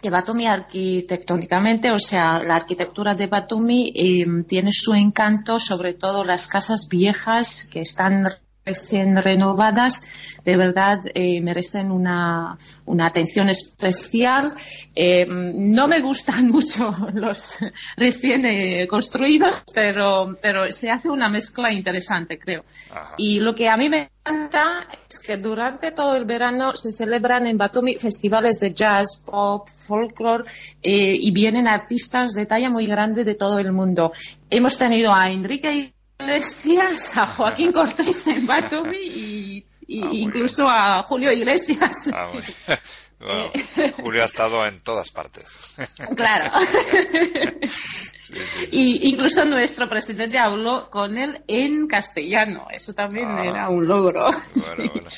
que 0.00 0.10
Batumi 0.10 0.46
arquitectónicamente, 0.46 1.90
o 1.90 1.98
sea, 1.98 2.42
la 2.42 2.54
arquitectura 2.54 3.14
de 3.14 3.26
Batumi 3.26 3.92
eh, 3.94 4.24
tiene 4.46 4.70
su 4.72 4.94
encanto, 4.94 5.58
sobre 5.60 5.94
todo 5.94 6.24
las 6.24 6.48
casas 6.48 6.88
viejas 6.88 7.68
que 7.70 7.80
están 7.80 8.26
recién 8.68 9.16
renovadas, 9.16 10.02
de 10.44 10.56
verdad 10.56 11.00
eh, 11.14 11.40
merecen 11.40 11.90
una, 11.90 12.58
una 12.84 13.06
atención 13.06 13.48
especial. 13.48 14.52
Eh, 14.94 15.24
no 15.26 15.88
me 15.88 16.00
gustan 16.00 16.48
mucho 16.56 16.94
los 17.14 17.58
recién 17.96 18.44
eh, 18.44 18.86
construidos, 18.86 19.62
pero, 19.74 20.36
pero 20.40 20.70
se 20.70 20.90
hace 20.90 21.08
una 21.08 21.28
mezcla 21.28 21.72
interesante, 21.72 22.38
creo. 22.38 22.60
Ajá. 22.90 23.14
Y 23.16 23.40
lo 23.40 23.54
que 23.54 23.68
a 23.68 23.76
mí 23.76 23.88
me 23.88 24.10
encanta 24.24 24.86
es 25.08 25.18
que 25.18 25.36
durante 25.36 25.92
todo 25.92 26.14
el 26.14 26.24
verano 26.24 26.72
se 26.72 26.92
celebran 26.92 27.46
en 27.46 27.56
Batumi 27.56 27.96
festivales 27.96 28.60
de 28.60 28.72
jazz, 28.72 29.22
pop, 29.24 29.68
folklore 29.68 30.44
eh, 30.82 31.16
y 31.18 31.30
vienen 31.30 31.68
artistas 31.68 32.34
de 32.34 32.46
talla 32.46 32.70
muy 32.70 32.86
grande 32.86 33.24
de 33.24 33.34
todo 33.34 33.58
el 33.58 33.72
mundo. 33.72 34.12
Hemos 34.50 34.76
tenido 34.76 35.12
a 35.12 35.30
Enrique 35.30 35.94
Iglesias, 36.20 37.16
a 37.16 37.26
Joaquín 37.26 37.70
Cortés 37.72 38.26
en 38.26 38.44
Batumi 38.44 38.98
y, 38.98 39.66
y 39.86 40.02
Ah, 40.02 40.08
incluso 40.12 40.68
a 40.68 41.02
Julio 41.04 41.32
Iglesias. 41.32 42.10
Ah, 42.12 42.26
sí. 42.26 42.38
muy- 42.38 42.76
Bueno, 43.20 43.50
Julio 43.96 44.22
ha 44.22 44.26
estado 44.26 44.64
en 44.64 44.80
todas 44.80 45.10
partes. 45.10 45.76
Claro. 46.16 46.52
Sí, 48.20 48.34
sí, 48.36 48.66
sí. 48.66 48.68
Y 48.72 49.08
incluso 49.08 49.42
nuestro 49.44 49.88
presidente 49.88 50.38
habló 50.38 50.90
con 50.90 51.16
él 51.16 51.42
en 51.48 51.86
castellano. 51.86 52.66
Eso 52.70 52.92
también 52.92 53.26
Ah. 53.28 53.44
era 53.46 53.68
un 53.70 53.86
logro. 53.88 54.24
Bueno, 54.24 54.92
bueno. 54.92 55.10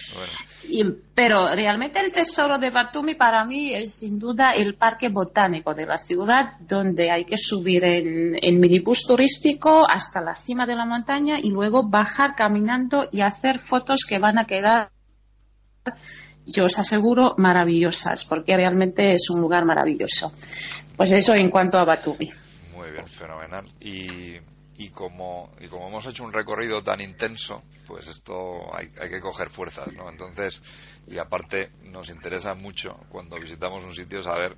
Y- 0.68 0.84
pero 1.14 1.54
realmente 1.54 1.98
el 2.00 2.12
tesoro 2.12 2.58
de 2.58 2.70
Batumi 2.70 3.14
para 3.14 3.44
mí 3.44 3.74
es 3.74 3.98
sin 3.98 4.18
duda 4.18 4.50
el 4.50 4.74
parque 4.74 5.08
botánico 5.08 5.74
de 5.74 5.86
la 5.86 5.98
ciudad, 5.98 6.52
donde 6.60 7.10
hay 7.10 7.24
que 7.24 7.36
subir 7.38 7.84
en, 7.84 8.36
en 8.40 8.60
minibús 8.60 9.04
turístico 9.06 9.84
hasta 9.88 10.20
la 10.20 10.34
cima 10.34 10.66
de 10.66 10.76
la 10.76 10.84
montaña 10.86 11.38
y 11.42 11.50
luego 11.50 11.88
bajar 11.88 12.34
caminando 12.34 13.04
y 13.10 13.20
hacer 13.20 13.58
fotos 13.58 14.04
que 14.08 14.18
van 14.18 14.38
a 14.38 14.44
quedar, 14.44 14.90
yo 16.46 16.64
os 16.64 16.78
aseguro, 16.78 17.34
maravillosas, 17.36 18.24
porque 18.24 18.56
realmente 18.56 19.12
es 19.12 19.30
un 19.30 19.40
lugar 19.40 19.64
maravilloso. 19.64 20.32
Pues 20.96 21.12
eso 21.12 21.34
en 21.34 21.50
cuanto 21.50 21.78
a 21.78 21.84
Batumi. 21.84 22.28
Muy 22.76 22.90
bien, 22.90 23.04
fenomenal. 23.06 23.64
Y, 24.80 24.88
como, 24.88 25.50
y 25.60 25.68
como 25.68 25.88
hemos 25.88 26.06
hecho 26.06 26.24
un 26.24 26.32
recorrido 26.32 26.82
tan 26.82 27.02
intenso, 27.02 27.62
pues 27.86 28.08
esto 28.08 28.74
hay, 28.74 28.90
hay 28.98 29.10
que 29.10 29.20
coger 29.20 29.50
fuerzas, 29.50 29.92
¿no? 29.92 30.08
Entonces, 30.08 30.62
y 31.06 31.18
aparte 31.18 31.70
nos 31.84 32.08
interesa 32.08 32.54
mucho 32.54 32.88
cuando 33.10 33.36
visitamos 33.38 33.84
un 33.84 33.94
sitio 33.94 34.22
saber 34.22 34.56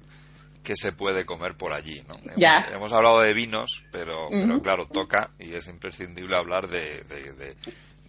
qué 0.62 0.76
se 0.76 0.92
puede 0.92 1.26
comer 1.26 1.56
por 1.56 1.72
allí, 1.72 2.00
¿no? 2.06 2.14
Hemos, 2.22 2.36
Ya. 2.36 2.68
hemos 2.72 2.92
hablado 2.92 3.20
de 3.20 3.34
vinos, 3.34 3.82
pero, 3.90 4.28
pero 4.30 4.62
claro, 4.62 4.86
toca 4.86 5.30
y 5.40 5.54
es 5.54 5.66
imprescindible 5.66 6.36
hablar 6.38 6.68
de, 6.68 7.02
de, 7.02 7.32
de, 7.32 7.56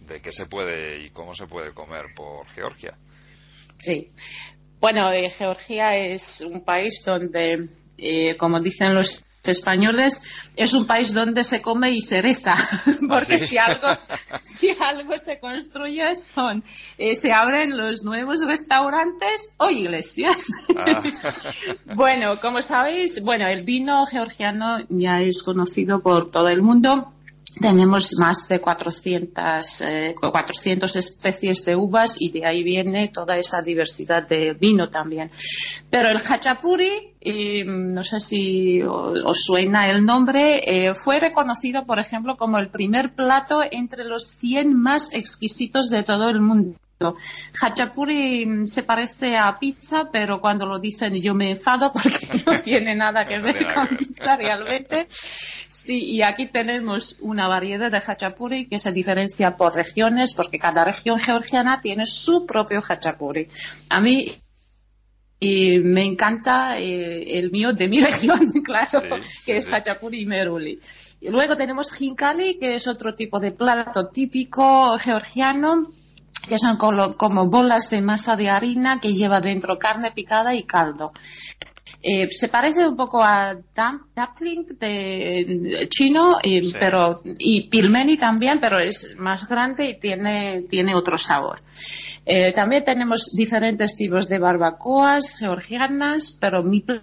de 0.06 0.22
qué 0.22 0.30
se 0.30 0.46
puede 0.46 1.00
y 1.00 1.10
cómo 1.10 1.34
se 1.34 1.48
puede 1.48 1.72
comer 1.74 2.04
por 2.14 2.46
Georgia. 2.46 2.96
Sí. 3.78 4.08
Bueno, 4.78 5.10
eh, 5.10 5.30
Georgia 5.30 5.96
es 5.96 6.42
un 6.42 6.64
país 6.64 7.02
donde, 7.04 7.68
eh, 7.98 8.36
como 8.36 8.60
dicen 8.60 8.94
los 8.94 9.24
españoles, 9.50 10.22
es 10.56 10.74
un 10.74 10.86
país 10.86 11.12
donde 11.14 11.44
se 11.44 11.62
come 11.62 11.92
y 11.92 12.00
se 12.00 12.20
reza, 12.20 12.54
porque 13.08 13.38
sí? 13.38 13.46
si 13.46 13.58
algo 13.58 13.88
si 14.40 14.70
algo 14.70 15.16
se 15.16 15.38
construye 15.38 16.14
son 16.16 16.62
eh, 16.98 17.14
se 17.14 17.32
abren 17.32 17.76
los 17.76 18.04
nuevos 18.04 18.44
restaurantes 18.46 19.56
o 19.58 19.70
iglesias. 19.70 20.50
Ah. 20.76 21.02
bueno, 21.94 22.40
como 22.40 22.62
sabéis, 22.62 23.22
bueno, 23.22 23.46
el 23.46 23.62
vino 23.62 24.04
georgiano 24.06 24.78
ya 24.88 25.20
es 25.20 25.42
conocido 25.42 26.00
por 26.00 26.30
todo 26.30 26.48
el 26.48 26.62
mundo. 26.62 27.13
Tenemos 27.60 28.14
más 28.18 28.48
de 28.48 28.60
400, 28.60 29.80
eh, 29.82 30.14
400 30.20 30.96
especies 30.96 31.64
de 31.64 31.76
uvas 31.76 32.16
y 32.20 32.30
de 32.30 32.44
ahí 32.46 32.64
viene 32.64 33.10
toda 33.12 33.36
esa 33.36 33.62
diversidad 33.62 34.26
de 34.26 34.54
vino 34.58 34.88
también. 34.88 35.30
Pero 35.88 36.10
el 36.10 36.18
hachapuri, 36.18 37.14
eh, 37.20 37.64
no 37.64 38.02
sé 38.02 38.18
si 38.18 38.82
os 38.82 39.44
suena 39.44 39.86
el 39.86 40.04
nombre, 40.04 40.62
eh, 40.64 40.94
fue 40.94 41.20
reconocido, 41.20 41.86
por 41.86 42.00
ejemplo, 42.00 42.36
como 42.36 42.58
el 42.58 42.70
primer 42.70 43.14
plato 43.14 43.60
entre 43.70 44.04
los 44.04 44.26
100 44.26 44.74
más 44.74 45.14
exquisitos 45.14 45.90
de 45.90 46.02
todo 46.02 46.28
el 46.28 46.40
mundo. 46.40 46.76
Hachapuri 47.60 48.46
mm, 48.46 48.66
se 48.66 48.82
parece 48.82 49.36
a 49.36 49.58
pizza, 49.58 50.08
pero 50.10 50.40
cuando 50.40 50.64
lo 50.66 50.78
dicen 50.78 51.14
yo 51.20 51.34
me 51.34 51.50
enfado 51.50 51.92
porque 52.02 52.28
no 52.46 52.58
tiene 52.60 52.94
nada 52.94 53.26
que 53.26 53.40
ver 53.40 53.72
con 53.72 53.96
pizza 53.96 54.36
realmente. 54.36 55.06
Sí, 55.84 56.02
y 56.02 56.22
aquí 56.22 56.46
tenemos 56.46 57.18
una 57.20 57.46
variedad 57.46 57.90
de 57.90 57.98
hachapuri 57.98 58.66
que 58.68 58.78
se 58.78 58.90
diferencia 58.90 59.54
por 59.54 59.74
regiones, 59.74 60.32
porque 60.32 60.56
cada 60.56 60.82
región 60.82 61.18
georgiana 61.18 61.78
tiene 61.82 62.06
su 62.06 62.46
propio 62.46 62.80
hachapuri. 62.80 63.48
A 63.90 64.00
mí 64.00 64.34
y 65.38 65.80
me 65.80 66.02
encanta 66.06 66.78
eh, 66.78 67.38
el 67.38 67.50
mío 67.50 67.74
de 67.74 67.86
mi 67.86 68.00
región, 68.08 68.50
claro, 68.64 68.86
Sí, 68.86 68.98
sí, 69.22 69.44
que 69.44 69.58
es 69.58 69.66
sí. 69.66 69.74
hachapuri 69.74 70.22
y 70.22 70.24
meruli. 70.24 70.80
Y 71.20 71.28
luego 71.28 71.54
tenemos 71.54 71.92
jinkali, 71.92 72.58
que 72.58 72.76
es 72.76 72.88
otro 72.88 73.14
tipo 73.14 73.38
de 73.38 73.52
plato 73.52 74.08
típico 74.08 74.96
georgiano, 74.96 75.82
que 76.48 76.58
son 76.58 76.78
como 76.78 77.50
bolas 77.50 77.90
de 77.90 78.00
masa 78.00 78.36
de 78.36 78.48
harina 78.48 79.00
que 79.00 79.12
lleva 79.12 79.40
dentro 79.40 79.78
carne 79.78 80.12
picada 80.12 80.54
y 80.54 80.64
caldo. 80.64 81.12
Eh, 82.06 82.28
se 82.30 82.48
parece 82.48 82.86
un 82.86 82.96
poco 82.96 83.22
a 83.24 83.54
dum- 83.54 84.02
dumpling 84.14 84.76
de 84.78 85.86
chino, 85.88 86.32
eh, 86.42 86.62
Sí. 86.62 86.74
pero 86.78 87.22
y 87.38 87.66
pilmeni 87.70 88.18
también, 88.18 88.58
pero 88.60 88.78
es 88.78 89.16
más 89.18 89.48
grande 89.48 89.88
y 89.88 89.98
tiene, 89.98 90.64
tiene 90.68 90.94
otro 90.94 91.16
sabor. 91.16 91.60
Eh, 92.26 92.52
también 92.52 92.84
tenemos 92.84 93.30
diferentes 93.34 93.96
tipos 93.96 94.28
de 94.28 94.38
barbacoas 94.38 95.38
georgianas, 95.38 96.36
pero 96.38 96.62
mi 96.62 96.80
pl- 96.82 97.02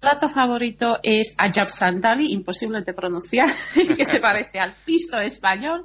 plato 0.00 0.28
favorito 0.30 0.98
es 1.02 1.34
ajab 1.36 1.68
sandali, 1.68 2.32
imposible 2.32 2.80
de 2.80 2.94
pronunciar, 2.94 3.50
que 3.96 4.06
se 4.06 4.20
parece 4.20 4.58
al 4.58 4.74
pisto 4.86 5.18
español, 5.20 5.84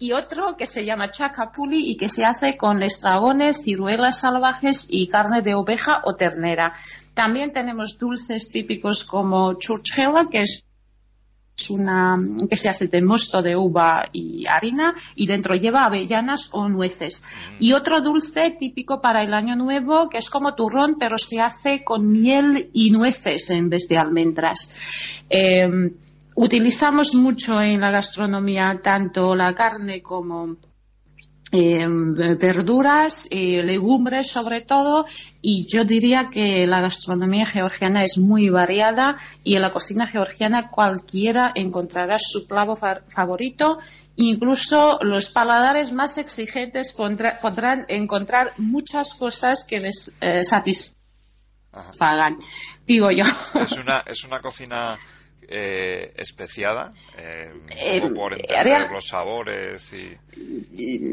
y 0.00 0.12
otro 0.12 0.56
que 0.56 0.66
se 0.66 0.86
llama 0.86 1.10
chacapuli 1.10 1.90
y 1.90 1.96
que 1.98 2.08
se 2.08 2.24
hace 2.24 2.56
con 2.56 2.82
estragones, 2.82 3.62
ciruelas 3.62 4.20
salvajes 4.20 4.88
y 4.90 5.08
carne 5.08 5.42
de 5.42 5.54
oveja 5.54 6.00
o 6.04 6.16
ternera. 6.16 6.72
También 7.12 7.52
tenemos 7.52 7.98
dulces 7.98 8.50
típicos 8.50 9.04
como 9.04 9.58
churchela, 9.58 10.28
que 10.30 10.38
es 10.38 10.64
una 11.68 12.16
que 12.48 12.56
se 12.56 12.70
hace 12.70 12.86
de 12.86 13.02
mosto 13.02 13.42
de 13.42 13.54
uva 13.54 14.04
y 14.10 14.46
harina 14.48 14.94
y 15.14 15.26
dentro 15.26 15.54
lleva 15.54 15.84
avellanas 15.84 16.48
o 16.52 16.66
nueces. 16.66 17.22
Y 17.58 17.74
otro 17.74 18.00
dulce 18.00 18.56
típico 18.58 19.02
para 19.02 19.22
el 19.22 19.34
año 19.34 19.54
nuevo 19.54 20.08
que 20.08 20.16
es 20.16 20.30
como 20.30 20.54
turrón 20.54 20.96
pero 20.98 21.18
se 21.18 21.42
hace 21.42 21.84
con 21.84 22.08
miel 22.08 22.70
y 22.72 22.90
nueces 22.90 23.50
en 23.50 23.68
vez 23.68 23.86
de 23.86 23.98
almendras. 23.98 24.74
Eh, 25.28 25.68
utilizamos 26.44 27.14
mucho 27.14 27.60
en 27.60 27.80
la 27.80 27.90
gastronomía 27.90 28.80
tanto 28.82 29.34
la 29.34 29.52
carne 29.52 30.00
como 30.00 30.56
eh, 31.52 31.84
verduras, 32.38 33.26
eh, 33.30 33.62
legumbres 33.62 34.30
sobre 34.30 34.62
todo, 34.62 35.04
y 35.42 35.66
yo 35.70 35.84
diría 35.84 36.28
que 36.32 36.64
la 36.66 36.80
gastronomía 36.80 37.44
georgiana 37.44 38.00
es 38.02 38.18
muy 38.18 38.48
variada 38.48 39.16
y 39.44 39.56
en 39.56 39.62
la 39.62 39.70
cocina 39.70 40.06
georgiana 40.06 40.70
cualquiera 40.70 41.50
encontrará 41.54 42.16
su 42.18 42.46
plato 42.46 42.76
fa- 42.76 43.02
favorito. 43.08 43.78
Incluso 44.16 44.98
los 45.02 45.28
paladares 45.30 45.92
más 45.92 46.18
exigentes 46.18 46.94
pondrá- 46.96 47.38
podrán 47.40 47.84
encontrar 47.88 48.52
muchas 48.58 49.14
cosas 49.14 49.64
que 49.64 49.78
les 49.80 50.16
eh, 50.20 50.42
satisfagan, 50.42 52.36
digo 52.86 53.10
yo. 53.10 53.24
Es 53.60 53.72
una, 53.72 54.04
es 54.06 54.24
una 54.24 54.40
cocina 54.40 54.98
eh, 55.50 56.12
especiada, 56.16 56.92
eh, 57.18 57.50
un 57.52 57.70
Eh, 57.70 58.14
por 58.14 58.32
entender 58.32 58.90
los 58.90 59.08
sabores 59.08 59.92
y... 59.92 60.16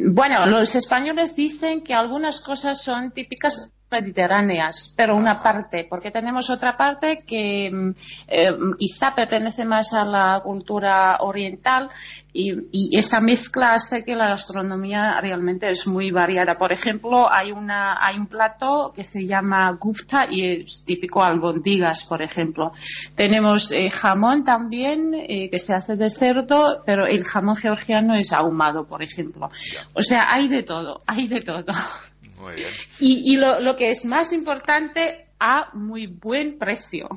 Bueno, 0.09 0.45
los 0.45 0.75
españoles 0.75 1.35
dicen 1.35 1.83
que 1.83 1.93
algunas 1.93 2.39
cosas 2.41 2.81
son 2.81 3.11
típicas 3.11 3.71
mediterráneas, 3.89 4.93
pero 4.97 5.15
una 5.15 5.41
parte, 5.41 5.85
porque 5.89 6.11
tenemos 6.11 6.49
otra 6.49 6.75
parte 6.75 7.23
que 7.25 7.69
mm, 7.71 7.89
eh, 8.27 8.51
quizá 8.77 9.13
pertenece 9.15 9.65
más 9.65 9.93
a 9.93 10.05
la 10.05 10.41
cultura 10.43 11.17
oriental 11.21 11.89
y, 12.33 12.53
y 12.71 12.97
esa 12.97 13.19
mezcla 13.19 13.71
hace 13.71 14.03
que 14.03 14.15
la 14.15 14.29
gastronomía 14.29 15.19
realmente 15.21 15.69
es 15.69 15.87
muy 15.87 16.11
variada. 16.11 16.55
Por 16.55 16.73
ejemplo, 16.73 17.31
hay 17.31 17.51
una 17.51 17.97
hay 17.99 18.17
un 18.17 18.27
plato 18.27 18.91
que 18.95 19.03
se 19.03 19.25
llama 19.25 19.77
gufta 19.79 20.25
y 20.29 20.61
es 20.61 20.85
típico 20.85 21.23
albondigas, 21.23 22.05
por 22.05 22.21
ejemplo. 22.21 22.73
Tenemos 23.15 23.71
eh, 23.71 23.89
jamón 23.89 24.43
también 24.43 25.13
eh, 25.13 25.49
que 25.49 25.59
se 25.59 25.73
hace 25.73 25.95
de 25.95 26.09
cerdo, 26.09 26.83
pero 26.85 27.05
el 27.07 27.23
jamón 27.23 27.55
georgiano 27.55 28.15
es 28.15 28.33
ahumado, 28.33 28.85
por 28.85 29.01
ejemplo. 29.01 29.49
O 29.93 30.03
sea, 30.03 30.25
hay 30.29 30.47
de 30.47 30.63
todo, 30.63 31.01
hay 31.07 31.27
de 31.27 31.41
todo. 31.41 31.65
Muy 32.37 32.55
bien. 32.55 32.71
Y, 32.99 33.33
y 33.33 33.37
lo, 33.37 33.59
lo 33.59 33.75
que 33.75 33.89
es 33.89 34.05
más 34.05 34.33
importante, 34.33 35.27
a 35.39 35.69
muy 35.73 36.07
buen 36.07 36.57
precio. 36.57 37.07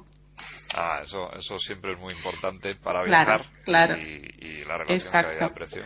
Ah, 0.75 1.01
eso, 1.03 1.31
eso 1.35 1.57
siempre 1.57 1.93
es 1.93 1.99
muy 1.99 2.15
importante 2.15 2.77
para 2.77 3.03
viajar 3.03 3.45
claro. 3.65 3.97
Y, 3.99 4.35
y 4.39 4.61
la 4.65 4.79
relación 4.79 5.25
calidad-precio. 5.25 5.83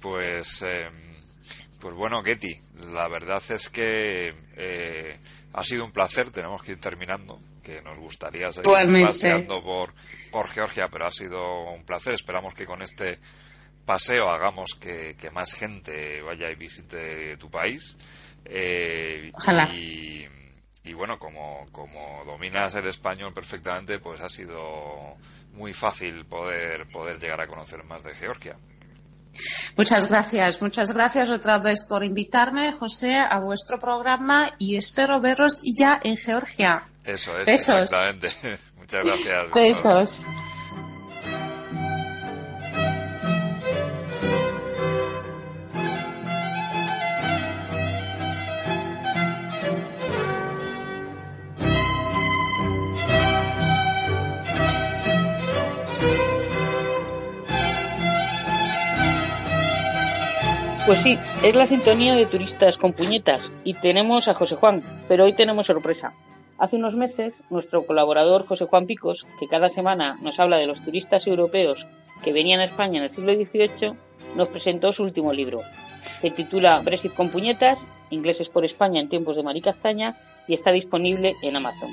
Pues, 0.00 0.62
eh, 0.66 0.88
pues 1.80 1.94
bueno, 1.94 2.22
Getty, 2.22 2.60
la 2.92 3.08
verdad 3.08 3.40
es 3.50 3.68
que 3.68 4.34
eh, 4.56 5.18
ha 5.52 5.62
sido 5.62 5.84
un 5.84 5.92
placer. 5.92 6.30
Tenemos 6.30 6.62
que 6.62 6.72
ir 6.72 6.80
terminando, 6.80 7.40
que 7.62 7.80
nos 7.82 7.96
gustaría 7.98 8.50
seguir 8.50 8.66
Igualmente. 8.66 9.06
paseando 9.08 9.62
por, 9.62 9.94
por 10.32 10.48
Georgia, 10.48 10.88
pero 10.90 11.06
ha 11.06 11.10
sido 11.10 11.70
un 11.70 11.84
placer. 11.84 12.14
Esperamos 12.14 12.54
que 12.54 12.66
con 12.66 12.82
este 12.82 13.20
paseo 13.86 14.28
hagamos 14.30 14.74
que, 14.80 15.14
que 15.16 15.30
más 15.30 15.54
gente 15.54 16.20
vaya 16.22 16.50
y 16.50 16.56
visite 16.56 17.36
tu 17.36 17.48
país. 17.48 17.96
Eh, 18.44 19.30
Ojalá. 19.34 19.68
Y, 19.72 20.26
y 20.84 20.92
bueno, 20.94 21.18
como, 21.18 21.66
como 21.72 22.24
dominas 22.24 22.74
el 22.74 22.86
español 22.86 23.32
perfectamente, 23.32 23.98
pues 23.98 24.20
ha 24.20 24.28
sido 24.28 25.16
muy 25.52 25.72
fácil 25.72 26.24
poder, 26.26 26.90
poder 26.90 27.18
llegar 27.18 27.40
a 27.40 27.46
conocer 27.46 27.84
más 27.84 28.02
de 28.02 28.14
Georgia. 28.14 28.56
Muchas 29.76 30.08
gracias, 30.08 30.60
muchas 30.60 30.92
gracias 30.92 31.30
otra 31.30 31.58
vez 31.58 31.84
por 31.88 32.04
invitarme, 32.04 32.72
José, 32.72 33.14
a 33.14 33.40
vuestro 33.40 33.78
programa 33.78 34.52
y 34.58 34.76
espero 34.76 35.20
veros 35.20 35.62
ya 35.64 35.98
en 36.02 36.16
Georgia. 36.16 36.88
Eso 37.04 37.38
es, 37.38 37.46
Besos. 37.46 37.82
exactamente. 37.82 38.58
Muchas 38.76 39.00
gracias. 39.04 39.50
Besos. 39.54 40.26
Pues 60.92 61.04
sí, 61.04 61.18
es 61.42 61.54
la 61.54 61.66
sintonía 61.66 62.14
de 62.14 62.26
turistas 62.26 62.76
con 62.76 62.92
puñetas 62.92 63.40
y 63.64 63.72
tenemos 63.72 64.28
a 64.28 64.34
José 64.34 64.56
Juan, 64.56 64.82
pero 65.08 65.24
hoy 65.24 65.32
tenemos 65.32 65.66
sorpresa. 65.66 66.12
Hace 66.58 66.76
unos 66.76 66.92
meses, 66.92 67.32
nuestro 67.48 67.86
colaborador 67.86 68.44
José 68.44 68.66
Juan 68.66 68.84
Picos, 68.84 69.24
que 69.40 69.48
cada 69.48 69.70
semana 69.70 70.18
nos 70.20 70.38
habla 70.38 70.58
de 70.58 70.66
los 70.66 70.84
turistas 70.84 71.26
europeos 71.26 71.78
que 72.22 72.34
venían 72.34 72.60
a 72.60 72.66
España 72.66 72.98
en 72.98 73.04
el 73.04 73.14
siglo 73.14 73.32
XVIII, 73.32 73.94
nos 74.36 74.48
presentó 74.48 74.92
su 74.92 75.02
último 75.02 75.32
libro. 75.32 75.62
Se 76.20 76.30
titula 76.30 76.82
Brexit 76.84 77.14
con 77.14 77.30
puñetas, 77.30 77.78
ingleses 78.10 78.50
por 78.50 78.66
España 78.66 79.00
en 79.00 79.08
tiempos 79.08 79.36
de 79.36 79.44
Maricastaña 79.44 80.16
y 80.46 80.52
está 80.52 80.72
disponible 80.72 81.36
en 81.40 81.56
Amazon. 81.56 81.88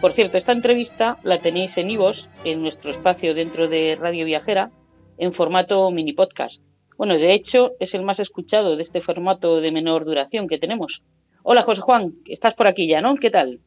Por 0.00 0.12
cierto, 0.12 0.38
esta 0.38 0.52
entrevista 0.52 1.16
la 1.24 1.38
tenéis 1.38 1.76
en 1.76 1.90
Ivos, 1.90 2.28
en 2.44 2.62
nuestro 2.62 2.92
espacio 2.92 3.34
dentro 3.34 3.66
de 3.66 3.96
Radio 4.00 4.24
Viajera, 4.26 4.70
en 5.18 5.34
formato 5.34 5.90
mini 5.90 6.12
podcast. 6.12 6.67
Bueno, 6.98 7.14
de 7.14 7.32
hecho, 7.32 7.70
es 7.78 7.94
el 7.94 8.02
más 8.02 8.18
escuchado 8.18 8.76
de 8.76 8.82
este 8.82 9.00
formato 9.00 9.60
de 9.60 9.70
menor 9.70 10.04
duración 10.04 10.48
que 10.48 10.58
tenemos. 10.58 11.00
Hola, 11.44 11.62
José 11.62 11.80
Juan, 11.80 12.10
estás 12.26 12.54
por 12.56 12.66
aquí 12.66 12.88
ya, 12.88 13.00
¿no? 13.00 13.14
¿Qué 13.14 13.30
tal? 13.30 13.60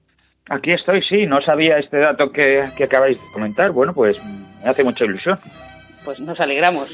Aquí 0.50 0.74
estoy, 0.74 1.02
sí, 1.04 1.26
no 1.28 1.42
sabía 1.42 1.78
este 1.78 1.98
dato 1.98 2.30
que, 2.34 2.66
que 2.78 2.84
acabáis 2.84 3.18
de 3.18 3.32
comentar. 3.32 3.72
Bueno, 3.72 3.94
pues 3.94 4.22
me 4.62 4.70
hace 4.70 4.84
mucha 4.84 5.06
ilusión. 5.06 5.40
Pues 6.04 6.20
nos 6.20 6.42
alegramos. 6.42 6.90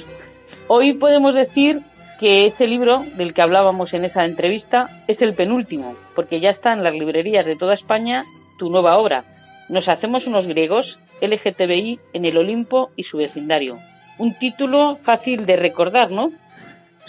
Hoy 0.68 0.94
podemos 0.94 1.34
decir 1.34 1.78
que 2.20 2.46
este 2.46 2.68
libro 2.68 3.02
del 3.16 3.34
que 3.34 3.42
hablábamos 3.42 3.92
en 3.96 4.06
esa 4.06 4.24
entrevista 4.24 4.90
es 5.08 5.20
el 5.24 5.34
penúltimo, 5.34 5.96
porque 6.16 6.40
ya 6.40 6.52
está 6.52 6.72
en 6.72 6.84
las 6.84 6.94
librerías 6.94 7.48
de 7.48 7.56
toda 7.56 7.74
España 7.74 8.26
tu 8.60 8.70
nueva 8.70 8.98
obra. 8.98 9.24
Nos 9.70 9.88
hacemos 9.88 10.28
unos 10.28 10.46
griegos, 10.46 11.00
LGTBI 11.20 12.00
en 12.14 12.26
el 12.26 12.38
Olimpo 12.38 12.92
y 12.96 13.06
su 13.06 13.18
vecindario. 13.18 13.78
Un 14.18 14.34
título 14.34 14.98
fácil 15.04 15.46
de 15.46 15.56
recordar, 15.56 16.12
¿no? 16.12 16.32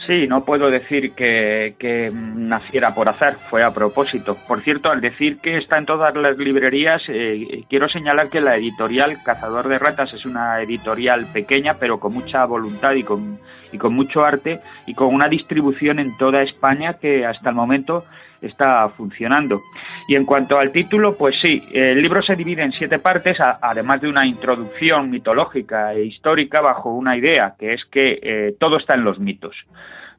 Sí, 0.07 0.27
no 0.27 0.45
puedo 0.45 0.71
decir 0.71 1.13
que, 1.13 2.11
naciera 2.13 2.95
por 2.95 3.09
azar, 3.09 3.35
fue 3.35 3.63
a 3.63 3.75
propósito. 3.75 4.37
Por 4.47 4.63
cierto, 4.63 4.91
al 4.91 5.01
decir 5.01 5.39
que 5.39 5.59
está 5.59 5.77
en 5.77 5.87
todas 5.87 6.15
las 6.15 6.39
librerías, 6.39 7.03
eh, 7.09 7.65
quiero 7.69 7.89
señalar 7.89 8.31
que 8.31 8.41
la 8.41 8.57
editorial 8.57 9.23
Cazador 9.23 9.69
de 9.69 9.79
Ratas 9.79 10.15
es 10.15 10.25
una 10.25 10.63
editorial 10.63 11.27
pequeña, 11.27 11.75
pero 11.75 12.01
con 12.01 12.15
mucha 12.15 12.45
voluntad 12.47 12.93
y 12.93 13.03
con, 13.03 13.39
y 13.73 13.77
con 13.77 13.93
mucho 13.95 14.25
arte 14.25 14.61
y 14.87 14.95
con 14.95 15.15
una 15.15 15.29
distribución 15.29 15.99
en 15.99 16.17
toda 16.17 16.43
España 16.43 16.95
que 16.95 17.27
hasta 17.27 17.51
el 17.51 17.57
momento 17.57 18.05
está 18.41 18.89
funcionando. 18.91 19.61
Y 20.07 20.15
en 20.15 20.25
cuanto 20.25 20.59
al 20.59 20.73
título, 20.73 21.17
pues 21.17 21.37
sí, 21.41 21.63
el 21.73 22.01
libro 22.01 22.23
se 22.23 22.37
divide 22.37 22.63
en 22.63 22.73
siete 22.73 22.99
partes, 22.99 23.39
además 23.41 24.01
de 24.01 24.09
una 24.09 24.27
introducción 24.27 25.11
mitológica 25.11 25.93
e 25.93 26.05
histórica 26.05 26.61
bajo 26.61 26.93
una 26.93 27.17
idea, 27.17 27.55
que 27.59 27.75
es 27.75 27.85
que 27.91 28.19
eh, 28.23 28.57
todo 28.59 28.79
está 28.79 28.95
en 28.95 29.05
los 29.05 29.19
mitos. 29.19 29.55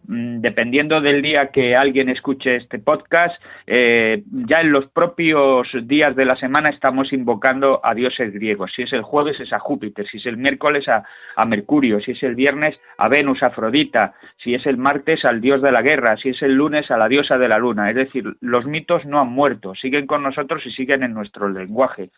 Mm, 0.08 0.42
dependiendo 0.42 1.02
del 1.02 1.22
día 1.22 1.48
que 1.48 1.76
alguien 1.76 2.10
escuche 2.10 2.56
este 2.56 2.80
podcast, 2.80 3.36
eh, 3.68 4.24
ya 4.32 4.62
en 4.62 4.72
los 4.72 4.88
propios 4.88 5.68
días 5.84 6.16
de 6.16 6.26
la 6.26 6.36
semana 6.36 6.70
estamos 6.70 7.14
invocando 7.14 7.80
a 7.84 7.94
dioses 7.94 8.34
griegos. 8.34 8.72
Si 8.76 8.84
es 8.84 8.94
el 8.94 9.04
jueves 9.04 9.40
es 9.40 9.54
a 9.54 9.60
Júpiter, 9.60 10.08
si 10.08 10.18
es 10.18 10.26
el 10.26 10.38
miércoles 10.38 10.88
a, 10.88 11.04
a 11.36 11.46
Mercurio, 11.46 12.00
si 12.00 12.12
es 12.12 12.24
el 12.24 12.34
viernes 12.36 12.76
a 12.98 13.08
Venus, 13.08 13.44
Afrodita, 13.44 14.14
si 14.38 14.56
es 14.56 14.66
el 14.66 14.78
martes 14.78 15.24
al 15.26 15.42
dios 15.42 15.62
de 15.62 15.72
la 15.72 15.82
guerra, 15.82 16.18
si 16.18 16.30
es 16.30 16.42
el 16.42 16.54
lunes 16.54 16.90
a 16.90 16.98
la 16.98 17.08
diosa 17.08 17.38
de 17.38 17.48
la 17.48 17.60
luna. 17.60 17.90
Es 17.90 17.96
decir, 17.96 18.24
los 18.42 18.66
mitos 18.66 19.06
no 19.06 19.20
han 19.20 19.30
muerto, 19.30 19.76
siguen 19.76 20.08
con 20.08 20.24
nosotros 20.24 20.66
y 20.66 20.72
siguen 20.72 21.04
en 21.04 21.14
nuestro 21.14 21.50
lenguaje. 21.50 22.10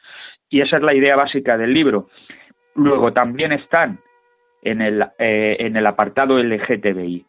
Y 0.50 0.62
esa 0.62 0.78
es 0.78 0.84
la 0.84 0.94
idea 0.94 1.16
básica 1.16 1.58
del 1.58 1.74
libro. 1.74 2.08
Luego 2.76 3.12
también 3.12 3.52
están 3.52 4.00
en 4.62 4.82
el, 4.82 5.02
eh, 5.18 5.58
en 5.60 5.76
el 5.76 5.86
apartado 5.88 6.38
LGTBI. 6.38 7.26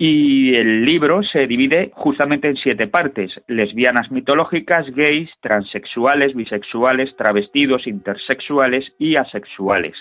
Y 0.00 0.54
el 0.54 0.84
libro 0.84 1.22
se 1.24 1.48
divide 1.48 1.90
justamente 1.94 2.48
en 2.48 2.56
siete 2.56 2.86
partes, 2.86 3.32
lesbianas 3.48 4.12
mitológicas, 4.12 4.86
gays, 4.94 5.28
transexuales, 5.40 6.36
bisexuales, 6.36 7.16
travestidos, 7.16 7.86
intersexuales 7.88 8.84
y 9.00 9.16
asexuales. 9.16 9.96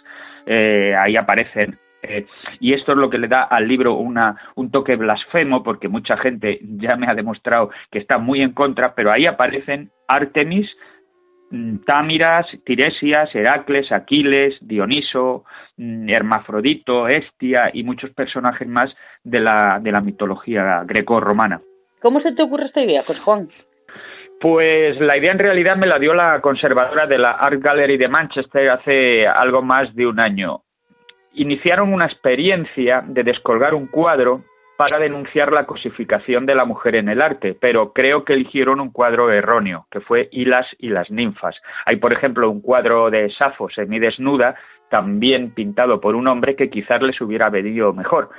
Eh, 0.46 0.94
ahí 0.96 1.16
aparecen 1.16 1.80
eh, 2.04 2.26
y 2.60 2.74
esto 2.74 2.92
es 2.92 2.98
lo 2.98 3.10
que 3.10 3.18
le 3.18 3.28
da 3.28 3.44
al 3.44 3.68
libro 3.68 3.96
una, 3.96 4.38
un 4.56 4.72
toque 4.72 4.96
blasfemo, 4.96 5.64
porque 5.64 5.88
mucha 5.88 6.18
gente 6.18 6.60
ya 6.62 6.96
me 6.96 7.08
ha 7.10 7.16
demostrado 7.16 7.70
que 7.92 8.00
está 8.00 8.18
muy 8.18 8.42
en 8.42 8.54
contra, 8.54 8.94
pero 8.96 9.12
ahí 9.12 9.26
aparecen 9.26 9.90
Artemis, 10.08 10.70
Támiras, 11.86 12.46
Tiresias, 12.66 13.34
Heracles, 13.34 13.92
Aquiles, 13.92 14.56
Dioniso, 14.62 15.46
mm, 15.78 16.10
Hermafrodito, 16.10 17.08
Estia 17.08 17.70
y 17.74 17.84
muchos 17.84 18.12
personajes 18.12 18.68
más 18.68 18.94
de 19.24 19.40
la, 19.40 19.80
de 19.82 19.92
la 19.92 20.02
mitología 20.02 20.84
greco-romana. 20.86 21.62
¿Cómo 22.02 22.20
se 22.22 22.34
te 22.34 22.44
ocurre 22.44 22.66
esta 22.66 22.82
idea, 22.82 23.04
pues 23.06 23.20
Juan? 23.20 23.50
Pues 24.40 25.00
la 25.00 25.18
idea 25.18 25.32
en 25.32 25.40
realidad 25.40 25.78
me 25.78 25.88
la 25.88 25.98
dio 25.98 26.14
la 26.14 26.40
conservadora 26.42 27.08
de 27.08 27.18
la 27.18 27.32
Art 27.32 27.60
Gallery 27.60 27.98
de 27.98 28.08
Manchester 28.08 28.70
hace 28.70 29.28
algo 29.28 29.64
más 29.64 29.96
de 29.96 30.06
un 30.06 30.20
año. 30.20 30.62
Iniciaron 31.34 31.92
una 31.92 32.06
experiencia 32.06 33.04
de 33.08 33.24
descolgar 33.24 33.74
un 33.74 33.88
cuadro 33.88 34.44
para 34.78 35.00
denunciar 35.00 35.52
la 35.52 35.66
cosificación 35.66 36.46
de 36.46 36.56
la 36.56 36.64
mujer 36.64 36.96
en 36.96 37.10
el 37.10 37.22
arte, 37.22 37.58
pero 37.60 37.94
creo 37.94 38.24
que 38.24 38.34
eligieron 38.34 38.80
un 38.80 38.92
cuadro 38.92 39.32
erróneo, 39.32 39.88
que 39.90 40.00
fue 40.00 40.30
Hilas 40.32 40.68
y 40.78 40.90
las 40.90 41.10
ninfas. 41.10 41.56
Hay, 41.86 41.98
por 41.98 42.14
ejemplo, 42.14 42.50
un 42.50 42.62
cuadro 42.62 43.10
de 43.10 43.30
Safo 43.32 43.70
semidesnuda, 43.70 44.56
también 44.90 45.54
pintado 45.54 46.00
por 46.00 46.16
un 46.16 46.28
hombre 46.28 46.56
que 46.56 46.70
quizás 46.70 47.02
les 47.02 47.20
hubiera 47.20 47.50
venido 47.50 47.92
mejor. 47.92 48.30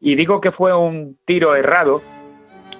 Y 0.00 0.16
digo 0.16 0.40
que 0.40 0.50
fue 0.50 0.76
un 0.76 1.16
tiro 1.24 1.54
errado 1.54 2.00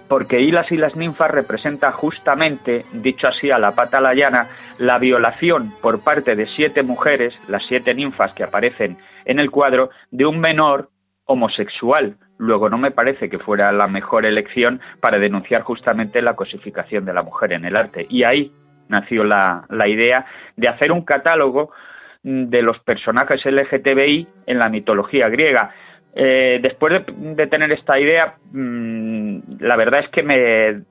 porque 0.09 0.41
Hilas 0.41 0.71
y 0.71 0.77
las 0.77 0.97
ninfas 0.97 1.31
representa 1.31 1.93
justamente, 1.93 2.85
dicho 2.93 3.29
así 3.29 3.51
a 3.51 3.59
la 3.59 3.73
pata 3.73 4.01
la 4.01 4.15
llana, 4.15 4.49
la 4.79 4.99
violación 4.99 5.71
por 5.81 6.03
parte 6.03 6.37
de 6.37 6.47
siete 6.47 6.83
mujeres, 6.83 7.35
las 7.49 7.65
siete 7.67 7.95
ninfas 7.95 8.33
que 8.35 8.45
aparecen 8.45 8.99
en 9.25 9.41
el 9.41 9.51
cuadro, 9.51 9.91
de 10.11 10.27
un 10.27 10.39
menor 10.39 10.91
homosexual. 11.27 12.17
Luego 12.39 12.69
no 12.69 12.79
me 12.79 12.91
parece 12.91 13.29
que 13.29 13.39
fuera 13.39 13.73
la 13.73 13.87
mejor 13.89 14.27
elección 14.27 14.81
para 15.01 15.19
denunciar 15.19 15.63
justamente 15.63 16.23
la 16.23 16.35
cosificación 16.35 17.05
de 17.05 17.15
la 17.15 17.23
mujer 17.23 17.53
en 17.53 17.65
el 17.65 17.77
arte. 17.77 18.07
Y 18.09 18.25
ahí 18.25 18.53
nació 18.89 19.25
la, 19.25 19.65
la 19.69 19.89
idea 19.89 20.27
de 20.57 20.69
hacer 20.69 20.93
un 20.93 21.05
catálogo 21.05 21.71
mm, 22.23 22.45
de 22.45 22.63
los 22.63 22.79
personajes 22.81 23.45
LGTBI 23.45 24.29
en 24.47 24.59
la 24.59 24.69
mitología 24.69 25.29
griega. 25.29 25.75
Eh, 26.19 26.61
después 26.63 27.05
de, 27.07 27.47
tener 27.49 27.71
esta 27.73 27.99
idea, 28.01 28.37
mm, 28.51 29.61
la 29.61 29.77
verdad 29.77 30.01
es 30.01 30.09
que 30.09 30.23
me, 30.23 30.83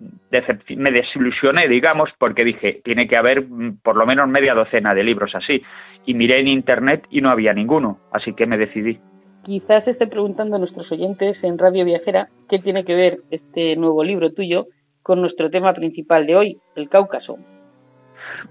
me 0.78 0.91
desilusioné, 0.91 1.67
digamos, 1.67 2.12
porque 2.19 2.43
dije, 2.43 2.82
tiene 2.84 3.08
que 3.08 3.17
haber 3.17 3.41
mm, 3.41 3.80
por 3.82 3.95
lo 3.95 4.06
menos 4.06 4.28
media 4.28 4.54
docena 4.54 4.93
de 4.93 5.04
libros 5.04 5.34
así. 5.34 5.63
Y 6.06 6.13
miré 6.13 6.39
en 6.39 6.48
Internet 6.48 7.06
y 7.10 7.21
no 7.21 7.32
había 7.32 7.54
ninguno, 7.54 8.00
así 8.12 8.34
que 8.34 8.45
me 8.45 8.58
decidí. 8.58 9.00
Quizás 9.45 9.88
esté 9.88 10.08
preguntando 10.08 10.55
a 10.55 10.60
nuestros 10.60 10.91
oyentes 10.91 11.38
en 11.43 11.60
Radio 11.60 11.86
Viajera 11.86 12.29
qué 12.49 12.58
tiene 12.58 12.84
que 12.84 12.95
ver 12.95 13.19
este 13.29 13.75
nuevo 13.75 14.03
libro 14.03 14.34
tuyo 14.34 14.65
con 15.03 15.21
nuestro 15.21 15.51
tema 15.51 15.71
principal 15.73 16.25
de 16.25 16.36
hoy, 16.36 16.58
el 16.75 16.89
Cáucaso. 16.89 17.38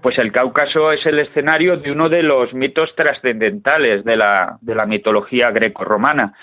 Pues 0.01 0.17
el 0.17 0.31
Cáucaso 0.31 0.93
es 0.93 1.05
el 1.05 1.19
escenario 1.19 1.75
de 1.75 1.91
uno 1.91 2.07
de 2.07 2.23
los 2.23 2.53
mitos 2.53 2.89
trascendentales 2.95 4.05
de 4.05 4.15
la, 4.15 4.57
de 4.61 4.73
la 4.73 4.85
mitología 4.85 5.51
greco-romana. 5.51 6.33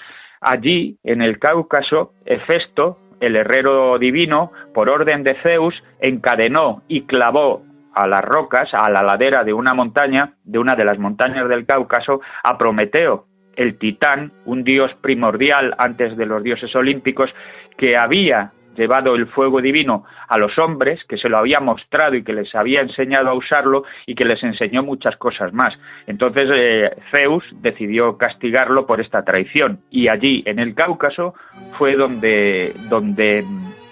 Allí, 0.42 0.98
en 1.02 1.22
el 1.22 1.38
Cáucaso, 1.38 2.12
Hefesto, 2.26 2.98
el 3.20 3.36
herrero 3.36 3.98
divino, 3.98 4.52
por 4.74 4.90
orden 4.90 5.22
de 5.22 5.34
Zeus, 5.42 5.74
encadenó 5.98 6.82
y 6.88 7.06
clavó 7.06 7.62
a 7.94 8.06
las 8.06 8.20
rocas, 8.20 8.68
a 8.74 8.90
la 8.90 9.02
ladera 9.02 9.44
de 9.44 9.54
una 9.54 9.72
montaña, 9.72 10.34
de 10.44 10.58
una 10.58 10.76
de 10.76 10.84
las 10.84 10.98
montañas 10.98 11.48
del 11.48 11.64
Cáucaso, 11.64 12.20
a 12.44 12.58
Prometeo, 12.58 13.31
el 13.56 13.78
titán, 13.78 14.32
un 14.44 14.64
dios 14.64 14.90
primordial 15.00 15.74
antes 15.78 16.16
de 16.16 16.26
los 16.26 16.42
dioses 16.42 16.74
olímpicos, 16.74 17.30
que 17.76 17.96
había 17.96 18.52
llevado 18.76 19.14
el 19.14 19.26
fuego 19.26 19.60
divino 19.60 20.04
a 20.28 20.38
los 20.38 20.58
hombres, 20.58 21.00
que 21.08 21.18
se 21.18 21.28
lo 21.28 21.38
había 21.38 21.60
mostrado 21.60 22.14
y 22.14 22.24
que 22.24 22.32
les 22.32 22.54
había 22.54 22.80
enseñado 22.80 23.28
a 23.28 23.34
usarlo 23.34 23.84
y 24.06 24.14
que 24.14 24.24
les 24.24 24.42
enseñó 24.42 24.82
muchas 24.82 25.16
cosas 25.16 25.52
más. 25.52 25.74
Entonces 26.06 26.48
eh, 26.54 26.90
Zeus 27.10 27.44
decidió 27.60 28.16
castigarlo 28.16 28.86
por 28.86 29.00
esta 29.00 29.22
traición 29.24 29.80
y 29.90 30.08
allí 30.08 30.42
en 30.46 30.58
el 30.58 30.74
Cáucaso 30.74 31.34
fue 31.78 31.96
donde, 31.96 32.72
donde 32.88 33.44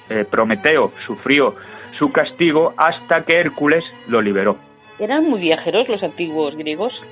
eh, 0.09 0.25
Prometeo 0.31 0.90
sufrió 1.07 1.55
su 1.99 2.12
castigo 2.12 2.73
hasta 2.79 3.25
que 3.25 3.38
Hércules 3.38 3.85
lo 4.09 4.23
liberó. 4.23 4.57
¿Eran 4.99 5.29
muy 5.29 5.40
viajeros 5.40 5.88
los 5.88 6.03
antiguos 6.03 6.57
griegos? 6.57 7.03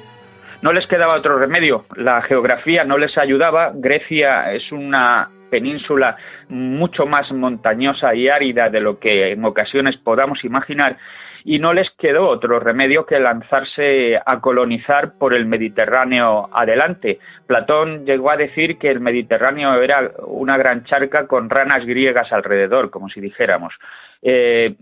No 0.62 0.72
les 0.72 0.86
quedaba 0.86 1.14
otro 1.14 1.38
remedio. 1.38 1.84
La 1.96 2.22
geografía 2.22 2.84
no 2.84 2.98
les 2.98 3.16
ayudaba. 3.16 3.72
Grecia 3.74 4.52
es 4.52 4.70
una 4.72 5.30
península 5.50 6.16
mucho 6.48 7.06
más 7.06 7.30
montañosa 7.32 8.14
y 8.14 8.28
árida 8.28 8.68
de 8.68 8.80
lo 8.80 8.98
que 8.98 9.32
en 9.32 9.44
ocasiones 9.44 9.96
podamos 9.98 10.44
imaginar 10.44 10.96
y 11.44 11.58
no 11.58 11.72
les 11.72 11.88
quedó 11.98 12.28
otro 12.28 12.60
remedio 12.60 13.06
que 13.06 13.18
lanzarse 13.18 14.16
a 14.16 14.40
colonizar 14.40 15.14
por 15.18 15.34
el 15.34 15.46
Mediterráneo 15.46 16.48
adelante. 16.52 17.18
Platón 17.46 18.04
llegó 18.04 18.30
a 18.30 18.36
decir 18.36 18.76
que 18.78 18.90
el 18.90 19.00
Mediterráneo 19.00 19.80
era 19.80 20.10
una 20.26 20.58
gran 20.58 20.84
charca 20.84 21.26
con 21.26 21.48
ranas 21.48 21.86
griegas 21.86 22.30
alrededor, 22.32 22.90
como 22.90 23.08
si 23.08 23.20
dijéramos. 23.20 23.72
Eh, 24.20 24.74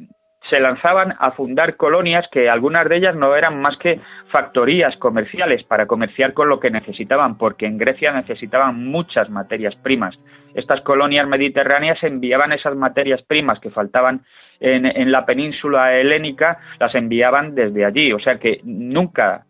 se 0.50 0.60
lanzaban 0.60 1.14
a 1.18 1.32
fundar 1.32 1.76
colonias 1.76 2.26
que 2.30 2.48
algunas 2.48 2.88
de 2.88 2.96
ellas 2.96 3.16
no 3.16 3.34
eran 3.34 3.60
más 3.60 3.76
que 3.78 4.00
factorías 4.30 4.96
comerciales 4.96 5.62
para 5.64 5.86
comerciar 5.86 6.32
con 6.34 6.48
lo 6.48 6.60
que 6.60 6.70
necesitaban, 6.70 7.38
porque 7.38 7.66
en 7.66 7.78
Grecia 7.78 8.12
necesitaban 8.12 8.84
muchas 8.84 9.30
materias 9.30 9.74
primas. 9.76 10.16
Estas 10.54 10.80
colonias 10.82 11.26
mediterráneas 11.28 12.02
enviaban 12.02 12.52
esas 12.52 12.76
materias 12.76 13.22
primas 13.22 13.60
que 13.60 13.70
faltaban 13.70 14.22
en, 14.60 15.12
la 15.12 15.26
península 15.26 15.94
helénica, 15.94 16.58
las 16.80 16.94
enviaban 16.94 17.54
desde 17.54 17.84
allí. 17.84 18.12
O 18.12 18.18
sea 18.18 18.38
que 18.38 18.60
nunca, 18.64 19.44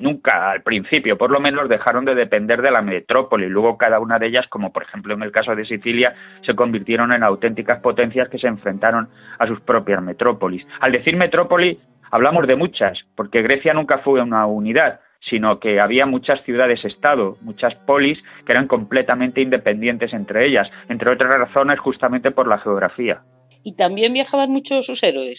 nunca 0.00 0.50
al 0.50 0.62
principio, 0.62 1.16
por 1.16 1.30
lo 1.30 1.40
menos, 1.40 1.68
dejaron 1.68 2.04
de 2.04 2.14
depender 2.14 2.62
de 2.62 2.70
la 2.70 2.82
metrópoli. 2.82 3.48
Luego 3.48 3.78
cada 3.78 4.00
una 4.00 4.18
de 4.18 4.26
ellas, 4.26 4.46
como 4.48 4.72
por 4.72 4.82
ejemplo 4.82 5.14
en 5.14 5.22
el 5.22 5.32
caso 5.32 5.54
de 5.54 5.64
Sicilia, 5.64 6.14
se 6.44 6.54
convirtieron 6.54 7.12
en 7.12 7.22
auténticas 7.22 7.80
potencias 7.80 8.28
que 8.28 8.38
se 8.38 8.48
enfrentaron 8.48 9.08
a 9.38 9.46
sus 9.46 9.60
propias 9.60 10.02
metrópolis. 10.02 10.66
Al 10.80 10.92
decir 10.92 11.16
metrópoli, 11.16 11.78
hablamos 12.10 12.46
de 12.46 12.56
muchas, 12.56 12.98
porque 13.14 13.42
Grecia 13.42 13.74
nunca 13.74 13.98
fue 13.98 14.20
una 14.22 14.46
unidad 14.46 15.00
sino 15.28 15.60
que 15.60 15.80
había 15.80 16.06
muchas 16.06 16.42
ciudades-estado, 16.44 17.36
muchas 17.42 17.74
polis 17.86 18.18
que 18.46 18.52
eran 18.52 18.66
completamente 18.66 19.40
independientes 19.40 20.12
entre 20.12 20.46
ellas, 20.46 20.68
entre 20.88 21.10
otras 21.10 21.32
razones 21.34 21.78
justamente 21.78 22.30
por 22.30 22.48
la 22.48 22.58
geografía. 22.58 23.20
¿Y 23.62 23.76
también 23.76 24.14
viajaban 24.14 24.50
mucho 24.50 24.82
sus 24.82 25.02
héroes? 25.02 25.38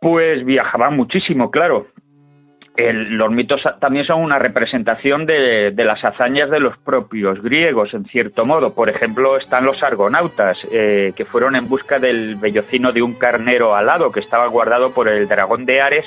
Pues 0.00 0.44
viajaban 0.44 0.96
muchísimo, 0.96 1.50
claro. 1.50 1.88
Los 2.78 3.30
mitos 3.30 3.60
también 3.80 4.06
son 4.06 4.22
una 4.22 4.38
representación 4.38 5.26
de, 5.26 5.72
las 5.76 6.04
hazañas 6.04 6.48
de 6.50 6.60
los 6.60 6.76
propios 6.78 7.42
griegos, 7.42 7.92
en 7.92 8.04
cierto 8.04 8.44
modo. 8.44 8.72
Por 8.72 8.88
ejemplo, 8.88 9.36
están 9.36 9.64
los 9.64 9.82
argonautas, 9.82 10.66
eh, 10.70 11.12
que 11.16 11.24
fueron 11.24 11.56
en 11.56 11.68
busca 11.68 11.98
del 11.98 12.36
vellocino 12.36 12.92
de 12.92 13.02
un 13.02 13.14
carnero 13.14 13.74
alado 13.74 14.12
que 14.12 14.20
estaba 14.20 14.46
guardado 14.46 14.92
por 14.92 15.08
el 15.08 15.26
dragón 15.26 15.66
de 15.66 15.80
Ares 15.80 16.06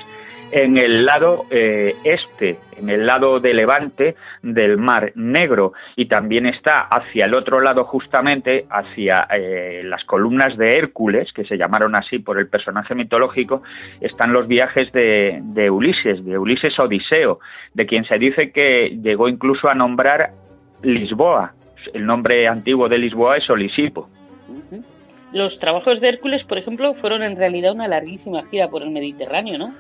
en 0.52 0.78
el 0.78 1.06
lado 1.06 1.46
eh, 1.50 1.96
este, 2.04 2.58
en 2.78 2.90
el 2.90 3.06
lado 3.06 3.40
de 3.40 3.54
levante 3.54 4.16
del 4.42 4.78
Mar 4.78 5.12
Negro 5.16 5.74
y 5.96 6.06
también 6.08 6.46
está 6.46 6.88
hacia 6.90 7.26
el 7.26 7.34
otro 7.34 7.62
lado 7.62 7.86
justamente, 7.86 8.66
hacia 8.70 9.28
eh, 9.34 9.82
las 9.86 10.04
columnas 10.06 10.58
de 10.58 10.78
Hércules, 10.78 11.32
que 11.34 11.46
se 11.46 11.58
llamaron 11.58 11.96
así 11.96 12.20
por 12.20 12.40
el 12.40 12.48
personaje 12.48 12.96
mitológico, 12.96 13.64
están 14.00 14.34
los 14.34 14.48
viajes 14.48 14.92
de, 14.92 15.40
de 15.42 15.70
Ulises, 15.70 16.24
de 16.26 16.38
Ulises 16.38 16.78
Odiseo, 16.80 17.40
de 17.74 17.86
quien 17.86 18.06
se 18.06 18.18
dice 18.18 18.52
que 18.52 18.98
llegó 19.02 19.28
incluso 19.28 19.70
a 19.70 19.76
nombrar 19.76 20.32
Lisboa. 20.84 21.54
El 21.94 22.06
nombre 22.06 22.48
antiguo 22.48 22.88
de 22.90 22.98
Lisboa 22.98 23.38
es 23.38 23.50
Olisipo. 23.50 24.10
Los 25.34 25.58
trabajos 25.60 26.02
de 26.02 26.10
Hércules, 26.10 26.44
por 26.44 26.58
ejemplo, 26.58 26.94
fueron 26.96 27.24
en 27.24 27.38
realidad 27.38 27.72
una 27.72 27.88
larguísima 27.88 28.44
gira 28.48 28.68
por 28.68 28.84
el 28.84 28.92
Mediterráneo, 28.92 29.58
¿no? 29.58 29.74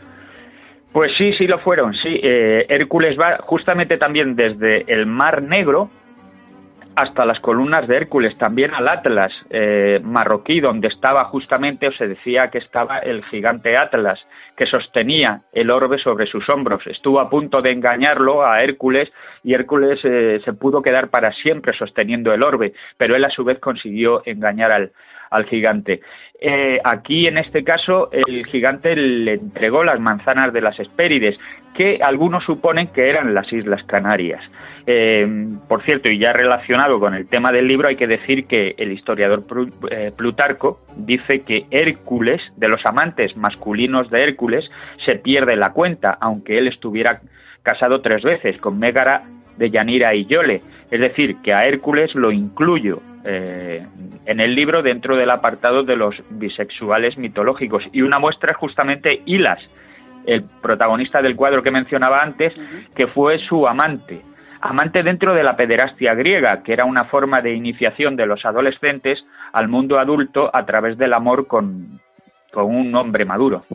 Pues 0.93 1.11
sí, 1.17 1.31
sí 1.37 1.47
lo 1.47 1.59
fueron, 1.59 1.93
sí. 1.93 2.19
Eh, 2.21 2.65
Hércules 2.67 3.17
va 3.17 3.37
justamente 3.43 3.97
también 3.97 4.35
desde 4.35 4.91
el 4.91 5.05
Mar 5.05 5.41
Negro 5.41 5.89
hasta 6.95 7.25
las 7.25 7.39
columnas 7.39 7.87
de 7.87 7.95
Hércules, 7.95 8.37
también 8.37 8.73
al 8.73 8.87
Atlas 8.89 9.31
eh, 9.49 10.01
marroquí, 10.03 10.59
donde 10.59 10.89
estaba 10.89 11.23
justamente, 11.25 11.87
o 11.87 11.93
se 11.93 12.07
decía 12.07 12.49
que 12.49 12.57
estaba 12.57 12.99
el 12.99 13.23
gigante 13.25 13.77
Atlas, 13.77 14.19
que 14.57 14.65
sostenía 14.65 15.41
el 15.53 15.71
orbe 15.71 15.97
sobre 15.99 16.27
sus 16.27 16.47
hombros. 16.49 16.85
Estuvo 16.87 17.21
a 17.21 17.29
punto 17.29 17.61
de 17.61 17.71
engañarlo 17.71 18.45
a 18.45 18.61
Hércules 18.61 19.09
y 19.43 19.53
Hércules 19.53 19.99
eh, 20.03 20.41
se 20.43 20.53
pudo 20.53 20.81
quedar 20.81 21.09
para 21.09 21.31
siempre 21.31 21.75
sosteniendo 21.77 22.33
el 22.33 22.43
orbe, 22.43 22.73
pero 22.97 23.15
él 23.15 23.23
a 23.23 23.29
su 23.29 23.45
vez 23.45 23.59
consiguió 23.59 24.21
engañar 24.25 24.71
al, 24.73 24.91
al 25.31 25.45
gigante. 25.45 26.01
Eh, 26.39 26.79
aquí, 26.83 27.27
en 27.27 27.37
este 27.37 27.63
caso, 27.63 28.09
el 28.11 28.45
gigante 28.47 28.95
le 28.95 29.33
entregó 29.33 29.83
las 29.83 29.99
manzanas 29.99 30.53
de 30.53 30.61
las 30.61 30.79
Hespérides, 30.79 31.37
que 31.75 31.99
algunos 32.03 32.43
suponen 32.43 32.87
que 32.87 33.09
eran 33.09 33.33
las 33.33 33.51
Islas 33.51 33.83
Canarias. 33.85 34.41
Eh, 34.85 35.25
por 35.69 35.83
cierto, 35.83 36.11
y 36.11 36.17
ya 36.17 36.33
relacionado 36.33 36.99
con 36.99 37.13
el 37.13 37.27
tema 37.27 37.51
del 37.51 37.67
libro, 37.67 37.87
hay 37.87 37.95
que 37.95 38.07
decir 38.07 38.45
que 38.45 38.75
el 38.77 38.91
historiador 38.91 39.43
eh, 39.89 40.11
Plutarco 40.15 40.79
dice 40.97 41.41
que 41.41 41.65
Hércules, 41.69 42.41
de 42.57 42.67
los 42.67 42.83
amantes 42.85 43.37
masculinos 43.37 44.09
de 44.09 44.23
Hércules, 44.23 44.69
se 45.05 45.15
pierde 45.15 45.55
la 45.55 45.71
cuenta, 45.71 46.17
aunque 46.19 46.57
él 46.57 46.67
estuviera 46.67 47.21
casado 47.63 48.01
tres 48.01 48.23
veces, 48.23 48.57
con 48.57 48.79
Mégara 48.79 49.21
de 49.57 49.69
Yanira 49.69 50.15
y 50.15 50.25
Yole. 50.25 50.61
Es 50.89 50.99
decir, 50.99 51.37
que 51.43 51.53
a 51.53 51.59
Hércules 51.59 52.13
lo 52.15 52.31
incluyo 52.31 53.01
eh, 53.23 53.85
en 54.25 54.39
el 54.39 54.55
libro 54.55 54.81
dentro 54.81 55.15
del 55.15 55.29
apartado 55.29 55.83
de 55.83 55.95
los 55.95 56.15
bisexuales 56.29 57.17
mitológicos. 57.17 57.83
Y 57.91 58.01
una 58.01 58.19
muestra 58.19 58.51
es 58.51 58.57
justamente 58.57 59.21
Hilas, 59.25 59.59
el 60.25 60.43
protagonista 60.61 61.21
del 61.21 61.35
cuadro 61.35 61.63
que 61.63 61.71
mencionaba 61.71 62.21
antes, 62.21 62.53
que 62.95 63.07
fue 63.07 63.39
su 63.39 63.67
amante. 63.67 64.21
Amante 64.61 65.01
dentro 65.01 65.33
de 65.33 65.43
la 65.43 65.55
pederastia 65.55 66.13
griega, 66.13 66.61
que 66.63 66.73
era 66.73 66.85
una 66.85 67.05
forma 67.05 67.41
de 67.41 67.53
iniciación 67.53 68.15
de 68.15 68.27
los 68.27 68.45
adolescentes 68.45 69.19
al 69.53 69.67
mundo 69.67 69.97
adulto 69.97 70.55
a 70.55 70.65
través 70.65 70.97
del 70.97 71.13
amor 71.13 71.47
con, 71.47 71.99
con 72.51 72.65
un 72.65 72.93
hombre 72.95 73.25
maduro. 73.25 73.65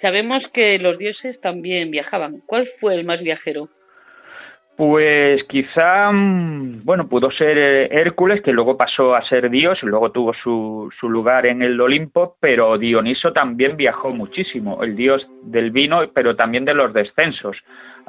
Sabemos 0.00 0.42
que 0.52 0.78
los 0.78 0.98
dioses 0.98 1.40
también 1.40 1.90
viajaban. 1.90 2.42
¿Cuál 2.46 2.68
fue 2.80 2.94
el 2.94 3.04
más 3.04 3.20
viajero? 3.20 3.68
Pues 4.84 5.44
quizá, 5.44 6.10
mm, 6.10 6.82
bueno, 6.82 7.08
pudo 7.08 7.30
ser 7.30 7.56
eh, 7.56 7.88
Hércules, 7.92 8.42
que 8.42 8.50
luego 8.50 8.76
pasó 8.76 9.14
a 9.14 9.22
ser 9.28 9.48
Dios, 9.48 9.78
y 9.80 9.86
luego 9.86 10.10
tuvo 10.10 10.34
su, 10.34 10.92
su 10.98 11.08
lugar 11.08 11.46
en 11.46 11.62
el 11.62 11.80
Olimpo, 11.80 12.34
pero 12.40 12.76
Dioniso 12.78 13.32
también 13.32 13.76
viajó 13.76 14.10
muchísimo, 14.10 14.82
el 14.82 14.96
dios 14.96 15.24
del 15.44 15.70
vino, 15.70 16.00
pero 16.12 16.34
también 16.34 16.64
de 16.64 16.74
los 16.74 16.92
descensos. 16.92 17.56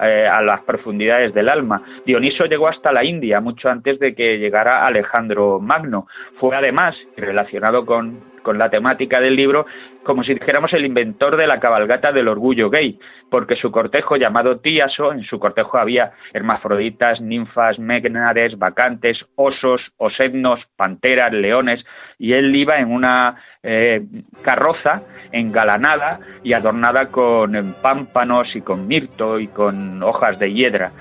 Eh, 0.01 0.27
a 0.27 0.41
las 0.41 0.61
profundidades 0.61 1.35
del 1.35 1.49
alma. 1.49 1.83
Dioniso 2.03 2.45
llegó 2.45 2.67
hasta 2.67 2.91
la 2.91 3.03
India 3.03 3.39
mucho 3.39 3.69
antes 3.69 3.99
de 3.99 4.15
que 4.15 4.39
llegara 4.39 4.81
Alejandro 4.81 5.59
Magno. 5.59 6.07
Fue 6.39 6.55
además, 6.55 6.95
relacionado 7.15 7.85
con, 7.85 8.32
con 8.43 8.57
la 8.59 8.69
temática 8.69 9.19
del 9.19 9.35
libro, 9.35 9.65
como 10.03 10.23
si 10.23 10.33
dijéramos 10.33 10.71
el 10.73 10.85
inventor 10.85 11.37
de 11.37 11.47
la 11.47 11.59
cabalgata 11.59 12.11
del 12.11 12.27
orgullo 12.27 12.69
gay, 12.69 12.99
porque 13.31 13.55
su 13.55 13.71
cortejo 13.71 14.17
llamado 14.17 14.59
Tíaso, 14.59 15.11
en 15.11 15.23
su 15.23 15.39
cortejo 15.39 15.77
había 15.77 16.11
hermafroditas, 16.33 17.19
ninfas, 17.21 17.79
megnares, 17.79 18.59
vacantes, 18.59 19.17
osos, 19.35 19.81
osednos, 19.97 20.59
panteras, 20.75 21.33
leones, 21.33 21.83
y 22.19 22.33
él 22.33 22.55
iba 22.55 22.77
en 22.77 22.91
una 22.91 23.37
eh, 23.63 24.01
carroza 24.43 25.01
engalanada 25.31 26.19
y 26.43 26.53
adornada 26.53 27.07
con 27.07 27.53
pámpanos 27.81 28.55
y 28.55 28.61
con 28.61 28.87
mirto 28.87 29.39
y 29.39 29.47
con 29.47 30.03
hojas 30.03 30.37
de 30.37 30.53
hiedra. 30.53 30.91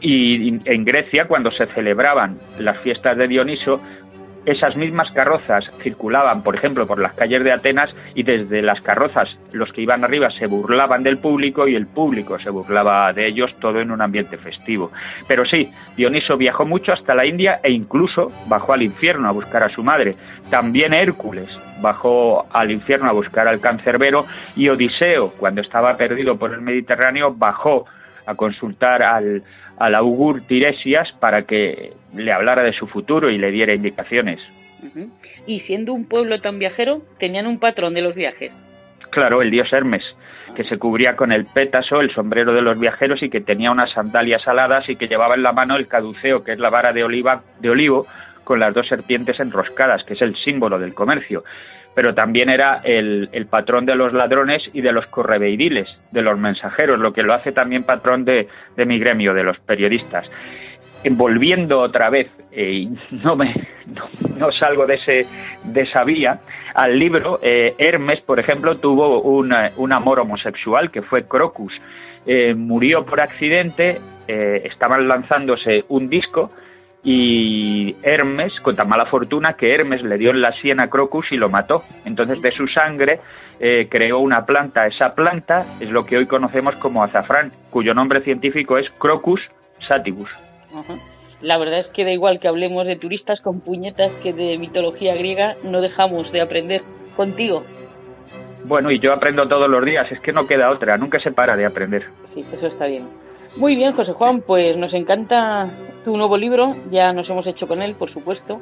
Y 0.00 0.60
en 0.64 0.84
Grecia, 0.84 1.26
cuando 1.26 1.50
se 1.50 1.66
celebraban 1.66 2.38
las 2.60 2.78
fiestas 2.78 3.16
de 3.16 3.26
Dioniso, 3.26 3.80
esas 4.50 4.76
mismas 4.76 5.10
carrozas 5.12 5.64
circulaban, 5.82 6.42
por 6.42 6.56
ejemplo, 6.56 6.86
por 6.86 6.98
las 6.98 7.12
calles 7.12 7.44
de 7.44 7.52
Atenas 7.52 7.90
y 8.14 8.22
desde 8.22 8.62
las 8.62 8.80
carrozas 8.80 9.28
los 9.52 9.70
que 9.72 9.82
iban 9.82 10.04
arriba 10.04 10.30
se 10.38 10.46
burlaban 10.46 11.02
del 11.02 11.18
público 11.18 11.68
y 11.68 11.74
el 11.74 11.86
público 11.86 12.38
se 12.38 12.48
burlaba 12.48 13.12
de 13.12 13.26
ellos, 13.26 13.54
todo 13.60 13.80
en 13.80 13.90
un 13.90 14.00
ambiente 14.00 14.38
festivo. 14.38 14.90
Pero 15.26 15.44
sí, 15.44 15.70
Dioniso 15.96 16.36
viajó 16.36 16.64
mucho 16.64 16.92
hasta 16.92 17.14
la 17.14 17.26
India 17.26 17.60
e 17.62 17.70
incluso 17.70 18.32
bajó 18.46 18.72
al 18.72 18.82
infierno 18.82 19.28
a 19.28 19.32
buscar 19.32 19.62
a 19.62 19.68
su 19.68 19.82
madre. 19.82 20.16
También 20.50 20.94
Hércules 20.94 21.48
bajó 21.82 22.46
al 22.50 22.70
infierno 22.70 23.10
a 23.10 23.12
buscar 23.12 23.48
al 23.48 23.60
cancerbero 23.60 24.24
y 24.56 24.68
Odiseo, 24.68 25.32
cuando 25.38 25.60
estaba 25.60 25.94
perdido 25.96 26.38
por 26.38 26.54
el 26.54 26.62
Mediterráneo, 26.62 27.34
bajó 27.34 27.84
a 28.24 28.34
consultar 28.34 29.02
al, 29.02 29.42
al 29.78 29.94
augur 29.94 30.40
Tiresias 30.40 31.08
para 31.20 31.42
que 31.42 31.92
le 32.14 32.32
hablara 32.32 32.62
de 32.62 32.72
su 32.72 32.86
futuro 32.86 33.30
y 33.30 33.38
le 33.38 33.50
diera 33.50 33.74
indicaciones. 33.74 34.40
Y 35.46 35.60
siendo 35.60 35.92
un 35.92 36.06
pueblo 36.06 36.40
tan 36.40 36.58
viajero, 36.58 37.02
tenían 37.18 37.46
un 37.46 37.58
patrón 37.58 37.94
de 37.94 38.02
los 38.02 38.14
viajes. 38.14 38.52
Claro, 39.10 39.42
el 39.42 39.50
dios 39.50 39.72
Hermes, 39.72 40.04
que 40.54 40.64
se 40.64 40.78
cubría 40.78 41.16
con 41.16 41.32
el 41.32 41.46
pétaso, 41.46 42.00
el 42.00 42.12
sombrero 42.14 42.52
de 42.52 42.62
los 42.62 42.78
viajeros 42.78 43.22
y 43.22 43.30
que 43.30 43.40
tenía 43.40 43.70
unas 43.70 43.92
sandalias 43.92 44.46
aladas 44.46 44.88
y 44.88 44.96
que 44.96 45.08
llevaba 45.08 45.34
en 45.34 45.42
la 45.42 45.52
mano 45.52 45.76
el 45.76 45.88
caduceo, 45.88 46.44
que 46.44 46.52
es 46.52 46.58
la 46.58 46.70
vara 46.70 46.92
de, 46.92 47.04
oliva, 47.04 47.42
de 47.60 47.70
olivo 47.70 48.06
con 48.44 48.60
las 48.60 48.72
dos 48.72 48.86
serpientes 48.88 49.40
enroscadas, 49.40 50.04
que 50.04 50.14
es 50.14 50.22
el 50.22 50.36
símbolo 50.36 50.78
del 50.78 50.94
comercio 50.94 51.42
pero 51.98 52.14
también 52.14 52.48
era 52.48 52.80
el, 52.84 53.48
patrón 53.50 53.84
de 53.84 53.96
los 53.96 54.12
ladrones 54.12 54.62
y 54.72 54.82
de 54.82 54.92
los 54.92 55.06
correveidiles, 55.06 55.98
de 56.12 56.22
los 56.22 56.38
mensajeros, 56.38 57.00
lo 57.00 57.12
que 57.12 57.24
lo 57.24 57.34
hace 57.34 57.50
también 57.50 57.82
patrón 57.82 58.24
de, 58.24 58.46
mi 58.76 59.00
gremio, 59.00 59.34
de 59.34 59.42
los 59.42 59.58
periodistas. 59.58 60.30
Volviendo 61.10 61.80
otra 61.80 62.10
vez, 62.10 62.28
eh, 62.50 62.88
no, 63.10 63.36
me, 63.36 63.54
no, 64.36 64.50
salgo 64.52 64.86
de, 64.86 64.94
ese, 64.94 65.26
de 65.64 65.82
esa 65.82 66.04
vía, 66.04 66.40
al 66.74 66.98
libro, 66.98 67.40
eh, 67.42 67.74
Hermes, 67.78 68.20
por 68.20 68.38
ejemplo, 68.38 68.76
tuvo 68.76 69.20
un, 69.20 69.54
un 69.76 69.92
amor 69.92 70.20
homosexual 70.20 70.90
que 70.90 71.02
fue 71.02 71.26
Crocus. 71.26 71.72
Eh, 72.26 72.54
murió 72.54 73.04
por 73.04 73.20
accidente, 73.20 73.98
eh, 74.26 74.62
estaban 74.64 75.08
lanzándose 75.08 75.84
un 75.88 76.08
disco 76.08 76.50
y 77.02 77.96
Hermes, 78.02 78.60
con 78.60 78.76
tan 78.76 78.88
mala 78.88 79.06
fortuna 79.06 79.54
que 79.54 79.74
Hermes 79.74 80.02
le 80.02 80.18
dio 80.18 80.30
en 80.30 80.40
la 80.40 80.52
sien 80.60 80.80
a 80.80 80.88
Crocus 80.88 81.26
y 81.30 81.36
lo 81.36 81.48
mató. 81.48 81.82
Entonces 82.04 82.42
de 82.42 82.50
su 82.50 82.66
sangre 82.66 83.20
creó 83.58 84.20
una 84.20 84.46
planta. 84.46 84.86
Esa 84.86 85.16
planta 85.16 85.64
es 85.80 85.90
lo 85.90 86.06
que 86.06 86.16
hoy 86.16 86.26
conocemos 86.26 86.76
como 86.76 87.02
azafrán, 87.02 87.50
cuyo 87.70 87.92
nombre 87.92 88.20
científico 88.20 88.78
es 88.78 88.88
Crocus 88.98 89.40
sativus. 89.80 90.47
Ajá. 90.74 90.94
La 91.40 91.56
verdad 91.56 91.80
es 91.80 91.86
que 91.88 92.04
da 92.04 92.12
igual 92.12 92.40
que 92.40 92.48
hablemos 92.48 92.86
de 92.86 92.96
turistas 92.96 93.40
con 93.40 93.60
puñetas 93.60 94.10
que 94.22 94.32
de 94.32 94.58
mitología 94.58 95.14
griega, 95.14 95.54
no 95.62 95.80
dejamos 95.80 96.32
de 96.32 96.40
aprender 96.40 96.82
contigo. 97.16 97.62
Bueno, 98.64 98.90
y 98.90 98.98
yo 98.98 99.12
aprendo 99.12 99.46
todos 99.46 99.70
los 99.70 99.84
días, 99.84 100.10
es 100.10 100.20
que 100.20 100.32
no 100.32 100.46
queda 100.46 100.70
otra, 100.70 100.98
nunca 100.98 101.20
se 101.20 101.30
para 101.30 101.56
de 101.56 101.64
aprender. 101.64 102.04
Sí, 102.34 102.44
eso 102.52 102.66
está 102.66 102.86
bien. 102.86 103.08
Muy 103.56 103.76
bien, 103.76 103.92
José 103.92 104.12
Juan, 104.12 104.42
pues 104.42 104.76
nos 104.76 104.92
encanta 104.92 105.70
tu 106.04 106.16
nuevo 106.16 106.36
libro, 106.36 106.74
ya 106.90 107.12
nos 107.12 107.30
hemos 107.30 107.46
hecho 107.46 107.66
con 107.66 107.82
él, 107.82 107.94
por 107.94 108.12
supuesto, 108.12 108.60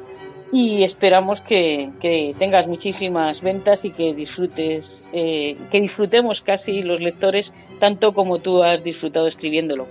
y 0.51 0.83
esperamos 0.83 1.41
que, 1.41 1.89
que 1.99 2.33
tengas 2.39 2.67
muchísimas 2.67 3.41
ventas 3.41 3.83
y 3.83 3.91
que 3.91 4.13
disfrutes, 4.13 4.85
eh, 5.13 5.57
que 5.71 5.81
disfrutemos 5.81 6.39
casi 6.45 6.83
los 6.83 7.01
lectores 7.01 7.45
tanto 7.79 8.13
como 8.13 8.39
tú 8.39 8.63
has 8.63 8.83
disfrutado 8.83 9.27
escribiéndolo. 9.27 9.87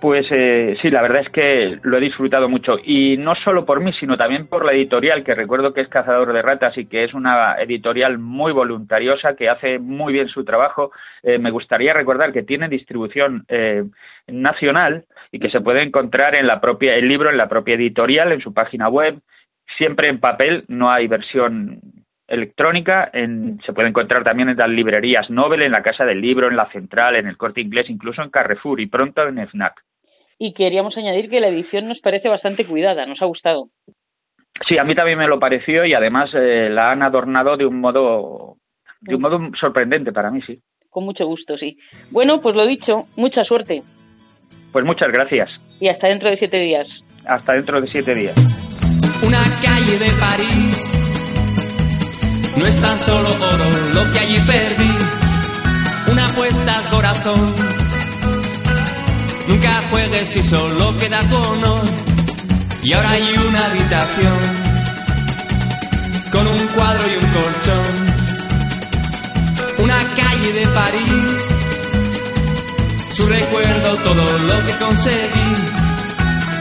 Pues 0.00 0.26
eh, 0.30 0.76
sí, 0.80 0.90
la 0.90 1.02
verdad 1.02 1.22
es 1.22 1.28
que 1.30 1.80
lo 1.82 1.96
he 1.96 2.00
disfrutado 2.00 2.48
mucho 2.48 2.76
y 2.84 3.16
no 3.16 3.34
solo 3.34 3.66
por 3.66 3.80
mí, 3.80 3.92
sino 3.98 4.16
también 4.16 4.46
por 4.46 4.64
la 4.64 4.72
editorial, 4.72 5.24
que 5.24 5.34
recuerdo 5.34 5.74
que 5.74 5.80
es 5.80 5.88
Cazador 5.88 6.32
de 6.32 6.40
Ratas 6.40 6.78
y 6.78 6.86
que 6.86 7.02
es 7.02 7.14
una 7.14 7.56
editorial 7.56 8.16
muy 8.18 8.52
voluntariosa, 8.52 9.34
que 9.34 9.48
hace 9.48 9.80
muy 9.80 10.12
bien 10.12 10.28
su 10.28 10.44
trabajo. 10.44 10.92
Eh, 11.24 11.38
me 11.38 11.50
gustaría 11.50 11.94
recordar 11.94 12.32
que 12.32 12.44
tiene 12.44 12.68
distribución 12.68 13.44
eh, 13.48 13.82
nacional 14.28 15.04
y 15.32 15.40
que 15.40 15.50
se 15.50 15.60
puede 15.60 15.82
encontrar 15.82 16.36
en 16.36 16.46
la 16.46 16.60
propia 16.60 16.94
el 16.94 17.08
libro 17.08 17.28
en 17.28 17.36
la 17.36 17.48
propia 17.48 17.74
editorial, 17.74 18.30
en 18.30 18.40
su 18.40 18.54
página 18.54 18.88
web, 18.88 19.18
siempre 19.76 20.08
en 20.08 20.20
papel, 20.20 20.64
no 20.68 20.92
hay 20.92 21.08
versión 21.08 21.80
electrónica, 22.28 23.10
en, 23.12 23.58
se 23.66 23.72
puede 23.72 23.88
encontrar 23.88 24.22
también 24.22 24.48
en 24.50 24.56
las 24.58 24.68
librerías 24.68 25.28
Nobel, 25.28 25.62
en 25.62 25.72
la 25.72 25.82
Casa 25.82 26.04
del 26.04 26.20
Libro, 26.20 26.46
en 26.46 26.56
la 26.56 26.70
Central, 26.70 27.16
en 27.16 27.26
el 27.26 27.36
Corte 27.36 27.60
Inglés, 27.60 27.86
incluso 27.88 28.22
en 28.22 28.30
Carrefour 28.30 28.80
y 28.80 28.86
pronto 28.86 29.26
en 29.26 29.48
FNAC. 29.48 29.87
Y 30.38 30.54
queríamos 30.54 30.96
añadir 30.96 31.28
que 31.28 31.40
la 31.40 31.48
edición 31.48 31.88
nos 31.88 31.98
parece 32.00 32.28
bastante 32.28 32.66
cuidada, 32.66 33.06
nos 33.06 33.20
ha 33.20 33.26
gustado. 33.26 33.70
Sí, 34.68 34.78
a 34.78 34.84
mí 34.84 34.94
también 34.94 35.18
me 35.18 35.28
lo 35.28 35.38
pareció 35.38 35.84
y 35.84 35.94
además 35.94 36.30
eh, 36.34 36.68
la 36.70 36.90
han 36.90 37.02
adornado 37.02 37.56
de 37.56 37.66
un 37.66 37.80
modo 37.80 38.56
de 39.00 39.14
un 39.14 39.20
modo 39.20 39.38
sorprendente 39.60 40.12
para 40.12 40.30
mí, 40.30 40.40
sí. 40.46 40.60
Con 40.90 41.04
mucho 41.04 41.24
gusto, 41.26 41.56
sí. 41.56 41.78
Bueno, 42.10 42.40
pues 42.40 42.56
lo 42.56 42.66
dicho, 42.66 43.04
mucha 43.16 43.44
suerte. 43.44 43.82
Pues 44.72 44.84
muchas 44.84 45.10
gracias. 45.10 45.50
Y 45.80 45.88
hasta 45.88 46.08
dentro 46.08 46.30
de 46.30 46.36
siete 46.36 46.58
días. 46.58 46.88
Hasta 47.26 47.52
dentro 47.54 47.80
de 47.80 47.86
siete 47.86 48.14
días. 48.14 48.34
Una 49.26 49.42
calle 49.62 49.98
de 49.98 50.10
París. 50.18 50.98
No 52.58 52.66
es 52.66 52.80
tan 52.80 52.98
solo 52.98 53.28
oro 53.28 53.68
lo 53.94 54.12
que 54.12 54.18
allí 54.18 54.38
perdí. 54.46 54.90
Una 56.10 56.26
apuesta 56.26 56.78
al 56.78 56.90
corazón. 56.90 57.87
Nunca 59.48 59.82
juegues 59.90 60.28
si 60.28 60.42
solo 60.42 60.94
queda 60.98 61.20
cono. 61.30 61.80
Y 62.82 62.92
ahora 62.92 63.10
hay 63.12 63.34
una 63.48 63.64
habitación. 63.64 64.38
Con 66.30 66.46
un 66.46 66.66
cuadro 66.68 67.08
y 67.08 67.14
un 67.16 67.30
colchón. 67.32 68.18
Una 69.78 69.98
calle 70.16 70.52
de 70.52 70.68
París. 70.68 71.58
Su 73.14 73.26
recuerdo, 73.26 73.96
todo 73.96 74.38
lo 74.38 74.66
que 74.66 74.72
conseguí. 74.84 75.54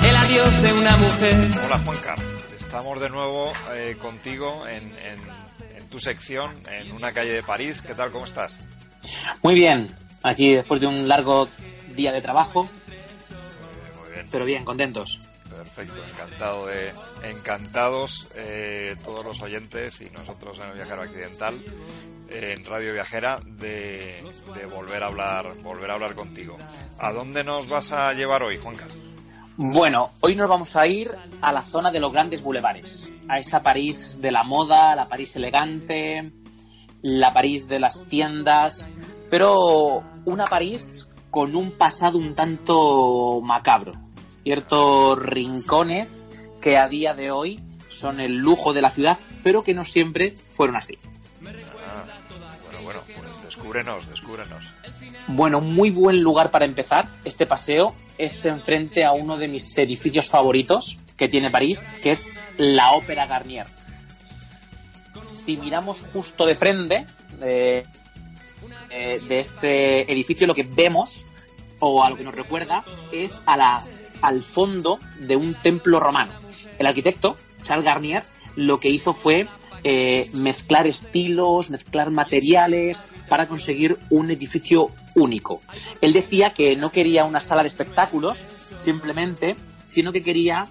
El 0.07 0.15
adiós 0.15 0.61
de 0.61 0.73
una 0.73 0.97
mujer. 0.97 1.49
Hola 1.65 1.79
Juanca, 1.79 2.15
estamos 2.57 3.01
de 3.01 3.09
nuevo 3.09 3.51
eh, 3.73 3.97
contigo 3.99 4.65
en, 4.65 4.85
en, 4.85 5.19
en, 5.77 5.89
tu 5.89 5.99
sección, 5.99 6.55
en 6.71 6.93
una 6.93 7.11
calle 7.11 7.31
de 7.31 7.43
París. 7.43 7.81
¿Qué 7.81 7.93
tal? 7.93 8.11
¿Cómo 8.11 8.23
estás? 8.23 8.69
Muy 9.43 9.55
bien, 9.55 9.93
aquí 10.23 10.55
después 10.55 10.79
de 10.79 10.87
un 10.87 11.07
largo 11.07 11.49
día 11.97 12.13
de 12.13 12.21
trabajo, 12.21 12.63
muy 12.63 14.11
bien. 14.13 14.25
pero 14.31 14.45
bien, 14.45 14.63
contentos. 14.63 15.19
Perfecto, 15.49 16.01
encantado 16.03 16.67
de, 16.67 16.93
encantados 17.23 18.29
eh, 18.35 18.93
todos 19.03 19.25
los 19.25 19.41
oyentes 19.43 20.01
y 20.01 20.05
nosotros 20.17 20.59
en 20.59 20.67
el 20.69 20.75
Viajero 20.75 21.01
Accidental, 21.01 21.55
eh, 22.29 22.53
en 22.57 22.65
Radio 22.65 22.93
Viajera, 22.93 23.39
de, 23.43 24.23
de, 24.53 24.65
volver 24.65 25.03
a 25.03 25.07
hablar, 25.07 25.57
volver 25.63 25.89
a 25.89 25.93
hablar 25.95 26.15
contigo. 26.15 26.57
¿A 26.99 27.11
dónde 27.11 27.43
nos 27.43 27.67
vas 27.67 27.91
a 27.91 28.13
llevar 28.13 28.43
hoy, 28.43 28.57
Juan 28.57 28.75
Carlos? 28.75 28.97
Bueno, 29.59 30.11
hoy 30.21 30.35
nos 30.35 30.47
vamos 30.47 30.75
a 30.75 30.85
ir 30.85 31.09
a 31.41 31.51
la 31.51 31.63
zona 31.63 31.89
de 31.91 31.99
los 31.99 32.13
grandes 32.13 32.43
bulevares, 32.43 33.11
a 33.27 33.37
esa 33.37 33.61
París 33.61 34.19
de 34.21 34.31
la 34.31 34.43
moda, 34.43 34.95
la 34.95 35.07
París 35.07 35.35
elegante, 35.35 36.31
la 37.01 37.31
París 37.31 37.67
de 37.67 37.79
las 37.79 38.05
tiendas, 38.07 38.87
pero 39.31 40.03
una 40.25 40.45
París 40.45 41.06
con 41.37 41.55
un 41.55 41.69
pasado 41.69 42.17
un 42.17 42.33
tanto 42.33 43.41
macabro, 43.43 43.91
ciertos 44.41 45.19
rincones 45.19 46.27
que 46.59 46.77
a 46.77 46.87
día 46.89 47.13
de 47.13 47.29
hoy 47.29 47.59
son 47.91 48.19
el 48.19 48.37
lujo 48.37 48.73
de 48.73 48.81
la 48.81 48.89
ciudad, 48.89 49.19
pero 49.43 49.61
que 49.61 49.75
no 49.75 49.83
siempre 49.83 50.33
fueron 50.49 50.77
así. 50.77 50.97
Ah, 51.45 52.05
bueno, 52.71 52.79
bueno, 52.81 53.01
pues 53.21 53.43
descúbrenos, 53.43 54.09
descúbrenos. 54.09 54.73
Bueno, 55.27 55.61
muy 55.61 55.91
buen 55.91 56.23
lugar 56.23 56.49
para 56.49 56.65
empezar 56.65 57.07
este 57.23 57.45
paseo 57.45 57.93
es 58.17 58.43
enfrente 58.45 59.05
a 59.05 59.11
uno 59.11 59.37
de 59.37 59.47
mis 59.47 59.77
edificios 59.77 60.31
favoritos 60.31 60.97
que 61.17 61.27
tiene 61.27 61.51
París, 61.51 61.93
que 62.01 62.09
es 62.09 62.35
la 62.57 62.93
Ópera 62.93 63.27
Garnier. 63.27 63.67
Si 65.21 65.55
miramos 65.55 66.03
justo 66.11 66.47
de 66.47 66.55
frente 66.55 67.05
de, 67.37 67.85
de 68.89 69.39
este 69.39 70.11
edificio, 70.11 70.47
lo 70.47 70.55
que 70.55 70.63
vemos 70.63 71.26
o 71.79 72.03
a 72.03 72.09
lo 72.09 72.17
que 72.17 72.23
nos 72.23 72.35
recuerda 72.35 72.83
es 73.11 73.41
a 73.45 73.57
la, 73.57 73.83
al 74.21 74.41
fondo 74.41 74.99
de 75.19 75.35
un 75.35 75.53
templo 75.55 75.99
romano. 75.99 76.33
El 76.77 76.87
arquitecto, 76.87 77.35
Charles 77.63 77.85
Garnier, 77.85 78.23
lo 78.55 78.79
que 78.79 78.89
hizo 78.89 79.13
fue 79.13 79.47
eh, 79.83 80.29
mezclar 80.33 80.87
estilos, 80.87 81.69
mezclar 81.69 82.11
materiales 82.11 83.03
para 83.29 83.47
conseguir 83.47 83.97
un 84.09 84.31
edificio 84.31 84.91
único. 85.15 85.61
Él 86.01 86.13
decía 86.13 86.49
que 86.49 86.75
no 86.75 86.91
quería 86.91 87.25
una 87.25 87.39
sala 87.39 87.61
de 87.61 87.67
espectáculos 87.67 88.43
simplemente, 88.83 89.55
sino 89.85 90.11
que 90.11 90.21
quería 90.21 90.63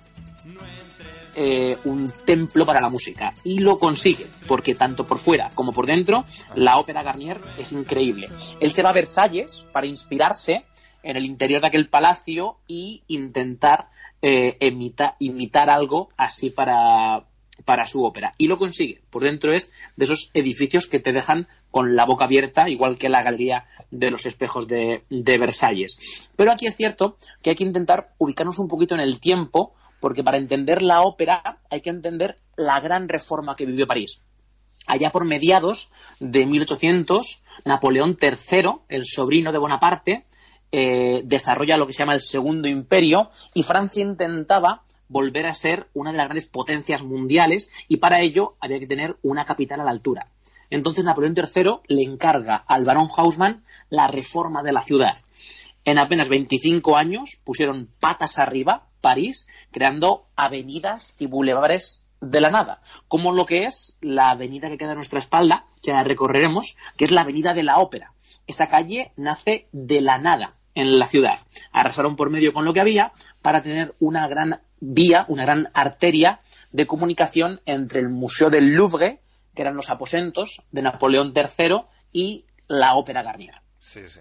eh, 1.39 1.75
un 1.85 2.11
templo 2.25 2.65
para 2.65 2.81
la 2.81 2.89
música. 2.89 3.35
Y 3.45 3.61
lo 3.61 3.77
consigue, 3.77 4.27
porque 4.49 4.75
tanto 4.75 5.07
por 5.07 5.19
fuera 5.19 5.51
como 5.55 5.73
por 5.73 5.87
dentro, 5.87 6.25
la 6.55 6.79
ópera 6.79 7.03
Garnier 7.03 7.39
es 7.59 7.73
increíble. 7.73 8.29
Él 8.59 8.73
se 8.73 8.83
va 8.83 8.91
a 8.91 8.95
Versalles 8.95 9.67
para 9.73 9.87
inspirarse 9.87 10.65
en 11.07 11.17
el 11.17 11.25
interior 11.25 11.61
de 11.61 11.69
aquel 11.69 11.89
palacio 11.89 12.59
y 12.67 13.03
intentar 13.07 13.89
eh, 14.23 14.57
imita, 14.61 15.17
imitar 15.21 15.71
algo 15.71 16.09
así 16.17 16.51
para, 16.51 17.27
para 17.65 17.85
su 17.85 18.05
ópera. 18.05 18.35
Y 18.39 18.49
lo 18.49 18.59
consigue. 18.59 19.03
Por 19.11 19.25
dentro 19.25 19.55
es 19.55 19.73
de 19.97 20.05
esos 20.05 20.31
edificios 20.35 20.87
que 20.87 20.99
te 20.99 21.13
dejan 21.13 21.47
con 21.71 21.95
la 21.95 22.05
boca 22.05 22.25
abierta, 22.25 22.69
igual 22.69 22.99
que 22.99 23.09
la 23.09 23.23
galería 23.23 23.67
de 23.91 24.11
los 24.11 24.27
espejos 24.27 24.67
de, 24.67 25.05
de, 25.11 25.39
Versalles. 25.39 25.97
Pero 26.35 26.51
aquí 26.51 26.67
es 26.67 26.77
cierto 26.77 27.17
que 27.43 27.51
hay 27.51 27.57
que 27.57 27.65
intentar 27.65 28.15
ubicarnos 28.19 28.59
un 28.59 28.69
poquito 28.69 28.95
en 28.95 29.01
el 29.01 29.21
tiempo, 29.21 29.75
porque 30.01 30.25
para 30.25 30.39
entender 30.39 30.83
la 30.83 31.03
ópera 31.03 31.61
hay 31.71 31.81
que 31.81 31.91
entender 31.91 32.37
la 32.57 32.81
gran 32.81 33.09
reforma 33.09 33.55
que 33.57 33.67
vivió 33.67 33.87
París. 33.87 34.21
Allá 34.87 35.11
por 35.11 35.25
mediados 35.25 35.91
de 36.21 36.47
1800, 36.47 37.43
Napoleón 37.65 38.17
III, 38.21 38.71
el 38.89 39.05
sobrino 39.05 39.53
de 39.53 39.59
Bonaparte, 39.59 40.25
eh, 40.73 41.23
desarrolla 41.25 41.77
lo 41.77 41.87
que 41.87 41.93
se 41.93 42.01
llama 42.01 42.15
el 42.15 42.21
Segundo 42.21 42.69
Imperio 42.69 43.31
y 43.55 43.63
Francia 43.63 44.03
intentaba 44.03 44.83
volver 45.09 45.47
a 45.47 45.55
ser 45.55 45.87
una 45.95 46.11
de 46.11 46.17
las 46.17 46.27
grandes 46.27 46.47
potencias 46.47 47.03
mundiales 47.03 47.71
y 47.89 47.99
para 47.99 48.21
ello 48.23 48.55
había 48.61 48.81
que 48.81 48.87
tener 48.87 49.17
una 49.23 49.45
capital 49.45 49.81
a 49.81 49.85
la 49.85 49.91
altura. 49.91 50.29
Entonces 50.71 51.05
Napoleón 51.05 51.35
III 51.37 51.81
le 51.87 52.03
encarga 52.03 52.65
al 52.67 52.85
barón 52.85 53.09
Haussmann 53.17 53.65
la 53.89 54.09
reforma 54.09 54.63
de 54.63 54.73
la 54.73 54.83
ciudad. 54.83 55.15
En 55.85 56.01
apenas 56.01 56.29
25 56.29 56.99
años 56.99 57.41
pusieron 57.45 57.89
patas 58.01 58.39
arriba 58.39 58.89
París, 59.01 59.47
creando 59.71 60.27
avenidas 60.35 61.15
y 61.21 61.27
bulevares 61.27 62.05
de 62.21 62.41
la 62.41 62.51
nada, 62.51 62.81
como 63.07 63.33
lo 63.33 63.47
que 63.47 63.67
es 63.67 63.97
la 64.01 64.31
avenida 64.31 64.69
que 64.69 64.79
queda 64.79 64.93
a 64.93 64.97
nuestra 64.97 65.21
espalda, 65.21 65.67
que 65.87 66.03
recorreremos, 66.03 66.77
que 66.97 67.05
es 67.05 67.13
la 67.13 67.23
avenida 67.23 67.55
de 67.55 67.63
la 67.63 67.79
ópera. 67.79 68.13
Esa 68.47 68.69
calle 68.69 69.13
nace 69.17 69.69
de 69.73 70.01
la 70.01 70.19
nada 70.19 70.49
en 70.75 70.99
la 70.99 71.07
ciudad. 71.07 71.39
Arrasaron 71.73 72.17
por 72.17 72.31
medio 72.31 72.53
con 72.53 72.65
lo 72.65 72.73
que 72.73 72.81
había 72.81 73.13
para 73.41 73.63
tener 73.63 73.95
una 74.01 74.27
gran 74.29 74.61
vía, 74.81 75.25
una 75.29 75.45
gran 75.45 75.69
arteria 75.73 76.41
de 76.73 76.87
comunicación 76.87 77.61
entre 77.65 78.01
el 78.01 78.09
Museo 78.09 78.51
del 78.51 78.75
Louvre, 78.75 79.21
que 79.55 79.63
eran 79.63 79.77
los 79.77 79.89
aposentos 79.89 80.61
de 80.71 80.83
Napoleón 80.83 81.33
III 81.35 81.83
y 82.13 82.45
la 82.67 82.95
Ópera 82.97 83.23
Garnier. 83.23 83.55
Sí, 83.79 84.09
sí. 84.09 84.21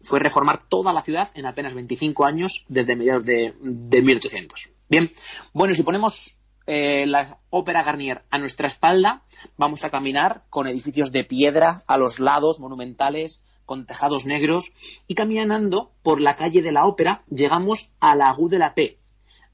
Fue 0.00 0.20
reformar 0.20 0.68
toda 0.68 0.92
la 0.92 1.02
ciudad 1.02 1.28
en 1.34 1.46
apenas 1.46 1.74
25 1.74 2.24
años 2.24 2.64
desde 2.68 2.94
mediados 2.94 3.24
de, 3.24 3.54
de 3.60 4.02
1800. 4.02 4.70
Bien, 4.88 5.10
bueno, 5.52 5.74
si 5.74 5.82
ponemos 5.82 6.38
eh, 6.66 7.06
la 7.06 7.38
Ópera 7.50 7.82
Garnier 7.82 8.22
a 8.30 8.38
nuestra 8.38 8.66
espalda, 8.66 9.22
vamos 9.56 9.84
a 9.84 9.90
caminar 9.90 10.42
con 10.50 10.66
edificios 10.66 11.12
de 11.12 11.24
piedra 11.24 11.82
a 11.86 11.96
los 11.96 12.18
lados, 12.18 12.58
monumentales, 12.58 13.42
con 13.64 13.86
tejados 13.86 14.26
negros, 14.26 14.70
y 15.06 15.14
caminando 15.14 15.92
por 16.02 16.20
la 16.20 16.36
calle 16.36 16.62
de 16.62 16.72
la 16.72 16.86
Ópera 16.86 17.22
llegamos 17.30 17.90
a 18.00 18.16
la 18.16 18.34
Rue 18.36 18.50
de 18.50 18.58
la 18.58 18.74
Paix. 18.74 18.96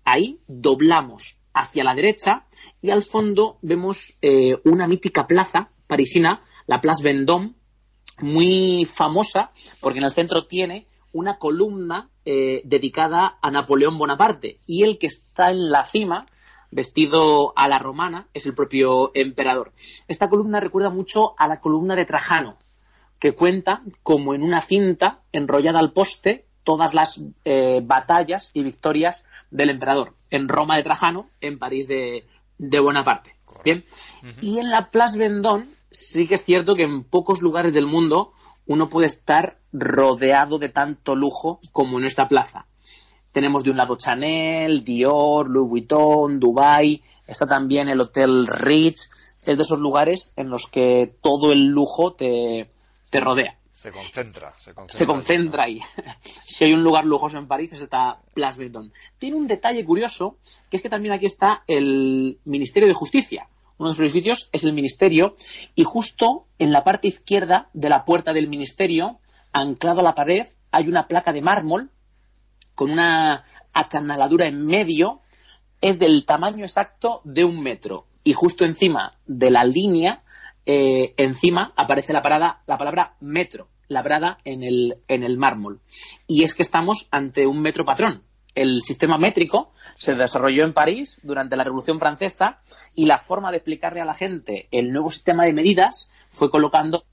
Ahí 0.05 0.41
doblamos 0.47 1.37
hacia 1.55 1.85
la 1.85 1.95
derecha 1.95 2.47
y 2.81 2.91
al 2.91 3.03
fondo 3.03 3.59
vemos 3.63 4.19
eh, 4.23 4.57
una 4.65 4.87
mítica 4.87 5.27
plaza 5.27 5.71
parisina, 5.87 6.43
la 6.67 6.81
Place 6.81 7.03
Vendôme, 7.03 7.55
muy 8.21 8.85
famosa 8.87 9.51
porque 9.81 9.99
en 9.99 10.05
el 10.05 10.13
centro 10.13 10.47
tiene 10.47 10.87
una 11.13 11.39
columna 11.39 12.09
eh, 12.25 12.63
dedicada 12.65 13.39
a 13.43 13.51
Napoleón 13.51 13.99
Bonaparte 13.99 14.59
y 14.67 14.83
el 14.83 14.99
que 14.99 15.09
está 15.09 15.51
en 15.51 15.71
la 15.71 15.85
cima 15.85 16.27
vestido 16.73 17.53
a 17.55 17.69
la 17.69 17.79
romana 17.79 18.27
es 18.35 18.47
el 18.47 18.55
propio 18.55 19.13
emperador. 19.15 19.73
Esta 20.09 20.29
columna 20.29 20.59
recuerda 20.59 20.91
mucho 20.91 21.35
a 21.39 21.47
la 21.47 21.61
columna 21.61 21.95
de 21.95 22.07
Trajano, 22.07 22.57
que 23.21 23.35
cuenta 23.35 23.83
como 24.03 24.35
en 24.35 24.43
una 24.43 24.61
cinta 24.61 25.21
enrollada 25.31 25.79
al 25.79 25.93
poste 25.93 26.47
todas 26.65 26.95
las 26.95 27.23
eh, 27.45 27.81
batallas 27.85 28.51
y 28.55 28.65
victorias 28.65 29.25
del 29.51 29.71
emperador, 29.71 30.15
en 30.31 30.49
Roma 30.49 30.77
de 30.77 30.83
Trajano, 30.83 31.29
en 31.41 31.59
París 31.59 31.87
de, 31.87 32.27
de 32.59 32.81
Bonaparte. 32.81 33.37
Bien. 33.65 33.85
Y 34.41 34.59
en 34.59 34.71
la 34.71 34.91
Place 34.91 35.19
Vendôme 35.19 35.67
sí 35.91 36.27
que 36.27 36.35
es 36.35 36.45
cierto 36.45 36.75
que 36.75 36.83
en 36.83 37.05
pocos 37.05 37.43
lugares 37.43 37.75
del 37.75 37.87
mundo 37.87 38.33
uno 38.67 38.89
puede 38.89 39.07
estar 39.07 39.59
rodeado 39.73 40.59
de 40.59 40.69
tanto 40.69 41.15
lujo 41.15 41.61
como 41.73 41.99
en 41.99 42.07
esta 42.07 42.29
plaza. 42.29 42.67
Tenemos 43.33 43.65
de 43.65 43.71
un 43.71 43.77
lado 43.79 43.97
Chanel, 43.97 44.85
Dior, 44.85 45.49
Louis 45.49 45.69
Vuitton, 45.69 46.39
Dubai, 46.39 47.03
está 47.27 47.47
también 47.47 47.89
el 47.89 48.01
Hotel 48.01 48.47
Ritz, 48.47 49.09
es 49.47 49.57
de 49.57 49.63
esos 49.63 49.79
lugares 49.79 50.35
en 50.37 50.51
los 50.51 50.67
que 50.67 51.17
todo 51.21 51.51
el 51.51 51.67
lujo 51.67 52.13
te, 52.13 52.71
te 53.11 53.21
rodea. 53.21 53.59
Se 53.73 53.91
concentra, 53.91 54.53
se 54.57 54.75
concentra. 54.75 54.97
Se 54.97 55.07
concentra 55.07 55.65
ahí. 55.65 55.81
si 56.45 56.65
hay 56.65 56.73
un 56.73 56.85
lugar 56.85 57.05
lujoso 57.05 57.39
en 57.39 57.49
París 57.49 57.73
es 57.73 57.81
esta 57.81 58.21
Place 58.33 58.61
Vendôme. 58.61 58.91
Tiene 59.19 59.37
un 59.37 59.49
detalle 59.49 59.85
curioso, 59.85 60.37
que 60.71 60.77
es 60.77 60.83
que 60.83 60.89
también 60.89 61.15
aquí 61.15 61.27
está 61.27 61.65
el 61.67 62.39
Ministerio 62.45 62.89
de 62.89 62.95
Justicia. 62.95 63.49
Uno 63.79 63.89
de 63.89 63.95
los 63.95 64.01
edificios 64.01 64.49
es 64.53 64.63
el 64.63 64.73
Ministerio 64.73 65.35
y 65.75 65.83
justo 65.83 66.47
en 66.61 66.71
la 66.71 66.85
parte 66.85 67.09
izquierda 67.09 67.71
de 67.73 67.89
la 67.89 68.05
puerta 68.05 68.33
del 68.33 68.47
Ministerio, 68.47 69.19
anclado 69.53 69.99
a 70.01 70.05
la 70.05 70.15
pared, 70.15 70.47
hay 70.71 70.87
una 70.87 71.09
placa 71.09 71.33
de 71.33 71.43
mármol 71.43 71.91
con 72.75 72.91
una 72.91 73.45
acanaladura 73.75 74.49
en 74.49 74.67
medio, 74.67 75.21
es 75.81 75.99
del 75.99 76.25
tamaño 76.25 76.65
exacto 76.65 77.21
de 77.25 77.45
un 77.45 77.63
metro. 77.63 78.07
Y 78.25 78.35
justo 78.35 78.65
encima 78.65 79.13
de 79.27 79.51
la 79.51 79.65
línea, 79.65 80.23
eh, 80.65 81.15
encima 81.17 81.73
aparece 81.77 82.13
la, 82.13 82.23
parada, 82.23 82.63
la 82.67 82.79
palabra 82.79 83.17
metro, 83.21 83.69
labrada 83.89 84.39
en 84.45 84.63
el, 84.63 84.99
en 85.09 85.25
el 85.25 85.37
mármol. 85.37 85.81
Y 86.27 86.45
es 86.45 86.55
que 86.55 86.63
estamos 86.63 87.09
ante 87.11 87.47
un 87.47 87.61
metro 87.61 87.85
patrón. 87.85 88.23
El 88.55 88.83
sistema 88.83 89.17
métrico 89.17 89.73
se 89.95 90.15
desarrolló 90.15 90.65
en 90.65 90.75
París 90.75 91.21
durante 91.23 91.57
la 91.57 91.65
Revolución 91.65 91.99
Francesa 91.99 92.61
y 92.95 93.07
la 93.07 93.19
forma 93.19 93.51
de 93.51 93.57
explicarle 93.57 94.03
a 94.03 94.05
la 94.05 94.15
gente 94.15 94.69
el 94.71 94.91
nuevo 94.91 95.11
sistema 95.11 95.45
de 95.45 95.55
medidas 95.55 96.11
fue 96.31 96.51
colocando 96.51 97.05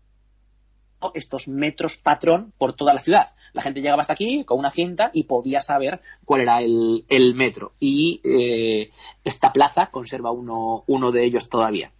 estos 1.13 1.47
metros 1.47 1.97
patrón 1.97 2.53
por 2.57 2.73
toda 2.73 2.93
la 2.93 2.99
ciudad. 2.99 3.33
La 3.53 3.61
gente 3.61 3.81
llegaba 3.81 4.01
hasta 4.01 4.13
aquí 4.13 4.43
con 4.45 4.59
una 4.59 4.69
cinta 4.69 5.11
y 5.13 5.23
podía 5.23 5.59
saber 5.59 6.01
cuál 6.25 6.41
era 6.41 6.59
el, 6.61 7.05
el 7.09 7.35
metro. 7.35 7.73
Y 7.79 8.21
eh, 8.23 8.91
esta 9.23 9.51
plaza 9.51 9.87
conserva 9.87 10.31
uno, 10.31 10.83
uno 10.87 11.11
de 11.11 11.25
ellos 11.25 11.49
todavía. 11.49 11.91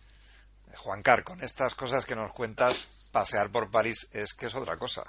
Juan 0.76 1.02
Car, 1.02 1.24
con 1.24 1.42
estas 1.44 1.76
cosas 1.76 2.06
que 2.06 2.16
nos 2.16 2.32
cuentas, 2.32 3.10
pasear 3.12 3.52
por 3.52 3.70
París 3.70 4.08
es 4.14 4.34
que 4.34 4.46
es 4.46 4.56
otra 4.56 4.78
cosa. 4.78 5.04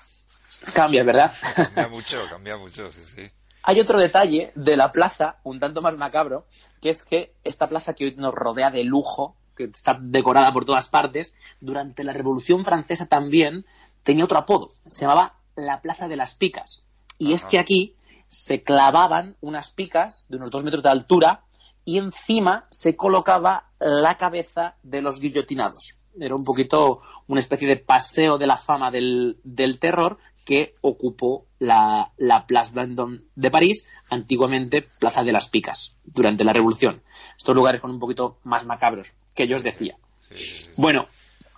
Cambia, 0.74 1.04
¿verdad? 1.04 1.32
Cambia 1.54 1.88
mucho, 1.88 2.18
cambia 2.28 2.56
mucho, 2.56 2.90
sí, 2.90 3.04
sí. 3.04 3.30
Hay 3.62 3.78
otro 3.78 3.98
detalle 3.98 4.52
de 4.54 4.76
la 4.76 4.90
plaza, 4.90 5.36
un 5.44 5.60
tanto 5.60 5.82
más 5.82 5.96
macabro, 5.96 6.46
que 6.80 6.90
es 6.90 7.02
que 7.02 7.34
esta 7.44 7.68
plaza 7.68 7.92
que 7.92 8.06
hoy 8.06 8.14
nos 8.16 8.34
rodea 8.34 8.70
de 8.70 8.84
lujo, 8.84 9.36
que 9.66 9.76
está 9.76 9.98
decorada 10.00 10.52
por 10.52 10.64
todas 10.64 10.88
partes, 10.88 11.34
durante 11.60 12.04
la 12.04 12.12
Revolución 12.12 12.64
Francesa 12.64 13.06
también 13.06 13.64
tenía 14.02 14.24
otro 14.24 14.38
apodo. 14.38 14.70
Se 14.88 15.02
llamaba 15.02 15.34
la 15.56 15.80
Plaza 15.80 16.08
de 16.08 16.16
las 16.16 16.34
Picas. 16.34 16.84
Y 17.18 17.32
es 17.32 17.44
que 17.44 17.60
aquí 17.60 17.94
se 18.28 18.62
clavaban 18.62 19.36
unas 19.40 19.70
picas 19.70 20.24
de 20.28 20.36
unos 20.36 20.50
dos 20.50 20.64
metros 20.64 20.82
de 20.82 20.88
altura 20.88 21.42
y 21.84 21.98
encima 21.98 22.66
se 22.70 22.96
colocaba 22.96 23.66
la 23.78 24.14
cabeza 24.14 24.76
de 24.82 25.02
los 25.02 25.20
guillotinados. 25.20 25.98
Era 26.18 26.34
un 26.34 26.44
poquito 26.44 27.02
una 27.26 27.40
especie 27.40 27.68
de 27.68 27.76
paseo 27.76 28.38
de 28.38 28.46
la 28.46 28.56
fama 28.56 28.90
del, 28.90 29.38
del 29.44 29.78
terror 29.78 30.18
que 30.44 30.74
ocupó 30.80 31.46
la, 31.58 32.12
la 32.16 32.46
Place 32.46 32.72
Vendôme 32.74 33.20
de 33.34 33.50
París, 33.50 33.86
antiguamente 34.08 34.86
Plaza 34.98 35.22
de 35.22 35.32
las 35.32 35.48
Picas, 35.48 35.94
durante 36.04 36.44
la 36.44 36.52
Revolución. 36.52 37.02
Estos 37.36 37.54
lugares 37.54 37.80
con 37.80 37.90
un 37.90 37.98
poquito 37.98 38.38
más 38.44 38.66
macabros, 38.66 39.12
que 39.34 39.46
yo 39.46 39.56
os 39.56 39.62
decía. 39.62 39.96
Sí, 40.28 40.34
sí, 40.34 40.64
sí. 40.64 40.70
Bueno, 40.76 41.06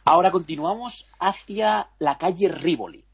ahora 0.05 0.31
continuamos 0.31 1.07
hacia 1.18 1.89
la 1.99 2.18
calle 2.18 2.49
Rivoli. 2.49 3.05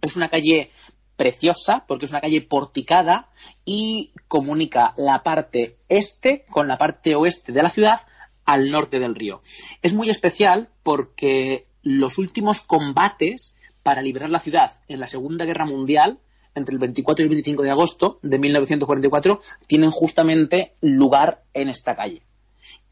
Es 0.00 0.16
una 0.16 0.28
calle 0.28 0.70
preciosa 1.16 1.84
porque 1.86 2.06
es 2.06 2.10
una 2.10 2.20
calle 2.20 2.40
porticada 2.40 3.28
y 3.64 4.10
comunica 4.26 4.92
la 4.96 5.22
parte 5.22 5.76
este 5.88 6.44
con 6.50 6.66
la 6.66 6.76
parte 6.76 7.14
oeste 7.14 7.52
de 7.52 7.62
la 7.62 7.70
ciudad 7.70 8.00
al 8.44 8.70
norte 8.70 8.98
del 8.98 9.14
río. 9.14 9.42
Es 9.82 9.94
muy 9.94 10.10
especial 10.10 10.68
porque 10.82 11.62
los 11.82 12.18
últimos 12.18 12.60
combates 12.60 13.56
para 13.82 14.02
liberar 14.02 14.30
la 14.30 14.40
ciudad 14.40 14.80
en 14.88 15.00
la 15.00 15.08
Segunda 15.08 15.44
Guerra 15.44 15.66
Mundial, 15.66 16.18
entre 16.54 16.74
el 16.74 16.78
24 16.78 17.22
y 17.22 17.26
el 17.26 17.30
25 17.30 17.62
de 17.62 17.70
agosto 17.70 18.18
de 18.22 18.38
1944, 18.38 19.40
tienen 19.66 19.90
justamente 19.90 20.74
lugar 20.80 21.42
en 21.54 21.68
esta 21.68 21.94
calle. 21.94 22.22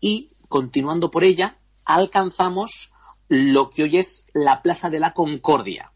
Y 0.01 0.31
continuando 0.51 1.11
por 1.13 1.23
ella, 1.23 1.57
alcanzamos 1.87 2.93
lo 3.29 3.71
que 3.71 3.85
hoy 3.85 3.99
es 3.99 4.27
la 4.35 4.61
Plaza 4.63 4.91
de 4.91 4.99
la 4.99 5.15
Concordia, 5.15 5.93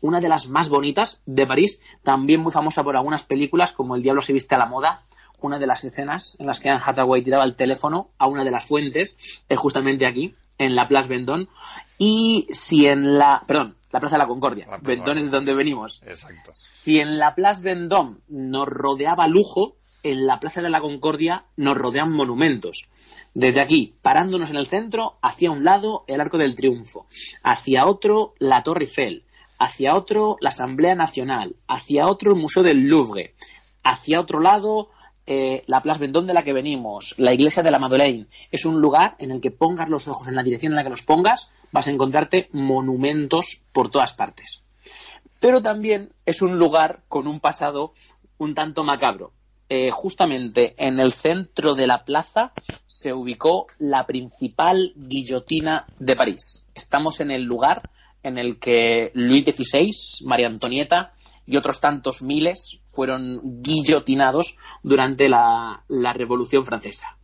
una 0.00 0.20
de 0.20 0.28
las 0.30 0.48
más 0.48 0.70
bonitas 0.70 1.20
de 1.26 1.46
París, 1.46 1.82
también 2.02 2.40
muy 2.40 2.50
famosa 2.50 2.82
por 2.82 2.96
algunas 2.96 3.22
películas 3.22 3.72
como 3.72 3.94
El 3.94 4.02
diablo 4.02 4.22
se 4.22 4.32
viste 4.32 4.54
a 4.54 4.58
la 4.58 4.66
moda. 4.66 5.02
Una 5.42 5.58
de 5.58 5.66
las 5.66 5.84
escenas 5.84 6.36
en 6.38 6.46
las 6.46 6.60
que 6.60 6.70
Anne 6.70 6.82
Hathaway 6.84 7.22
tiraba 7.22 7.44
el 7.44 7.56
teléfono 7.56 8.08
a 8.18 8.26
una 8.26 8.42
de 8.42 8.50
las 8.50 8.66
fuentes 8.66 9.16
es 9.48 9.58
justamente 9.58 10.06
aquí, 10.06 10.34
en 10.58 10.74
la 10.74 10.88
Place 10.88 11.08
Vendôme. 11.08 11.46
Y 11.98 12.46
si 12.50 12.86
en 12.86 13.18
la. 13.18 13.42
Perdón, 13.46 13.76
la 13.90 14.00
Plaza 14.00 14.16
de 14.16 14.22
la 14.22 14.26
Concordia. 14.26 14.66
La 14.70 14.78
Vendôme 14.78 15.20
es 15.20 15.26
de 15.26 15.30
donde 15.30 15.54
venimos. 15.54 16.02
Exacto. 16.06 16.52
Si 16.54 16.98
en 16.98 17.18
la 17.18 17.34
Place 17.34 17.62
Vendôme 17.62 18.16
nos 18.28 18.66
rodeaba 18.66 19.26
lujo, 19.28 19.76
en 20.02 20.26
la 20.26 20.38
Plaza 20.38 20.62
de 20.62 20.70
la 20.70 20.80
Concordia 20.80 21.44
nos 21.56 21.76
rodean 21.76 22.12
monumentos. 22.12 22.88
Desde 23.34 23.62
aquí, 23.62 23.94
parándonos 24.02 24.50
en 24.50 24.56
el 24.56 24.66
centro, 24.66 25.18
hacia 25.22 25.50
un 25.50 25.64
lado 25.64 26.04
el 26.08 26.20
Arco 26.20 26.36
del 26.36 26.54
Triunfo, 26.54 27.06
hacia 27.42 27.86
otro 27.86 28.34
la 28.38 28.62
Torre 28.62 28.84
Eiffel, 28.84 29.24
hacia 29.58 29.94
otro 29.94 30.36
la 30.40 30.48
Asamblea 30.48 30.94
Nacional, 30.94 31.54
hacia 31.68 32.06
otro 32.06 32.32
el 32.32 32.40
Museo 32.40 32.62
del 32.62 32.88
Louvre, 32.88 33.34
hacia 33.84 34.20
otro 34.20 34.40
lado 34.40 34.88
eh, 35.26 35.62
la 35.68 35.80
Place 35.80 36.00
Vendôme 36.00 36.26
de 36.26 36.34
la 36.34 36.42
que 36.42 36.52
venimos, 36.52 37.14
la 37.18 37.32
Iglesia 37.32 37.62
de 37.62 37.70
la 37.70 37.78
Madeleine. 37.78 38.26
Es 38.50 38.64
un 38.64 38.80
lugar 38.80 39.14
en 39.18 39.30
el 39.30 39.40
que 39.40 39.52
pongas 39.52 39.88
los 39.88 40.08
ojos 40.08 40.26
en 40.26 40.34
la 40.34 40.42
dirección 40.42 40.72
en 40.72 40.76
la 40.76 40.82
que 40.82 40.90
los 40.90 41.02
pongas, 41.02 41.52
vas 41.70 41.86
a 41.86 41.92
encontrarte 41.92 42.48
monumentos 42.52 43.62
por 43.72 43.90
todas 43.90 44.12
partes. 44.12 44.64
Pero 45.38 45.62
también 45.62 46.12
es 46.26 46.42
un 46.42 46.58
lugar 46.58 47.02
con 47.08 47.28
un 47.28 47.38
pasado 47.38 47.94
un 48.38 48.54
tanto 48.54 48.82
macabro. 48.82 49.32
Eh, 49.72 49.92
justamente 49.92 50.74
en 50.84 50.98
el 50.98 51.12
centro 51.12 51.76
de 51.76 51.86
la 51.86 52.02
plaza 52.02 52.52
se 52.88 53.12
ubicó 53.12 53.68
la 53.78 54.04
principal 54.04 54.92
guillotina 54.96 55.84
de 56.00 56.16
París. 56.16 56.66
Estamos 56.74 57.20
en 57.20 57.30
el 57.30 57.44
lugar 57.44 57.88
en 58.24 58.36
el 58.36 58.58
que 58.58 59.12
Luis 59.14 59.44
XVI, 59.44 60.26
María 60.26 60.48
Antonieta 60.48 61.12
y 61.46 61.56
otros 61.56 61.80
tantos 61.80 62.20
miles 62.20 62.80
fueron 62.88 63.62
guillotinados 63.62 64.56
durante 64.82 65.28
la, 65.28 65.84
la 65.86 66.12
Revolución 66.14 66.64
Francesa. 66.64 67.16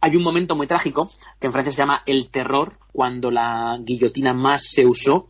Hay 0.00 0.16
un 0.16 0.24
momento 0.24 0.56
muy 0.56 0.66
trágico 0.66 1.06
que 1.40 1.46
en 1.46 1.52
Francia 1.52 1.72
se 1.72 1.82
llama 1.82 2.02
el 2.06 2.28
terror, 2.28 2.76
cuando 2.92 3.30
la 3.30 3.78
guillotina 3.80 4.34
más 4.34 4.64
se 4.66 4.84
usó, 4.84 5.28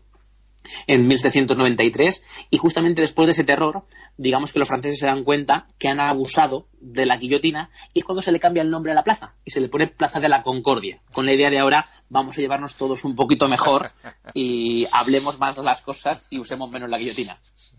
en 0.87 1.07
1793 1.07 2.25
y 2.51 2.57
justamente 2.59 3.03
después 3.03 3.27
de 3.27 3.33
ese 3.33 3.45
terror 3.45 3.85
digamos 4.17 4.53
que 4.53 4.59
los 4.59 4.69
franceses 4.69 4.99
se 4.99 5.07
dan 5.07 5.25
cuenta 5.25 5.67
que 5.79 5.89
han 5.89 6.01
abusado 6.01 6.69
de 6.81 7.07
la 7.07 7.17
guillotina 7.17 7.71
y 7.93 8.01
es 8.01 8.05
cuando 8.05 8.23
se 8.23 8.33
le 8.33 8.41
cambia 8.41 8.63
el 8.63 8.71
nombre 8.71 8.93
a 8.93 8.95
la 8.95 9.03
plaza 9.03 9.35
y 9.45 9.51
se 9.51 9.61
le 9.61 9.69
pone 9.69 9.89
Plaza 9.89 10.21
de 10.21 10.29
la 10.29 10.43
Concordia 10.43 11.01
con 11.13 11.27
la 11.27 11.33
idea 11.33 11.51
de 11.51 11.59
ahora 11.59 11.89
vamos 12.09 12.37
a 12.37 12.41
llevarnos 12.41 12.77
todos 12.77 13.05
un 13.05 13.17
poquito 13.17 13.49
mejor 13.49 13.91
y 14.35 14.87
hablemos 14.93 15.39
más 15.39 15.57
de 15.57 15.63
las 15.63 15.81
cosas 15.83 16.27
y 16.31 16.39
usemos 16.39 16.71
menos 16.71 16.89
la 16.89 16.99
guillotina. 16.99 17.37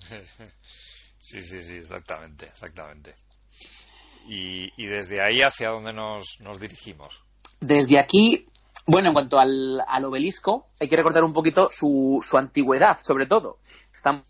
Sí, 1.25 1.41
sí, 1.41 1.63
sí, 1.63 1.77
exactamente, 1.77 2.45
exactamente. 2.45 3.15
Y, 4.27 4.69
y 4.77 4.85
desde 4.85 5.23
ahí, 5.23 5.41
¿hacia 5.41 5.71
dónde 5.71 5.91
nos, 5.91 6.39
nos 6.39 6.59
dirigimos? 6.59 7.19
Desde 7.61 7.99
aquí, 7.99 8.45
bueno, 8.87 9.09
en 9.09 9.13
cuanto 9.13 9.39
al, 9.39 9.81
al 9.87 10.05
obelisco, 10.05 10.65
hay 10.79 10.87
que 10.87 10.95
recordar 10.95 11.23
un 11.23 11.33
poquito 11.33 11.69
su, 11.71 12.23
su 12.27 12.37
antigüedad, 12.37 12.97
sobre 12.99 13.25
todo. 13.25 13.55
Estamos 13.95 14.23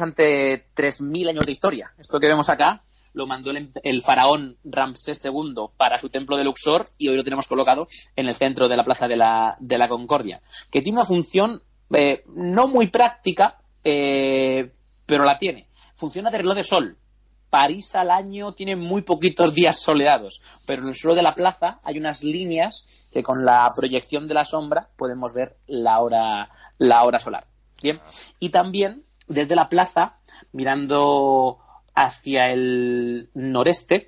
ante 0.00 0.66
3.000 0.74 1.30
años 1.30 1.46
de 1.46 1.52
historia. 1.52 1.92
Esto 1.98 2.18
que 2.18 2.28
vemos 2.28 2.48
acá 2.48 2.82
lo 3.14 3.26
mandó 3.26 3.50
el, 3.50 3.70
el 3.82 4.02
faraón 4.02 4.56
Ramsés 4.64 5.22
II 5.24 5.66
para 5.76 5.98
su 5.98 6.08
templo 6.08 6.36
de 6.36 6.44
Luxor 6.44 6.86
y 6.98 7.08
hoy 7.08 7.16
lo 7.16 7.24
tenemos 7.24 7.46
colocado 7.46 7.86
en 8.16 8.26
el 8.26 8.34
centro 8.34 8.68
de 8.68 8.76
la 8.76 8.84
Plaza 8.84 9.06
de 9.06 9.16
la, 9.16 9.56
de 9.60 9.78
la 9.78 9.88
Concordia, 9.88 10.40
que 10.70 10.80
tiene 10.80 10.98
una 10.98 11.06
función 11.06 11.60
eh, 11.94 12.24
no 12.34 12.68
muy 12.68 12.88
práctica, 12.88 13.58
eh, 13.84 14.72
pero 15.04 15.24
la 15.24 15.36
tiene. 15.36 15.68
Funciona 15.96 16.30
de 16.30 16.38
reloj 16.38 16.56
de 16.56 16.62
sol. 16.62 16.96
París 17.52 17.94
al 17.96 18.10
año 18.10 18.54
tiene 18.54 18.76
muy 18.76 19.02
poquitos 19.02 19.52
días 19.52 19.78
soleados, 19.78 20.40
pero 20.66 20.82
en 20.82 20.88
el 20.88 20.94
suelo 20.94 21.14
de 21.14 21.22
la 21.22 21.34
plaza 21.34 21.80
hay 21.84 21.98
unas 21.98 22.24
líneas 22.24 22.86
que 23.12 23.22
con 23.22 23.44
la 23.44 23.68
proyección 23.76 24.26
de 24.26 24.32
la 24.32 24.46
sombra 24.46 24.88
podemos 24.96 25.34
ver 25.34 25.58
la 25.66 26.00
hora, 26.00 26.48
la 26.78 27.04
hora 27.04 27.18
solar. 27.18 27.46
Bien. 27.82 28.00
Y 28.40 28.48
también 28.48 29.04
desde 29.28 29.54
la 29.54 29.68
plaza, 29.68 30.16
mirando 30.52 31.58
hacia 31.94 32.50
el 32.50 33.28
noreste, 33.34 34.06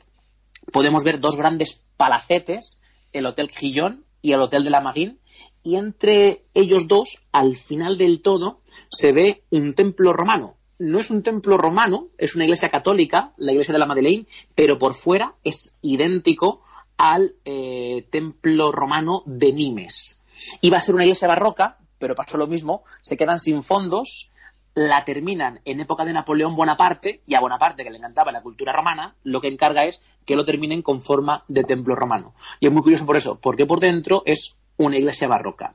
podemos 0.73 1.05
ver 1.05 1.21
dos 1.21 1.37
grandes 1.37 1.83
palacetes, 1.99 2.81
el 3.13 3.27
Hotel 3.27 3.51
Gillón 3.51 4.07
y 4.23 4.33
el 4.33 4.41
Hotel 4.41 4.65
de 4.65 4.71
la 4.71 4.81
Marine, 4.81 5.19
y 5.63 5.77
entre 5.77 6.47
ellos 6.55 6.89
dos, 6.89 7.23
al 7.31 7.57
final 7.57 7.99
del 7.99 8.23
todo, 8.23 8.63
se 8.91 9.13
ve 9.13 9.45
un 9.51 9.75
templo 9.75 10.15
romano. 10.15 10.57
No 10.79 10.99
es 10.99 11.11
un 11.11 11.23
templo 11.23 11.57
romano, 11.57 12.09
es 12.19 12.35
una 12.35 12.45
iglesia 12.45 12.69
católica, 12.69 13.33
la 13.37 13.53
iglesia 13.53 13.73
de 13.73 13.79
la 13.79 13.87
Madeleine, 13.87 14.27
pero 14.55 14.79
por 14.79 14.95
fuera 14.95 15.35
es 15.45 15.77
idéntico 15.83 16.63
al 16.97 17.35
eh, 17.45 18.07
templo 18.11 18.73
romano 18.73 19.23
de 19.27 19.53
Nimes. 19.53 20.23
Iba 20.61 20.79
a 20.79 20.81
ser 20.81 20.95
una 20.95 21.05
iglesia 21.05 21.29
barroca, 21.29 21.79
pero 21.99 22.15
pasó 22.15 22.37
lo 22.37 22.47
mismo, 22.47 22.83
se 23.03 23.17
quedan 23.17 23.39
sin 23.39 23.63
fondos, 23.63 24.31
la 24.75 25.05
terminan 25.05 25.61
en 25.65 25.81
época 25.81 26.05
de 26.05 26.13
Napoleón 26.13 26.57
Bonaparte, 26.57 27.23
y 27.27 27.37
a 27.37 27.41
Bonaparte, 27.41 27.85
que 27.85 27.91
le 27.91 27.99
encantaba 27.99 28.33
la 28.33 28.43
cultura 28.43 28.73
romana, 28.73 29.15
lo 29.23 29.41
que 29.41 29.49
encarga 29.49 29.87
es 29.87 30.03
que 30.27 30.35
lo 30.35 30.45
terminen 30.45 30.83
con 30.83 31.01
forma 31.01 31.45
de 31.49 31.63
templo 31.63 31.95
romano. 31.95 32.35
Y 32.59 32.67
es 32.67 32.73
muy 32.73 32.83
curioso 32.83 33.07
por 33.07 33.17
eso, 33.17 33.39
porque 33.41 33.67
por 33.67 33.79
dentro 33.79 34.23
es 34.27 34.57
una 34.77 34.99
iglesia 34.99 35.29
barroca. 35.29 35.75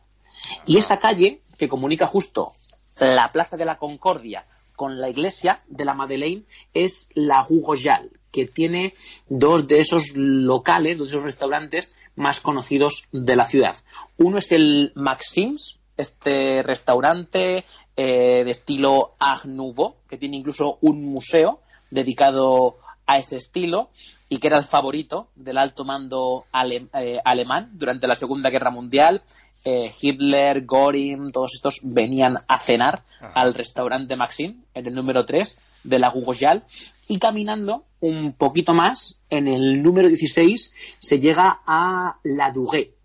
Y 0.66 0.78
esa 0.78 1.00
calle 1.00 1.42
que 1.58 1.70
comunica 1.70 2.08
justo 2.08 2.52
la 3.00 3.30
Plaza 3.32 3.56
de 3.56 3.66
la 3.66 3.78
Concordia 3.78 4.46
con 4.80 5.02
la 5.02 5.10
iglesia 5.10 5.60
de 5.68 5.84
la 5.84 5.94
Madeleine 5.94 6.46
es 6.74 7.10
la 7.14 7.44
Royale, 7.44 8.12
que 8.32 8.46
tiene 8.46 8.94
dos 9.28 9.68
de 9.68 9.80
esos 9.80 10.14
locales, 10.16 10.98
dos 10.98 11.10
de 11.12 11.18
esos 11.18 11.26
restaurantes 11.26 11.98
más 12.16 12.40
conocidos 12.40 13.04
de 13.12 13.36
la 13.36 13.44
ciudad. 13.44 13.76
Uno 14.18 14.38
es 14.38 14.54
el 14.54 14.94
Maxims, 14.96 15.80
este 15.98 16.64
restaurante 16.64 17.66
eh, 17.98 18.46
de 18.46 18.50
estilo 18.50 19.16
Art 19.20 19.44
Nouveau, 19.44 19.96
que 20.10 20.18
tiene 20.18 20.38
incluso 20.38 20.78
un 20.80 21.04
museo 21.04 21.60
dedicado 21.92 22.78
a 23.06 23.18
ese 23.18 23.36
estilo 23.36 23.90
y 24.30 24.38
que 24.38 24.48
era 24.48 24.60
el 24.60 24.64
favorito 24.64 25.28
del 25.36 25.58
alto 25.58 25.84
mando 25.84 26.46
eh, 26.54 27.18
alemán 27.26 27.72
durante 27.74 28.08
la 28.08 28.16
Segunda 28.16 28.50
Guerra 28.50 28.72
Mundial. 28.72 29.24
Eh, 29.66 29.92
Hitler, 30.02 30.66
Göring, 30.66 31.32
todos 31.32 31.54
estos 31.54 31.82
venían 31.84 32.38
a 32.48 32.60
cenar 32.60 33.04
al 33.20 33.54
restaurante 33.54 34.16
Maxim 34.16 34.64
en 34.74 34.88
el 34.88 34.96
número 34.96 35.26
3 35.26 35.60
de 35.84 36.00
la 36.00 36.10
Gugojal 36.10 36.64
y 37.10 37.20
caminando 37.20 37.86
un 38.00 38.34
poquito 38.34 38.74
más, 38.74 39.20
en 39.30 39.48
el 39.48 39.84
número 39.84 40.08
16 40.08 40.74
se 41.00 41.20
llega 41.20 41.62
a 41.66 42.20
La 42.24 42.52
Duguet, 42.52 42.96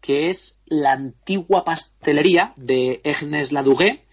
que 0.00 0.26
es 0.26 0.60
la 0.66 0.92
antigua 0.92 1.64
pastelería 1.64 2.52
de 2.56 3.00
Ernest 3.04 3.52
Laduguet, 3.52 4.04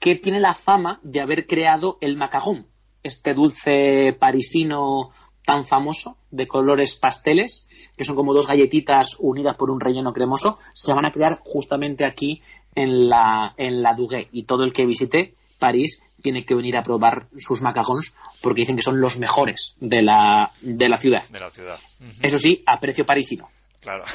que 0.00 0.14
tiene 0.16 0.40
la 0.40 0.54
fama 0.54 0.98
de 1.02 1.20
haber 1.20 1.46
creado 1.46 1.98
el 2.00 2.16
macaron, 2.16 2.66
este 3.02 3.34
dulce 3.34 4.16
parisino 4.18 5.10
tan 5.44 5.64
famoso 5.64 6.16
de 6.30 6.46
colores 6.46 6.96
pasteles, 6.96 7.68
que 7.96 8.04
son 8.04 8.16
como 8.16 8.34
dos 8.34 8.46
galletitas 8.46 9.16
unidas 9.18 9.56
por 9.56 9.70
un 9.70 9.80
relleno 9.80 10.12
cremoso, 10.12 10.58
se 10.72 10.92
van 10.92 11.06
a 11.06 11.12
crear 11.12 11.38
justamente 11.42 12.06
aquí 12.06 12.42
en 12.74 13.08
la, 13.08 13.54
en 13.56 13.82
la 13.82 13.94
Duguet. 13.96 14.28
Y 14.32 14.44
todo 14.44 14.64
el 14.64 14.72
que 14.72 14.86
visite 14.86 15.34
París 15.58 16.02
tiene 16.22 16.44
que 16.44 16.54
venir 16.54 16.76
a 16.76 16.82
probar 16.82 17.26
sus 17.38 17.60
macarons 17.62 18.14
porque 18.40 18.62
dicen 18.62 18.76
que 18.76 18.82
son 18.82 19.00
los 19.00 19.18
mejores 19.18 19.74
de 19.80 20.02
la, 20.02 20.52
de 20.60 20.88
la 20.88 20.96
ciudad. 20.96 21.28
De 21.28 21.40
la 21.40 21.50
ciudad. 21.50 21.78
Eso 22.22 22.38
sí, 22.38 22.62
a 22.66 22.78
precio 22.78 23.04
parisino. 23.04 23.48
Claro. 23.80 24.04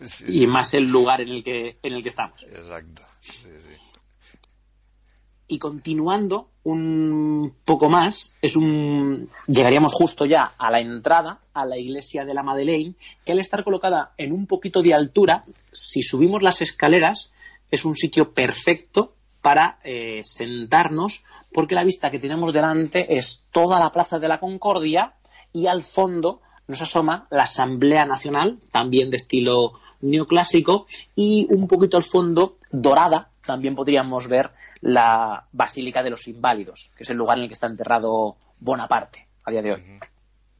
Sí, 0.00 0.42
Y 0.42 0.46
más 0.46 0.74
el 0.74 0.90
lugar 0.90 1.20
en 1.20 1.28
el 1.28 1.42
que, 1.42 1.78
en 1.82 1.92
el 1.94 2.02
que 2.02 2.08
estamos. 2.08 2.42
Exacto. 2.42 3.02
Sí, 3.20 3.48
sí. 3.58 3.70
Y 5.46 5.58
continuando 5.58 6.48
un 6.64 7.54
poco 7.64 7.90
más, 7.90 8.34
es 8.40 8.56
un 8.56 9.28
llegaríamos 9.46 9.92
justo 9.92 10.24
ya 10.24 10.52
a 10.58 10.70
la 10.70 10.80
entrada 10.80 11.40
a 11.52 11.66
la 11.66 11.78
iglesia 11.78 12.24
de 12.24 12.34
la 12.34 12.42
Madeleine, 12.42 12.94
que 13.24 13.32
al 13.32 13.38
estar 13.38 13.62
colocada 13.62 14.12
en 14.16 14.32
un 14.32 14.46
poquito 14.46 14.80
de 14.80 14.94
altura, 14.94 15.44
si 15.72 16.02
subimos 16.02 16.42
las 16.42 16.62
escaleras, 16.62 17.32
es 17.70 17.84
un 17.84 17.96
sitio 17.96 18.32
perfecto 18.32 19.14
para 19.42 19.78
eh, 19.84 20.20
sentarnos, 20.22 21.22
porque 21.52 21.74
la 21.74 21.84
vista 21.84 22.10
que 22.10 22.18
tenemos 22.18 22.52
delante 22.52 23.16
es 23.18 23.44
toda 23.52 23.78
la 23.78 23.90
Plaza 23.90 24.18
de 24.18 24.28
la 24.28 24.40
Concordia 24.40 25.14
y 25.52 25.66
al 25.66 25.82
fondo 25.82 26.40
nos 26.66 26.80
asoma 26.80 27.26
la 27.30 27.42
Asamblea 27.42 28.06
Nacional, 28.06 28.58
también 28.70 29.10
de 29.10 29.18
estilo 29.18 29.72
neoclásico, 30.00 30.86
y 31.14 31.46
un 31.50 31.68
poquito 31.68 31.98
al 31.98 32.02
fondo, 32.02 32.56
dorada, 32.70 33.28
también 33.44 33.74
podríamos 33.74 34.28
ver 34.28 34.50
la 34.80 35.46
Basílica 35.52 36.02
de 36.02 36.10
los 36.10 36.26
Inválidos, 36.28 36.90
que 36.96 37.02
es 37.02 37.10
el 37.10 37.16
lugar 37.16 37.38
en 37.38 37.44
el 37.44 37.48
que 37.48 37.54
está 37.54 37.66
enterrado 37.66 38.36
Bonaparte 38.60 39.24
a 39.44 39.50
día 39.50 39.62
de 39.62 39.72
hoy. 39.72 39.98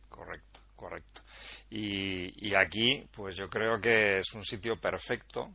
Correcto, 0.09 0.61
correcto. 0.77 1.23
Y, 1.71 2.55
aquí, 2.55 3.05
pues 3.11 3.37
yo 3.37 3.49
creo 3.49 3.81
que 3.81 4.19
es 4.19 4.33
un 4.35 4.45
sitio 4.45 4.79
perfecto 4.79 5.51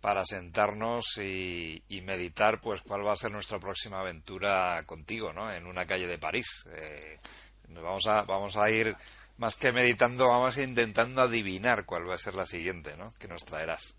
para 0.00 0.24
sentarnos 0.24 1.18
y, 1.18 1.82
y 1.88 2.00
meditar, 2.00 2.60
pues 2.60 2.80
cuál 2.80 3.06
va 3.06 3.12
a 3.12 3.16
ser 3.16 3.32
nuestra 3.32 3.58
próxima 3.58 4.00
aventura 4.00 4.82
contigo, 4.84 5.32
¿no? 5.32 5.52
En 5.52 5.66
una 5.66 5.84
calle 5.84 6.06
de 6.06 6.18
París. 6.18 6.64
Eh, 6.72 7.18
nos 7.68 7.82
vamos 7.82 8.06
a, 8.06 8.22
vamos 8.22 8.56
a 8.56 8.70
ir 8.70 8.96
más 9.36 9.56
que 9.56 9.72
meditando, 9.72 10.28
vamos 10.28 10.56
a 10.56 10.62
ir 10.62 10.68
intentando 10.68 11.22
adivinar 11.22 11.84
cuál 11.84 12.08
va 12.08 12.14
a 12.14 12.18
ser 12.18 12.34
la 12.34 12.46
siguiente, 12.46 12.96
¿no? 12.96 13.10
Que 13.20 13.28
nos 13.28 13.44
traerás. 13.44 13.94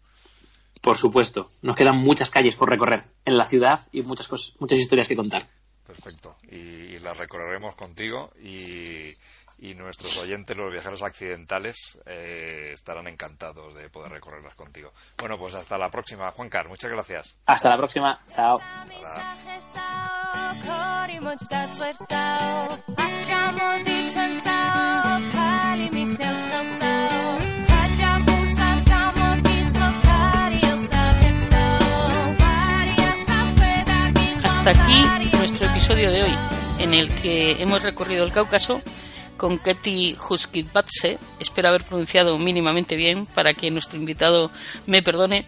Por 0.83 0.97
supuesto, 0.97 1.49
nos 1.61 1.77
quedan 1.77 1.95
muchas 1.95 2.29
calles 2.29 2.57
por 2.57 2.69
recorrer 2.69 3.05
en 3.23 3.37
la 3.37 3.45
ciudad 3.45 3.87
y 3.93 4.01
muchas 4.01 4.27
cosas, 4.27 4.53
muchas 4.59 4.79
historias 4.79 5.07
que 5.07 5.15
contar. 5.15 5.47
Perfecto. 5.87 6.35
Y, 6.51 6.57
y 6.57 6.99
las 6.99 7.15
recorreremos 7.15 7.73
contigo 7.75 8.31
y, 8.41 9.07
y 9.59 9.75
nuestros 9.75 10.17
oyentes, 10.17 10.57
los 10.57 10.69
viajeros 10.69 11.01
accidentales, 11.01 11.97
eh, 12.05 12.71
estarán 12.73 13.07
encantados 13.07 13.73
de 13.75 13.89
poder 13.89 14.11
recorrerlas 14.11 14.55
contigo. 14.55 14.91
Bueno, 15.17 15.37
pues 15.37 15.55
hasta 15.55 15.77
la 15.77 15.89
próxima, 15.89 16.29
Juan 16.31 16.49
Car. 16.49 16.67
Muchas 16.67 16.91
gracias. 16.91 17.37
Hasta 17.45 17.69
la 17.69 17.77
próxima. 17.77 18.19
Chao. 18.29 18.59
거 26.53 27.02
Hasta 34.65 34.81
aquí 34.81 35.27
nuestro 35.35 35.67
episodio 35.67 36.09
de 36.09 36.23
hoy, 36.23 36.31
en 36.79 36.93
el 36.93 37.13
que 37.15 37.61
hemos 37.61 37.83
recorrido 37.83 38.23
el 38.23 38.31
Cáucaso 38.31 38.81
con 39.35 39.59
Keti 39.59 40.15
Huskitbatse, 40.15 41.19
espero 41.37 41.67
haber 41.67 41.83
pronunciado 41.83 42.39
mínimamente 42.39 42.95
bien 42.95 43.25
para 43.25 43.53
que 43.53 43.69
nuestro 43.71 43.99
invitado 43.99 44.51
me 44.85 45.03
perdone, 45.03 45.45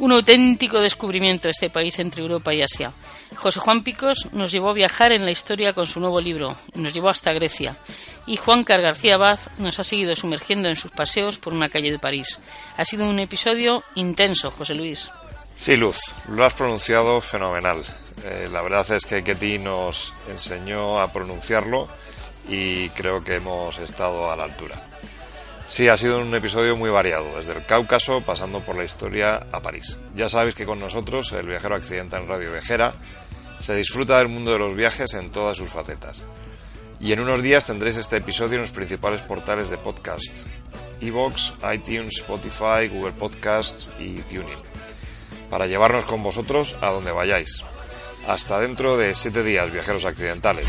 un 0.00 0.10
auténtico 0.10 0.80
descubrimiento 0.80 1.48
este 1.48 1.70
país 1.70 2.00
entre 2.00 2.20
Europa 2.20 2.52
y 2.52 2.62
Asia. 2.62 2.90
José 3.36 3.60
Juan 3.60 3.84
Picos 3.84 4.26
nos 4.32 4.50
llevó 4.50 4.70
a 4.70 4.74
viajar 4.74 5.12
en 5.12 5.24
la 5.24 5.30
historia 5.30 5.72
con 5.72 5.86
su 5.86 6.00
nuevo 6.00 6.20
libro, 6.20 6.56
nos 6.74 6.92
llevó 6.92 7.10
hasta 7.10 7.32
Grecia, 7.32 7.76
y 8.26 8.38
Juan 8.38 8.64
Car 8.64 8.82
García 8.82 9.18
Baz 9.18 9.50
nos 9.58 9.78
ha 9.78 9.84
seguido 9.84 10.16
sumergiendo 10.16 10.68
en 10.68 10.74
sus 10.74 10.90
paseos 10.90 11.38
por 11.38 11.54
una 11.54 11.68
calle 11.68 11.92
de 11.92 12.00
París. 12.00 12.40
Ha 12.76 12.84
sido 12.84 13.08
un 13.08 13.20
episodio 13.20 13.84
intenso, 13.94 14.50
José 14.50 14.74
Luis. 14.74 15.12
Sí, 15.54 15.76
Luz, 15.76 16.00
lo 16.28 16.44
has 16.44 16.54
pronunciado 16.54 17.20
fenomenal. 17.20 17.84
Eh, 18.24 18.48
la 18.50 18.62
verdad 18.62 18.90
es 18.92 19.06
que 19.06 19.22
Ketty 19.22 19.58
nos 19.58 20.12
enseñó 20.28 21.00
a 21.00 21.12
pronunciarlo 21.12 21.88
y 22.48 22.88
creo 22.90 23.22
que 23.22 23.36
hemos 23.36 23.78
estado 23.78 24.30
a 24.30 24.36
la 24.36 24.44
altura. 24.44 24.88
Sí, 25.66 25.86
ha 25.86 25.98
sido 25.98 26.20
un 26.20 26.34
episodio 26.34 26.76
muy 26.76 26.88
variado, 26.88 27.36
desde 27.36 27.52
el 27.52 27.66
Cáucaso 27.66 28.22
pasando 28.22 28.60
por 28.60 28.74
la 28.74 28.84
historia 28.84 29.46
a 29.52 29.60
París. 29.60 29.98
Ya 30.14 30.30
sabéis 30.30 30.54
que 30.54 30.64
con 30.64 30.80
nosotros, 30.80 31.30
el 31.32 31.46
viajero 31.46 31.74
accidental 31.74 32.22
en 32.22 32.28
Radio 32.28 32.52
Viajera, 32.52 32.94
se 33.60 33.74
disfruta 33.74 34.18
del 34.18 34.28
mundo 34.28 34.52
de 34.52 34.58
los 34.58 34.74
viajes 34.74 35.12
en 35.12 35.30
todas 35.30 35.58
sus 35.58 35.68
facetas. 35.68 36.24
Y 37.00 37.12
en 37.12 37.20
unos 37.20 37.42
días 37.42 37.66
tendréis 37.66 37.98
este 37.98 38.16
episodio 38.16 38.54
en 38.54 38.62
los 38.62 38.72
principales 38.72 39.20
portales 39.20 39.68
de 39.68 39.76
podcast: 39.76 40.46
Evox, 41.02 41.52
iTunes, 41.72 42.16
Spotify, 42.16 42.88
Google 42.90 43.12
Podcasts 43.12 43.90
y 43.98 44.20
TuneIn, 44.22 44.58
para 45.50 45.66
llevarnos 45.66 46.06
con 46.06 46.22
vosotros 46.22 46.76
a 46.80 46.90
donde 46.90 47.12
vayáis. 47.12 47.62
Hasta 48.26 48.60
dentro 48.60 48.96
de 48.96 49.14
siete 49.14 49.42
días, 49.42 49.70
viajeros 49.72 50.04
accidentales. 50.04 50.68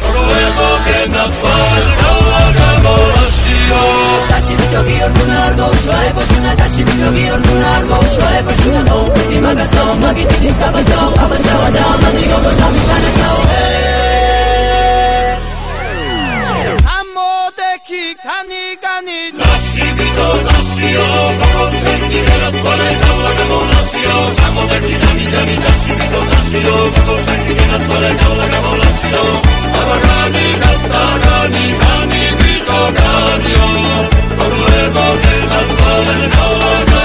όχι 17.90 18.06
κάνει 18.28 18.62
κανεί. 18.86 19.22
Νάση 19.40 19.86
πίσω, 19.98 20.28
νάση 20.48 20.90
ο 21.06 21.10
κόπο 21.40 21.66
σε 21.80 21.94
την 22.10 22.26
ώρα 22.36 22.50
του 22.54 22.60
φαλαϊκά 22.64 23.10
όλα 23.18 23.32
καμπό 23.38 23.60
νάση 23.72 24.02
ο. 24.16 24.20
Σάμο 24.38 24.64
δεν 24.72 24.82
την 24.86 24.98
κάνει 25.04 25.26
κανεί. 25.34 25.56
Νάση 25.64 25.92
πίσω, 25.98 26.20
νάση 26.30 26.60
ο 26.74 26.78
κόπο 26.96 27.16
σε 27.26 27.34
την 27.46 27.58
ώρα 27.64 27.78
του 27.82 27.88
φαλαϊκά 27.90 28.26
όλα 28.34 28.48
καμπό 28.54 28.74
νάση 28.82 29.10
ο. 29.24 29.26
Αλλά 29.80 29.98
κάνει 30.06 30.46
καστά, 30.62 31.04
κάνει 31.26 31.66
κάνει 31.84 32.22
πίσω 32.40 32.80
κάνει 33.00 33.54
ο. 33.68 33.70
Το 34.40 34.46
δουλεύω 34.54 35.08
και 35.22 35.34
τα 35.52 35.62
φαλαϊκά 35.78 36.44
όλα 36.54 36.74
καμπό. 36.90 36.99